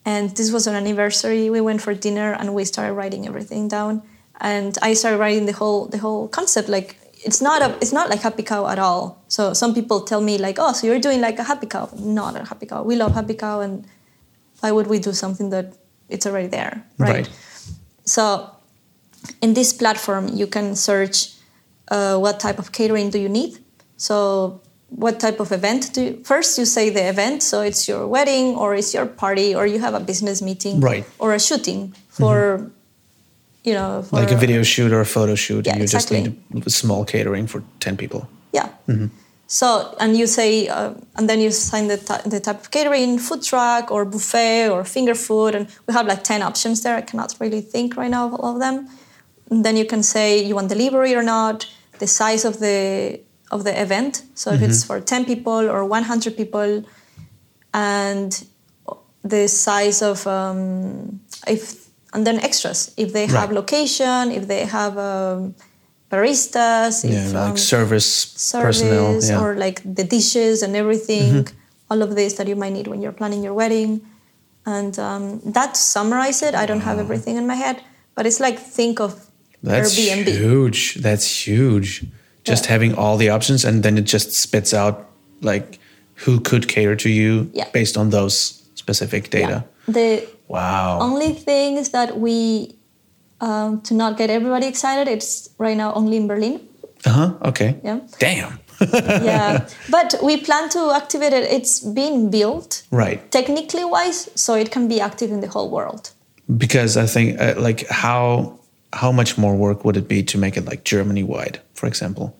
And 0.04 0.34
this 0.36 0.50
was 0.50 0.66
an 0.66 0.74
anniversary. 0.74 1.48
We 1.50 1.60
went 1.60 1.80
for 1.80 1.94
dinner 1.94 2.32
and 2.32 2.54
we 2.54 2.64
started 2.64 2.94
writing 2.94 3.26
everything 3.26 3.68
down. 3.68 4.02
And 4.40 4.76
I 4.82 4.94
started 4.94 5.18
writing 5.18 5.46
the 5.46 5.52
whole 5.52 5.86
the 5.86 5.98
whole 5.98 6.26
concept. 6.26 6.68
Like 6.68 6.96
it's 7.24 7.40
not 7.40 7.62
a 7.62 7.76
it's 7.80 7.92
not 7.92 8.10
like 8.10 8.20
Happy 8.20 8.42
Cow 8.42 8.66
at 8.66 8.78
all. 8.78 9.22
So 9.28 9.52
some 9.52 9.74
people 9.74 10.00
tell 10.00 10.20
me 10.20 10.38
like, 10.38 10.56
oh, 10.58 10.72
so 10.72 10.86
you're 10.88 10.98
doing 10.98 11.20
like 11.20 11.38
a 11.38 11.44
Happy 11.44 11.66
Cow? 11.66 11.88
Not 11.96 12.34
a 12.34 12.44
Happy 12.44 12.66
Cow. 12.66 12.82
We 12.82 12.96
love 12.96 13.14
Happy 13.14 13.34
Cow, 13.34 13.60
and 13.60 13.86
why 14.60 14.72
would 14.72 14.88
we 14.88 14.98
do 14.98 15.12
something 15.12 15.50
that 15.50 15.74
it's 16.08 16.26
already 16.26 16.48
there, 16.48 16.84
right? 16.98 17.14
Right. 17.14 17.30
So 18.04 18.50
in 19.40 19.54
this 19.54 19.72
platform, 19.72 20.28
you 20.32 20.46
can 20.46 20.76
search 20.76 21.28
uh, 21.90 22.16
what 22.18 22.40
type 22.40 22.58
of 22.58 22.72
catering 22.72 23.10
do 23.10 23.18
you 23.18 23.28
need. 23.28 23.58
So 23.96 24.60
what 24.90 25.20
type 25.20 25.40
of 25.40 25.52
event 25.52 25.92
do 25.94 26.02
you, 26.02 26.22
first 26.24 26.58
you 26.58 26.64
say 26.66 26.90
the 26.90 27.08
event, 27.08 27.42
so 27.42 27.60
it's 27.62 27.88
your 27.88 28.06
wedding 28.06 28.56
or 28.56 28.74
it's 28.74 28.92
your 28.92 29.06
party 29.06 29.54
or 29.54 29.66
you 29.66 29.78
have 29.80 29.94
a 29.94 30.00
business 30.00 30.42
meeting, 30.42 30.80
Right. 30.80 31.04
Or 31.18 31.32
a 31.32 31.40
shooting 31.40 31.94
for, 32.08 32.70
you 33.64 33.74
know, 33.74 34.02
for, 34.02 34.16
Like 34.16 34.30
a 34.32 34.36
video 34.36 34.62
shoot 34.62 34.92
or 34.92 35.00
a 35.00 35.06
photo 35.06 35.34
shoot, 35.34 35.66
Yeah, 35.66 35.72
and 35.72 35.78
you 35.80 35.84
exactly. 35.84 36.22
just 36.22 36.36
need 36.54 36.66
a 36.66 36.70
small 36.70 37.04
catering 37.04 37.46
for 37.46 37.62
ten 37.80 37.96
people. 37.96 38.28
Yeah. 38.52 38.68
So, 39.46 39.94
and 40.00 40.16
you 40.16 40.26
say, 40.26 40.68
uh, 40.68 40.94
and 41.16 41.28
then 41.28 41.38
you 41.40 41.50
sign 41.50 41.88
the, 41.88 41.98
ty- 41.98 42.22
the 42.24 42.40
type 42.40 42.60
of 42.60 42.70
catering, 42.70 43.18
food 43.18 43.42
truck 43.42 43.90
or 43.90 44.06
buffet 44.06 44.70
or 44.70 44.82
finger 44.82 45.14
food. 45.14 45.54
And 45.54 45.68
we 45.86 45.92
have 45.92 46.06
like 46.06 46.24
10 46.24 46.40
options 46.42 46.80
there. 46.82 46.96
I 46.96 47.02
cannot 47.02 47.34
really 47.38 47.60
think 47.60 47.94
right 47.98 48.10
now 48.10 48.28
of 48.28 48.34
all 48.40 48.54
of 48.54 48.60
them. 48.60 48.88
Then 49.52 49.76
you 49.76 49.84
can 49.84 50.02
say 50.02 50.42
you 50.42 50.54
want 50.54 50.68
delivery 50.68 51.14
or 51.14 51.22
not, 51.22 51.66
the 51.98 52.06
size 52.06 52.44
of 52.44 52.58
the 52.58 53.20
of 53.50 53.64
the 53.64 53.74
event. 53.82 54.22
So 54.34 54.50
if 54.52 54.62
it's 54.62 54.82
for 54.82 54.98
10 54.98 55.26
people 55.26 55.68
or 55.68 55.84
100 55.84 56.36
people, 56.36 56.84
and 57.74 58.30
the 59.22 59.46
size 59.48 60.00
of 60.02 60.26
um, 60.26 61.20
if 61.46 61.88
and 62.14 62.26
then 62.26 62.40
extras 62.40 62.92
if 62.96 63.12
they 63.12 63.26
have 63.26 63.48
Right. 63.50 63.60
location, 63.60 64.30
if 64.32 64.46
they 64.48 64.64
have 64.64 64.96
um, 64.98 65.54
baristas, 66.10 67.04
Yeah, 67.04 67.26
if 67.26 67.32
like 67.34 67.50
um, 67.50 67.56
service, 67.56 68.06
service 68.52 68.80
personnel. 68.82 69.20
Yeah. 69.22 69.40
or 69.42 69.54
like 69.56 69.82
the 69.84 70.04
dishes 70.04 70.62
and 70.62 70.74
everything, 70.76 71.46
all 71.90 72.02
of 72.02 72.14
this 72.16 72.34
that 72.34 72.46
you 72.48 72.56
might 72.56 72.72
need 72.72 72.86
when 72.86 73.00
you're 73.02 73.12
planning 73.20 73.42
your 73.42 73.54
wedding. 73.54 74.00
And 74.64 74.96
um, 74.98 75.40
that 75.52 75.76
summarize 75.76 76.40
it. 76.42 76.54
I 76.54 76.66
don't 76.66 76.80
have 76.88 76.98
everything 76.98 77.36
in 77.36 77.46
my 77.46 77.56
head, 77.56 77.82
but 78.14 78.26
it's 78.26 78.40
like 78.40 78.58
think 78.58 79.00
of 79.00 79.26
That's 79.62 79.94
Airbnb. 79.98 80.28
huge. 80.28 80.94
That's 81.02 81.46
huge. 81.46 82.04
Just 82.44 82.64
Yeah. 82.64 82.72
having 82.72 82.94
all 82.94 83.16
the 83.16 83.30
options 83.30 83.64
and 83.64 83.82
then 83.82 83.96
it 83.98 84.04
just 84.04 84.32
spits 84.32 84.74
out 84.74 85.06
like 85.40 85.78
who 86.26 86.40
could 86.40 86.66
cater 86.68 86.96
to 86.96 87.08
you 87.08 87.50
Yeah. 87.54 87.66
based 87.72 87.96
on 87.96 88.10
those 88.10 88.62
specific 88.74 89.30
data. 89.30 89.64
Yeah. 89.88 89.94
The 89.94 90.26
Wow. 90.48 90.98
only 91.00 91.32
thing 91.34 91.76
is 91.78 91.90
that 91.90 92.18
we 92.20 92.74
um, 93.40 93.80
to 93.82 93.94
not 93.94 94.16
get 94.16 94.30
everybody 94.30 94.66
excited. 94.66 95.08
It's 95.08 95.50
right 95.58 95.76
now 95.76 95.92
only 95.94 96.16
in 96.16 96.28
Berlin. 96.28 96.60
Uh 97.04 97.10
huh. 97.10 97.30
Okay. 97.48 97.74
Yeah. 97.84 97.98
Damn. 98.20 98.58
yeah, 98.92 99.66
but 99.90 100.14
we 100.22 100.36
plan 100.36 100.68
to 100.70 100.92
activate 100.94 101.32
it. 101.32 101.50
It's 101.52 101.80
being 101.80 102.30
built 102.30 102.82
right. 102.90 103.20
technically 103.30 103.84
wise, 103.84 104.28
so 104.34 104.54
it 104.54 104.70
can 104.70 104.88
be 104.88 105.00
active 105.00 105.30
in 105.30 105.40
the 105.40 105.46
whole 105.48 105.70
world. 105.70 106.10
Because 106.56 106.96
I 106.96 107.06
think 107.06 107.40
uh, 107.40 107.54
like 107.58 107.86
how 107.88 108.58
how 108.92 109.12
much 109.12 109.38
more 109.38 109.56
work 109.56 109.84
would 109.84 109.96
it 109.96 110.08
be 110.08 110.22
to 110.24 110.38
make 110.38 110.56
it 110.56 110.64
like 110.64 110.84
Germany 110.84 111.22
wide, 111.22 111.60
for 111.74 111.86
example? 111.86 112.36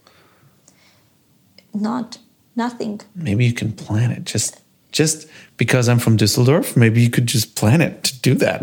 Not 1.74 2.18
nothing. 2.57 3.00
Maybe 3.14 3.44
you 3.44 3.53
can 3.53 3.72
plan 3.72 4.11
it 4.11 4.24
just 4.24 4.59
just 4.92 5.26
because 5.57 5.88
I'm 5.88 5.98
from 5.98 6.18
Düsseldorf. 6.18 6.76
Maybe 6.76 7.00
you 7.00 7.09
could 7.09 7.26
just 7.26 7.57
plan 7.57 7.80
it 7.80 8.05
to 8.05 8.20
do 8.20 8.34
that. 8.34 8.61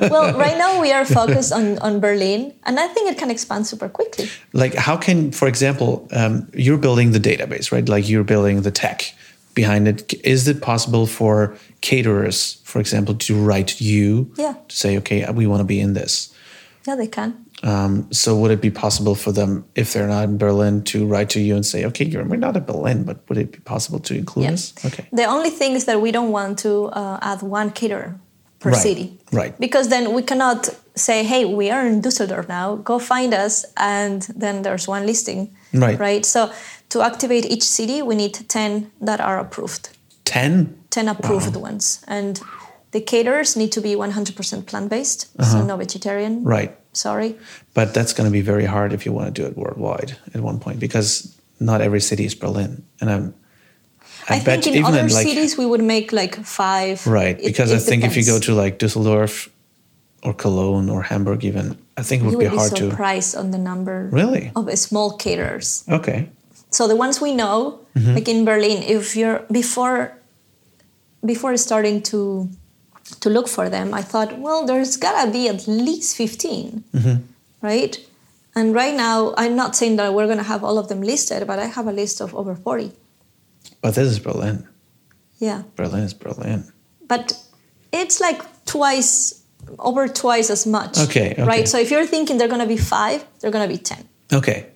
well, 0.10 0.38
right 0.38 0.56
now 0.56 0.80
we 0.80 0.92
are 0.92 1.04
focused 1.04 1.52
on, 1.52 1.78
on 1.80 1.98
Berlin, 1.98 2.54
and 2.62 2.78
I 2.78 2.86
think 2.86 3.10
it 3.10 3.18
can 3.18 3.28
expand 3.28 3.66
super 3.66 3.88
quickly. 3.88 4.28
like 4.52 4.74
how 4.74 4.96
can 4.96 5.32
for 5.32 5.48
example 5.48 6.06
um, 6.12 6.46
you're 6.54 6.78
building 6.78 7.10
the 7.12 7.18
database 7.18 7.72
right 7.72 7.88
like 7.88 8.08
you're 8.08 8.22
building 8.24 8.62
the 8.62 8.70
tech 8.70 9.14
behind 9.54 9.88
it. 9.88 10.14
Is 10.24 10.46
it 10.48 10.60
possible 10.60 11.06
for 11.06 11.56
caterers, 11.80 12.60
for 12.64 12.80
example, 12.80 13.14
to 13.14 13.34
write 13.36 13.80
you 13.80 14.32
Yeah. 14.36 14.54
to 14.68 14.76
say, 14.76 14.96
okay, 14.98 15.24
we 15.32 15.46
want 15.46 15.60
to 15.60 15.64
be 15.64 15.78
in 15.80 15.94
this? 15.94 16.33
Yeah, 16.86 16.96
they 16.96 17.06
can. 17.06 17.46
Um, 17.62 18.12
so 18.12 18.36
would 18.36 18.50
it 18.50 18.60
be 18.60 18.70
possible 18.70 19.14
for 19.14 19.32
them, 19.32 19.64
if 19.74 19.92
they're 19.94 20.06
not 20.08 20.24
in 20.24 20.36
Berlin, 20.38 20.82
to 20.84 21.06
write 21.06 21.30
to 21.30 21.40
you 21.40 21.54
and 21.56 21.64
say, 21.64 21.84
okay, 21.86 22.04
you're, 22.04 22.24
we're 22.24 22.36
not 22.36 22.56
in 22.56 22.64
Berlin, 22.64 23.04
but 23.04 23.26
would 23.28 23.38
it 23.38 23.52
be 23.52 23.58
possible 23.60 23.98
to 24.00 24.14
include 24.14 24.44
Yeah. 24.44 24.52
us? 24.52 24.74
Okay. 24.84 25.06
The 25.12 25.24
only 25.24 25.50
thing 25.50 25.72
is 25.74 25.84
that 25.86 26.00
we 26.02 26.10
don't 26.12 26.30
want 26.30 26.58
to 26.60 26.86
uh, 26.92 27.18
add 27.22 27.40
one 27.42 27.70
caterer 27.70 28.16
per 28.60 28.70
Right, 28.70 28.82
city. 28.82 29.18
right. 29.32 29.58
Because 29.58 29.88
then 29.88 30.12
we 30.12 30.22
cannot 30.22 30.68
say, 30.94 31.24
hey, 31.24 31.44
we 31.46 31.70
are 31.70 31.86
in 31.86 32.00
Dusseldorf 32.02 32.48
now, 32.48 32.76
go 32.76 32.98
find 32.98 33.32
us, 33.32 33.64
and 33.78 34.22
then 34.36 34.62
there's 34.62 34.86
one 34.86 35.06
listing. 35.06 35.54
Right. 35.72 35.98
Right. 35.98 36.24
So 36.26 36.52
to 36.90 37.00
activate 37.02 37.46
each 37.46 37.62
city, 37.64 38.02
we 38.02 38.14
need 38.14 38.34
10 38.48 38.90
that 39.00 39.20
are 39.20 39.38
approved, 39.38 39.88
10? 40.26 40.76
10 40.90 41.08
approved 41.08 41.56
ones. 41.56 42.04
And 42.06 42.40
the 42.94 43.00
caterers 43.12 43.56
need 43.56 43.72
to 43.72 43.80
be 43.80 43.92
100% 43.96 44.66
plant 44.70 44.88
based, 44.88 45.20
so 45.50 45.56
no 45.70 45.76
vegetarian. 45.76 46.32
Uh-huh. 46.38 46.54
Right. 46.56 46.70
Sorry. 46.92 47.30
But 47.78 47.86
that's 47.96 48.12
going 48.16 48.28
to 48.30 48.32
be 48.38 48.44
very 48.52 48.66
hard 48.74 48.92
if 48.96 49.04
you 49.04 49.12
want 49.16 49.26
to 49.34 49.34
do 49.42 49.44
it 49.48 49.56
worldwide 49.62 50.10
at 50.34 50.40
one 50.50 50.58
point 50.64 50.78
because 50.78 51.34
not 51.58 51.80
every 51.80 52.00
city 52.00 52.24
is 52.24 52.34
Berlin. 52.36 52.70
And 53.00 53.10
I'm, 53.10 53.24
I, 54.30 54.38
bet 54.38 54.62
think 54.62 54.66
in 54.66 54.72
even 54.74 54.84
other 54.86 55.00
in 55.00 55.08
like, 55.18 55.26
cities 55.26 55.58
we 55.58 55.66
would 55.66 55.82
make 55.82 56.12
like 56.12 56.34
five. 56.62 56.96
right, 57.06 57.36
It- 57.40 57.44
because 57.50 57.70
it 57.72 57.76
I 57.76 57.78
think 57.90 58.04
if 58.04 58.14
you 58.16 58.24
go 58.24 58.38
to 58.46 58.52
like 58.64 58.78
Dusseldorf 58.78 59.50
or 60.22 60.32
Cologne 60.44 60.88
or 60.94 61.02
Hamburg, 61.02 61.44
even, 61.44 61.76
I 62.00 62.02
think 62.06 62.22
it 62.22 62.26
would 62.26 62.32
you 62.34 62.38
be 62.38 62.44
would 62.46 62.52
be 62.52 62.56
hard 62.62 62.76
to. 62.76 62.90
surprised 62.90 63.34
on 63.36 63.50
the 63.50 63.58
number 63.70 64.08
Really? 64.12 64.52
of 64.56 64.64
small 64.78 65.08
caterers. 65.24 65.82
Okay. 65.98 66.28
So 66.70 66.86
the 66.88 66.96
ones 67.04 67.20
we 67.20 67.32
know, 67.34 67.80
Mm-hmm. 67.94 68.14
like 68.16 68.28
in 68.34 68.44
Berlin, 68.44 68.82
if 68.98 69.14
you're 69.18 69.40
before 69.60 70.00
before 71.32 71.56
starting 71.56 72.02
to 72.02 72.48
to 73.20 73.28
look 73.30 73.48
for 73.48 73.68
them, 73.68 73.92
I 73.94 74.02
thought, 74.02 74.38
well, 74.38 74.64
there's 74.66 74.96
gotta 74.96 75.30
be 75.30 75.48
at 75.48 75.66
least 75.68 76.16
15 76.16 76.84
Mm-hmm. 76.94 77.22
right? 77.62 77.98
And 78.56 78.74
right 78.74 78.94
now, 78.94 79.34
I'm 79.36 79.56
not 79.56 79.74
saying 79.76 79.96
that 79.96 80.14
we're 80.14 80.28
gonna 80.28 80.42
have 80.54 80.62
all 80.64 80.78
of 80.78 80.88
them 80.88 81.02
listed, 81.02 81.46
but 81.46 81.58
I 81.58 81.66
have 81.66 81.86
a 81.88 81.92
list 81.92 82.20
of 82.20 82.34
over 82.34 82.54
40. 82.54 82.92
But 83.80 83.94
this 83.96 84.08
is 84.08 84.18
Berlin. 84.18 84.66
Yeah, 85.38 85.62
Berlin 85.76 86.04
is 86.04 86.14
Berlin. 86.14 86.64
but 87.08 87.36
it's 87.92 88.20
like 88.20 88.40
twice 88.64 89.42
over 89.78 90.08
twice 90.08 90.50
as 90.50 90.66
much. 90.66 90.98
Okay, 90.98 91.32
okay. 91.32 91.42
Right. 91.42 91.68
So 91.68 91.78
if 91.78 91.90
you're 91.90 92.06
thinking 92.06 92.38
they're 92.38 92.48
gonna 92.48 92.66
be 92.66 92.76
five, 92.76 93.24
they're 93.40 93.50
gonna 93.50 93.68
be 93.68 93.78
10. 93.78 94.08
Okay. 94.32 94.66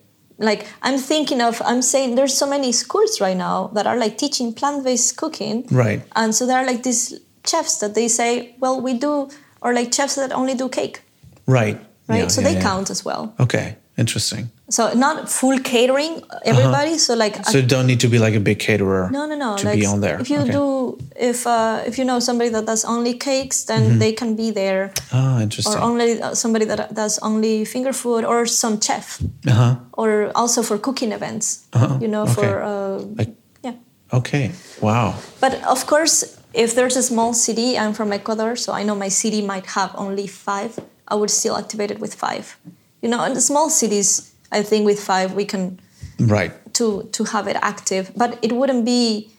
like 0.49 0.61
i'm 0.87 0.97
thinking 0.97 1.41
of 1.41 1.61
i'm 1.65 1.81
saying 1.81 2.15
there's 2.15 2.33
so 2.43 2.47
many 2.47 2.71
schools 2.71 3.19
right 3.19 3.35
now 3.35 3.67
that 3.75 3.85
are 3.85 3.97
like 4.03 4.15
teaching 4.17 4.53
plant-based 4.53 5.17
cooking 5.21 5.65
Right. 5.69 5.99
and 6.15 6.33
so 6.33 6.45
there 6.47 6.57
are 6.61 6.65
like 6.71 6.81
these 6.83 7.03
chefs 7.45 7.77
that 7.79 7.93
they 7.93 8.07
say 8.07 8.55
well 8.59 8.81
we 8.81 8.93
do 8.93 9.29
or 9.61 9.73
like 9.73 9.93
chefs 9.93 10.15
that 10.15 10.31
only 10.31 10.55
do 10.55 10.69
cake 10.69 11.01
Right. 11.47 11.77
right 12.07 12.19
Yeah, 12.21 12.27
so 12.27 12.41
yeah, 12.41 12.47
they 12.49 12.55
yeah. 12.55 12.61
count 12.69 12.89
as 12.89 13.03
well 13.05 13.33
Okay. 13.39 13.75
Interesting. 13.97 14.49
so 14.69 14.93
not 14.93 15.29
full 15.29 15.59
catering 15.59 16.21
everybody 16.45 16.97
so 16.97 17.15
like 17.15 17.35
Uh-huh. 17.35 17.51
So 17.51 17.57
you 17.57 17.67
don't 17.67 17.87
need 17.87 17.99
to 18.05 18.07
be 18.07 18.17
like 18.25 18.35
a 18.37 18.39
big 18.39 18.59
caterer 18.59 19.09
no 19.11 19.25
no 19.25 19.35
no 19.35 19.57
to 19.57 19.65
like 19.67 19.79
be 19.79 19.85
on 19.93 19.99
there. 19.99 20.17
if 20.21 20.29
you 20.29 20.39
okay. 20.39 20.51
do 20.59 20.95
if 21.31 21.39
uh, 21.47 21.83
if 21.89 21.97
you 21.99 22.05
know 22.05 22.19
somebody 22.19 22.49
that 22.55 22.65
does 22.65 22.85
only 22.85 23.13
cakes 23.17 23.65
then 23.65 23.99
they 23.99 24.13
can 24.13 24.35
be 24.35 24.51
there 24.61 24.91
Ah, 25.11 25.43
or 25.69 25.77
only 25.89 26.21
uh, 26.21 26.33
somebody 26.33 26.65
that 26.71 26.93
does 27.01 27.19
only 27.29 27.65
finger 27.65 27.91
food 27.93 28.23
or 28.31 28.45
some 28.45 28.79
chef 28.79 29.19
uh-huh. 29.51 29.75
or 30.01 30.31
also 30.41 30.61
for 30.63 30.77
cooking 30.77 31.11
events 31.11 31.45
Uh-huh, 31.73 31.97
you 32.03 32.07
know 32.07 32.23
okay. 32.23 32.33
for 32.35 32.49
uh, 32.63 32.97
Like- 33.19 33.35
yeah 33.65 33.75
Okay. 34.19 34.51
Wow. 34.81 35.13
But 35.43 35.53
of 35.75 35.85
course, 35.91 36.25
if 36.53 36.73
there's 36.75 36.95
a 36.97 37.03
small 37.03 37.33
city, 37.33 37.77
I'm 37.77 37.93
from 37.93 38.11
Ecuador, 38.11 38.55
so 38.55 38.73
I 38.73 38.83
know 38.83 38.95
my 38.95 39.09
city 39.09 39.41
might 39.41 39.65
have 39.67 39.91
only 39.95 40.27
five. 40.27 40.79
I 41.07 41.15
would 41.15 41.29
still 41.31 41.55
activate 41.57 41.91
it 41.91 41.99
with 41.99 42.13
five. 42.15 42.57
You 43.01 43.09
know, 43.09 43.23
in 43.23 43.33
the 43.33 43.41
small 43.41 43.69
cities, 43.69 44.33
I 44.51 44.63
think 44.63 44.85
with 44.85 44.99
five 44.99 45.33
we 45.33 45.45
can 45.45 45.79
Right. 46.19 46.51
to 46.73 47.07
to 47.11 47.23
have 47.25 47.47
it 47.47 47.57
active. 47.61 48.11
But 48.15 48.37
it 48.41 48.51
wouldn't 48.51 48.83
be, 48.85 49.29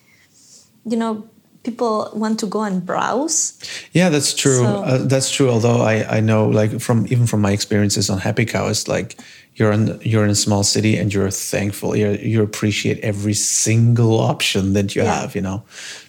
you 0.86 0.96
know, 0.96 1.24
people 1.62 2.08
want 2.14 2.38
to 2.40 2.46
go 2.46 2.62
and 2.62 2.84
browse. 2.86 3.54
Yeah, 3.92 4.08
that's 4.10 4.32
true. 4.34 4.58
So- 4.64 4.82
uh, 4.84 4.98
that's 5.06 5.30
true. 5.30 5.50
Although 5.50 5.82
I, 5.82 6.16
I 6.16 6.20
know, 6.20 6.48
like 6.48 6.80
from 6.80 7.06
even 7.10 7.26
from 7.26 7.40
my 7.42 7.52
experiences 7.52 8.08
on 8.10 8.18
Happy 8.18 8.46
Cow, 8.46 8.68
it's 8.68 8.88
like 8.88 9.16
you're 9.60 9.72
in 9.72 10.00
you're 10.02 10.24
in 10.24 10.30
a 10.30 10.34
small 10.34 10.64
city 10.64 11.00
and 11.00 11.12
you're 11.12 11.30
thankful. 11.30 11.94
You 11.96 12.18
you 12.32 12.42
appreciate 12.42 12.98
every 13.04 13.34
single 13.34 14.18
option 14.18 14.72
that 14.72 14.94
you 14.94 15.02
Yeah. 15.02 15.20
have. 15.20 15.34
You 15.34 15.42
know, 15.42 15.62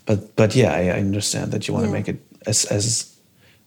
but 0.06 0.36
but 0.36 0.56
yeah, 0.56 0.72
I, 0.74 0.98
I 0.98 1.00
understand 1.00 1.52
that 1.52 1.68
you 1.68 1.74
want 1.76 1.86
to 1.86 1.90
Yeah. 1.92 1.98
make 2.00 2.08
it 2.12 2.20
as 2.48 2.66
as 2.66 3.06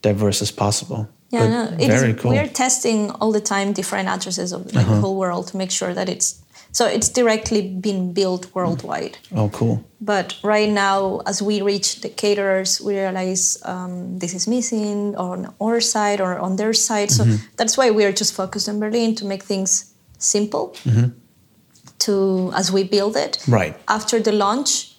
diverse 0.03 0.43
as 0.43 0.53
possible. 0.53 1.07
Yeah, 1.31 1.49
no, 1.49 1.77
very 1.89 2.15
cool. 2.15 2.31
We're 2.33 2.53
testing 2.53 3.11
all 3.11 3.33
the 3.33 3.41
time 3.41 3.73
different 3.73 4.09
addresses 4.09 4.53
of 4.53 4.61
like, 4.67 4.77
uh-huh. 4.77 4.95
the 4.95 5.01
whole 5.01 5.17
world 5.17 5.49
to 5.49 5.57
make 5.57 5.71
sure 5.71 5.95
that 5.95 6.09
it's 6.09 6.35
so 6.75 6.83
it's 6.97 7.09
directly 7.09 7.61
been 7.81 8.13
built 8.13 8.43
worldwide. 8.55 9.15
Oh, 9.35 9.49
cool. 9.49 9.77
But 10.01 10.35
right 10.43 10.69
now, 10.69 11.21
as 11.27 11.41
we 11.41 11.63
reach 11.63 12.01
the 12.03 12.09
caterers, 12.23 12.81
we 12.87 12.93
realize 12.99 13.57
um, 13.65 14.19
this 14.19 14.35
is 14.35 14.47
missing 14.47 15.15
on 15.17 15.55
our 15.61 15.81
side 15.81 16.21
or 16.21 16.33
on 16.47 16.57
their 16.57 16.75
side. 16.75 17.11
So 17.11 17.23
Mm-hmm. 17.25 17.37
that's 17.57 17.75
why 17.79 17.91
we 17.91 18.05
are 18.05 18.13
just 18.13 18.35
focused 18.35 18.69
on 18.69 18.81
Berlin 18.81 19.15
to 19.15 19.25
make 19.25 19.43
things 19.45 19.95
simple. 20.19 20.65
Mm-hmm. 20.85 21.09
To 21.99 22.51
as 22.55 22.71
we 22.71 22.83
build 22.85 23.17
it, 23.17 23.39
Right. 23.49 23.75
after 23.87 24.21
the 24.21 24.33
launch, 24.33 24.95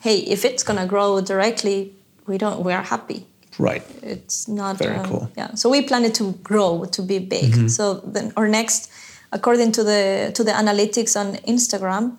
hey, 0.00 0.18
if 0.34 0.44
it's 0.44 0.62
gonna 0.62 0.86
grow 0.86 1.20
directly, 1.20 1.92
we 2.26 2.38
don't. 2.38 2.64
We 2.64 2.72
are 2.72 2.82
happy. 2.84 3.26
Right. 3.58 3.82
It's 4.02 4.48
not 4.48 4.78
Very 4.78 4.96
um, 4.96 5.06
cool. 5.06 5.20
Mm-hmm. 5.20 5.38
Yeah. 5.40 5.54
So 5.54 5.68
we 5.70 5.82
plan 5.82 6.04
it 6.04 6.14
to 6.14 6.32
grow 6.42 6.84
to 6.92 7.02
be 7.02 7.18
big. 7.18 7.68
So 7.70 7.94
then 8.14 8.32
our 8.36 8.48
next, 8.48 8.90
according 9.32 9.72
to 9.72 9.84
the 9.84 10.30
to 10.34 10.44
the 10.44 10.52
analytics 10.52 11.16
on 11.16 11.36
Instagram, 11.46 12.16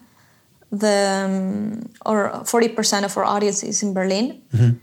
the 0.71 1.23
um, 1.25 1.89
or 2.05 2.43
forty 2.45 2.67
percent 2.69 3.05
of 3.05 3.17
our 3.17 3.23
audience 3.25 3.63
is 3.63 3.83
in 3.83 3.93
Berlin, 3.93 4.41
Mm-hmm. 4.53 4.77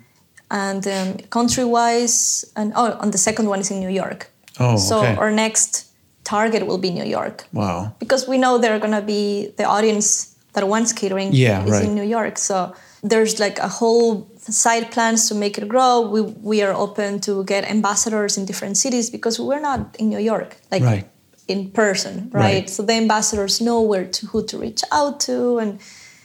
and 0.50 0.86
um, 0.86 1.18
country 1.30 1.64
wise, 1.64 2.44
and 2.56 2.72
oh, 2.76 2.96
and 3.00 3.12
the 3.12 3.18
second 3.18 3.48
one 3.48 3.60
is 3.60 3.70
in 3.70 3.80
New 3.80 3.90
York. 3.90 4.30
Oh, 4.60 4.76
so 4.76 4.98
okay. 4.98 5.16
our 5.16 5.30
next 5.30 5.86
target 6.22 6.66
will 6.66 6.78
be 6.78 6.90
New 6.90 7.04
York 7.04 7.44
Wow. 7.52 7.92
because 7.98 8.28
we 8.28 8.38
know 8.38 8.56
they're 8.58 8.78
gonna 8.78 9.02
be 9.02 9.52
the 9.56 9.64
audience 9.64 10.34
that 10.54 10.66
wants 10.68 10.92
catering 10.92 11.32
Yeah, 11.32 11.64
is 11.64 11.70
right. 11.70 11.84
in 11.84 11.94
New 11.94 12.04
York. 12.06 12.38
So 12.38 12.72
there's 13.02 13.38
like 13.40 13.58
a 13.58 13.68
whole 13.68 14.26
side 14.38 14.90
plans 14.92 15.28
to 15.28 15.34
make 15.34 15.58
it 15.58 15.68
grow. 15.68 16.00
We 16.08 16.20
we 16.22 16.62
are 16.62 16.72
open 16.72 17.20
to 17.20 17.44
get 17.44 17.64
ambassadors 17.68 18.36
in 18.38 18.44
different 18.46 18.76
cities 18.76 19.10
because 19.10 19.38
we're 19.42 19.60
not 19.60 19.80
in 19.98 20.08
New 20.08 20.20
York, 20.20 20.56
like 20.70 20.82
Right. 20.84 21.04
In 21.48 21.70
person, 21.70 22.30
right? 22.32 22.42
Right. 22.54 22.70
So 22.70 22.82
the 22.82 22.94
ambassadors 22.94 23.60
know 23.60 23.80
where 23.82 24.06
to 24.06 24.26
who 24.26 24.44
to 24.46 24.58
reach 24.58 24.82
out 24.92 25.20
to 25.20 25.58
and. 25.58 25.78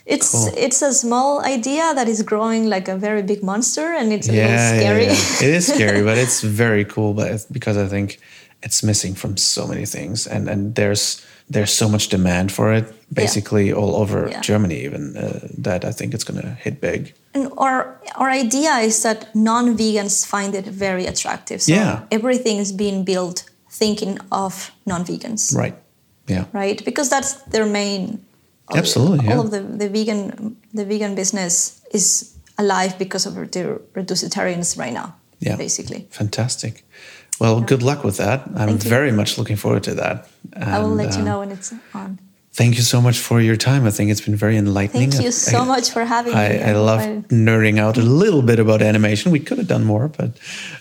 It's 0.05 0.31
Cool. 0.31 0.49
it's 0.57 0.81
a 0.81 0.91
small 0.91 1.45
idea 1.45 1.93
that 1.93 2.07
is 2.09 2.23
growing 2.23 2.67
like 2.67 2.87
a 2.91 2.95
very 2.97 3.21
big 3.21 3.43
monster, 3.43 3.93
and 3.99 4.11
it's 4.11 4.27
a 4.27 4.33
Yeah, 4.33 4.41
little 4.41 4.55
yeah, 4.57 4.79
scary. 4.79 5.05
yeah. 5.05 5.47
it 5.49 5.53
is 5.57 5.67
scary, 5.67 6.01
but 6.03 6.17
it's 6.17 6.41
very 6.63 6.83
cool. 6.83 7.13
But 7.13 7.27
it's 7.31 7.45
because 7.45 7.77
I 7.77 7.87
think 7.87 8.17
it's 8.63 8.81
missing 8.81 9.13
from 9.15 9.37
so 9.37 9.67
many 9.67 9.85
things, 9.85 10.25
and 10.27 10.49
and 10.49 10.73
there's 10.73 11.21
there's 11.53 11.71
so 11.77 11.87
much 11.87 12.09
demand 12.09 12.51
for 12.51 12.73
it, 12.73 12.85
basically 13.13 13.71
all 13.71 13.95
over. 13.95 14.29
Germany, 14.41 14.83
even 14.85 15.15
uh, 15.15 15.47
that 15.63 15.83
I 15.85 15.91
think 15.91 16.13
it's 16.15 16.23
going 16.23 16.41
to 16.41 16.47
hit 16.63 16.81
big. 16.81 17.13
And 17.35 17.51
our 17.57 17.95
our 18.15 18.29
idea 18.31 18.71
is 18.83 19.01
that 19.03 19.27
non-vegans 19.35 20.25
find 20.25 20.55
it 20.55 20.65
very 20.65 21.05
attractive. 21.05 21.59
So 21.61 21.73
Yeah. 21.73 21.99
everything 22.09 22.59
is 22.59 22.71
being 22.71 23.03
built 23.05 23.43
thinking 23.79 24.17
of 24.31 24.71
non-vegans, 24.85 25.55
Right. 25.55 25.75
Yeah. 26.27 26.45
right? 26.53 26.83
Because 26.85 27.09
that's 27.09 27.33
their 27.51 27.65
main. 27.65 28.19
Absolutely, 28.75 29.19
All 29.29 29.35
yeah. 29.35 29.39
of 29.45 29.51
the, 29.51 29.61
the 29.61 29.89
vegan 29.89 30.55
the 30.73 30.85
vegan 30.85 31.15
business 31.15 31.81
is 31.91 32.33
alive 32.57 32.93
because 32.99 33.25
of 33.29 33.33
the 33.35 33.79
reducetarians 33.95 34.77
right 34.77 34.93
now. 34.93 35.07
Yeah. 35.39 35.57
Basically, 35.57 36.07
Fantastic. 36.11 36.83
Well, 37.39 37.61
good 37.61 37.81
luck 37.81 38.03
with 38.03 38.17
that. 38.17 38.39
I'm 38.47 38.67
Thank 38.67 38.83
you. 38.83 38.89
very 38.89 39.11
much 39.11 39.37
looking 39.37 39.57
forward 39.57 39.83
to 39.83 39.93
that. 39.95 40.27
I 40.53 40.79
will 40.79 40.87
And, 40.91 40.97
let 40.97 41.15
you 41.15 41.21
uh, 41.21 41.25
know 41.29 41.39
when 41.39 41.51
it's 41.51 41.73
on. 41.93 42.19
Thank 42.59 42.75
you 42.75 42.83
so 42.83 42.99
much 42.99 43.17
for 43.19 43.39
your 43.39 43.55
time. 43.55 43.85
I 43.87 43.91
think 43.91 44.11
it's 44.11 44.19
been 44.19 44.35
very 44.35 44.57
enlightening. 44.57 45.11
Thank 45.11 45.23
you 45.23 45.31
so 45.31 45.59
I- 45.59 45.65
much 45.65 45.91
for 45.91 46.03
having 46.03 46.33
me. 46.33 46.39
I, 46.39 46.71
I 46.71 46.73
love 46.73 46.99
nerding 47.29 47.79
out 47.79 47.97
a 47.97 48.01
little 48.01 48.41
bit 48.41 48.59
about 48.59 48.81
animation. 48.81 49.31
We 49.31 49.39
could 49.39 49.59
have 49.59 49.67
done 49.67 49.85
more, 49.85 50.09
but 50.09 50.31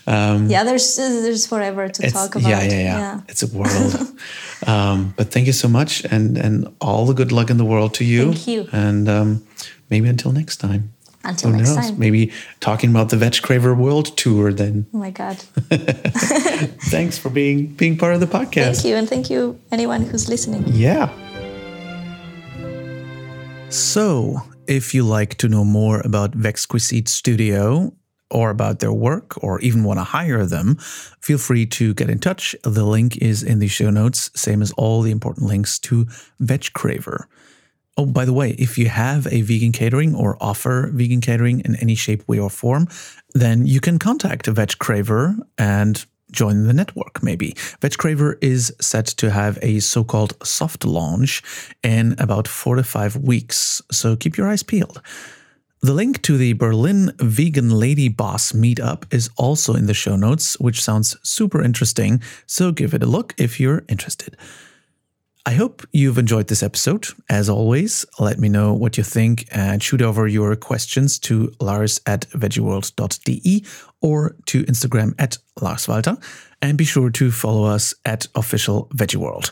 um, 0.05 0.49
Yeah, 0.49 0.65
there's 0.65 0.97
there's 0.97 1.47
forever 1.47 1.87
to 1.87 2.11
talk 2.11 2.35
about. 2.35 2.49
yeah, 2.49 2.63
yeah, 2.63 2.83
yeah, 2.83 3.21
It's 3.29 3.43
a 3.43 3.47
world. 3.47 3.95
um, 4.67 5.13
but 5.15 5.31
thank 5.31 5.47
you 5.47 5.53
so 5.53 5.69
much, 5.69 6.03
and 6.11 6.37
and 6.37 6.67
all 6.81 7.05
the 7.05 7.13
good 7.13 7.31
luck 7.31 7.49
in 7.49 7.55
the 7.57 7.65
world 7.73 7.93
to 7.93 8.03
you. 8.03 8.33
Thank 8.33 8.47
you. 8.47 8.67
And 8.73 9.07
um, 9.07 9.41
maybe 9.89 10.09
until 10.09 10.33
next 10.33 10.57
time. 10.57 10.91
Until 11.23 11.51
Who 11.51 11.57
next 11.57 11.75
knows? 11.75 11.85
time. 11.91 11.99
Maybe 11.99 12.31
talking 12.59 12.89
about 12.89 13.07
the 13.09 13.17
Veg 13.17 13.41
Craver 13.41 13.73
World 13.73 14.17
Tour. 14.17 14.51
Then 14.53 14.85
Oh 14.93 14.97
my 14.97 15.11
god. 15.11 15.37
thanks 16.91 17.17
for 17.17 17.29
being 17.31 17.67
being 17.77 17.97
part 17.97 18.13
of 18.15 18.19
the 18.19 18.27
podcast. 18.37 18.75
Thank 18.75 18.85
you, 18.85 18.95
and 18.97 19.07
thank 19.07 19.29
you 19.29 19.55
anyone 19.71 20.01
who's 20.11 20.27
listening. 20.27 20.63
Yeah. 20.67 21.07
So, 23.69 24.41
if 24.65 24.95
you 24.95 25.03
like 25.03 25.35
to 25.35 25.47
know 25.47 25.63
more 25.63 26.01
about 26.01 26.31
Vexquisit 26.31 27.07
Studio 27.07 27.93
or 28.31 28.49
about 28.49 28.79
their 28.79 28.91
work 28.91 29.43
or 29.43 29.59
even 29.61 29.83
want 29.83 29.99
to 29.99 30.03
hire 30.03 30.45
them, 30.45 30.77
feel 31.21 31.37
free 31.37 31.67
to 31.67 31.93
get 31.93 32.09
in 32.09 32.17
touch. 32.17 32.55
The 32.63 32.83
link 32.83 33.17
is 33.17 33.43
in 33.43 33.59
the 33.59 33.67
show 33.67 33.91
notes, 33.91 34.31
same 34.33 34.63
as 34.63 34.71
all 34.71 35.03
the 35.03 35.11
important 35.11 35.45
links 35.45 35.77
to 35.79 36.07
Veg 36.39 36.73
Craver. 36.73 37.25
Oh, 37.95 38.07
by 38.07 38.25
the 38.25 38.33
way, 38.33 38.51
if 38.51 38.77
you 38.77 38.87
have 38.89 39.27
a 39.27 39.41
vegan 39.41 39.71
catering 39.71 40.15
or 40.15 40.37
offer 40.41 40.89
vegan 40.93 41.21
catering 41.21 41.59
in 41.59 41.75
any 41.75 41.95
shape, 41.95 42.27
way, 42.27 42.39
or 42.39 42.49
form, 42.49 42.87
then 43.33 43.67
you 43.67 43.79
can 43.79 43.99
contact 43.99 44.47
Veg 44.47 44.69
Craver 44.79 45.37
and 45.57 46.05
join 46.31 46.67
the 46.67 46.73
network, 46.73 47.21
maybe. 47.23 47.53
VegCraver 47.81 48.37
is 48.41 48.73
set 48.79 49.07
to 49.07 49.31
have 49.31 49.57
a 49.61 49.79
so 49.79 50.03
called 50.03 50.33
soft 50.43 50.85
launch 50.85 51.41
in 51.83 52.15
about 52.17 52.47
four 52.47 52.75
to 52.75 52.83
five 52.83 53.15
weeks, 53.15 53.81
so 53.91 54.15
keep 54.15 54.37
your 54.37 54.47
eyes 54.47 54.63
peeled. 54.63 55.01
The 55.81 55.93
link 55.93 56.21
to 56.23 56.37
the 56.37 56.53
Berlin 56.53 57.13
Vegan 57.19 57.69
Lady 57.69 58.09
Boss 58.09 58.51
meetup 58.51 59.05
is 59.13 59.29
also 59.37 59.75
in 59.75 59.85
the 59.85 59.93
show 59.93 60.17
notes, 60.17 60.59
which 60.59 60.83
sounds 60.83 61.15
super 61.23 61.61
interesting, 61.61 62.21
so 62.45 62.73
give 62.73 62.93
it 62.93 63.01
a 63.01 63.05
look 63.05 63.33
if 63.37 63.61
you're 63.61 63.85
interested. 63.87 64.35
I 65.49 65.53
hope 65.53 65.81
you've 65.91 66.19
enjoyed 66.19 66.47
this 66.47 66.61
episode. 66.61 67.07
As 67.27 67.49
always, 67.49 68.05
let 68.19 68.37
me 68.37 68.49
know 68.49 68.71
what 68.71 68.99
you 68.99 69.03
think 69.03 69.47
and 69.51 69.81
shoot 69.81 69.99
over 69.99 70.27
your 70.27 70.55
questions 70.55 71.17
to 71.21 71.51
lars 71.59 71.99
at 72.05 72.29
veggieworld.de 72.29 73.65
or 73.99 74.35
to 74.45 74.63
Instagram 74.65 75.15
at 75.17 75.39
larswalter. 75.57 76.23
And 76.61 76.77
be 76.77 76.85
sure 76.85 77.09
to 77.09 77.31
follow 77.31 77.63
us 77.63 77.95
at 78.05 78.27
official 78.35 78.89
veggieworld. 78.93 79.49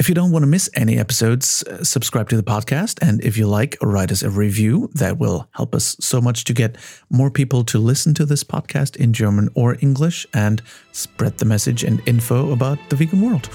If 0.00 0.08
you 0.08 0.14
don't 0.16 0.32
want 0.32 0.42
to 0.42 0.48
miss 0.48 0.68
any 0.74 0.98
episodes, 0.98 1.62
uh, 1.62 1.84
subscribe 1.84 2.28
to 2.30 2.36
the 2.36 2.42
podcast. 2.42 2.98
And 3.00 3.22
if 3.22 3.36
you 3.36 3.46
like, 3.46 3.76
write 3.80 4.10
us 4.10 4.24
a 4.24 4.30
review. 4.30 4.90
That 4.94 5.18
will 5.18 5.48
help 5.52 5.76
us 5.76 5.94
so 6.00 6.20
much 6.20 6.42
to 6.44 6.52
get 6.52 6.76
more 7.10 7.30
people 7.30 7.62
to 7.66 7.78
listen 7.78 8.12
to 8.14 8.26
this 8.26 8.42
podcast 8.42 8.96
in 8.96 9.12
German 9.12 9.50
or 9.54 9.76
English 9.80 10.26
and 10.34 10.60
spread 10.90 11.38
the 11.38 11.44
message 11.44 11.84
and 11.84 12.02
info 12.06 12.50
about 12.50 12.78
the 12.88 12.96
vegan 12.96 13.20
world. 13.20 13.48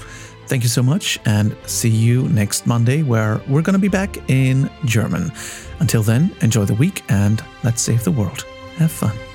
Thank 0.48 0.62
you 0.62 0.70
so 0.70 0.82
much 0.82 1.18
and 1.26 1.54
see 1.66 1.90
you 1.90 2.26
next 2.30 2.66
Monday 2.66 3.02
where 3.02 3.38
we're 3.48 3.60
going 3.60 3.74
to 3.74 3.78
be 3.78 3.88
back 3.88 4.16
in 4.30 4.70
German. 4.86 5.30
Until 5.78 6.02
then, 6.02 6.34
enjoy 6.40 6.64
the 6.64 6.74
week 6.74 7.04
and 7.10 7.44
let's 7.64 7.82
save 7.82 8.02
the 8.02 8.12
world. 8.12 8.46
Have 8.78 8.90
fun. 8.90 9.27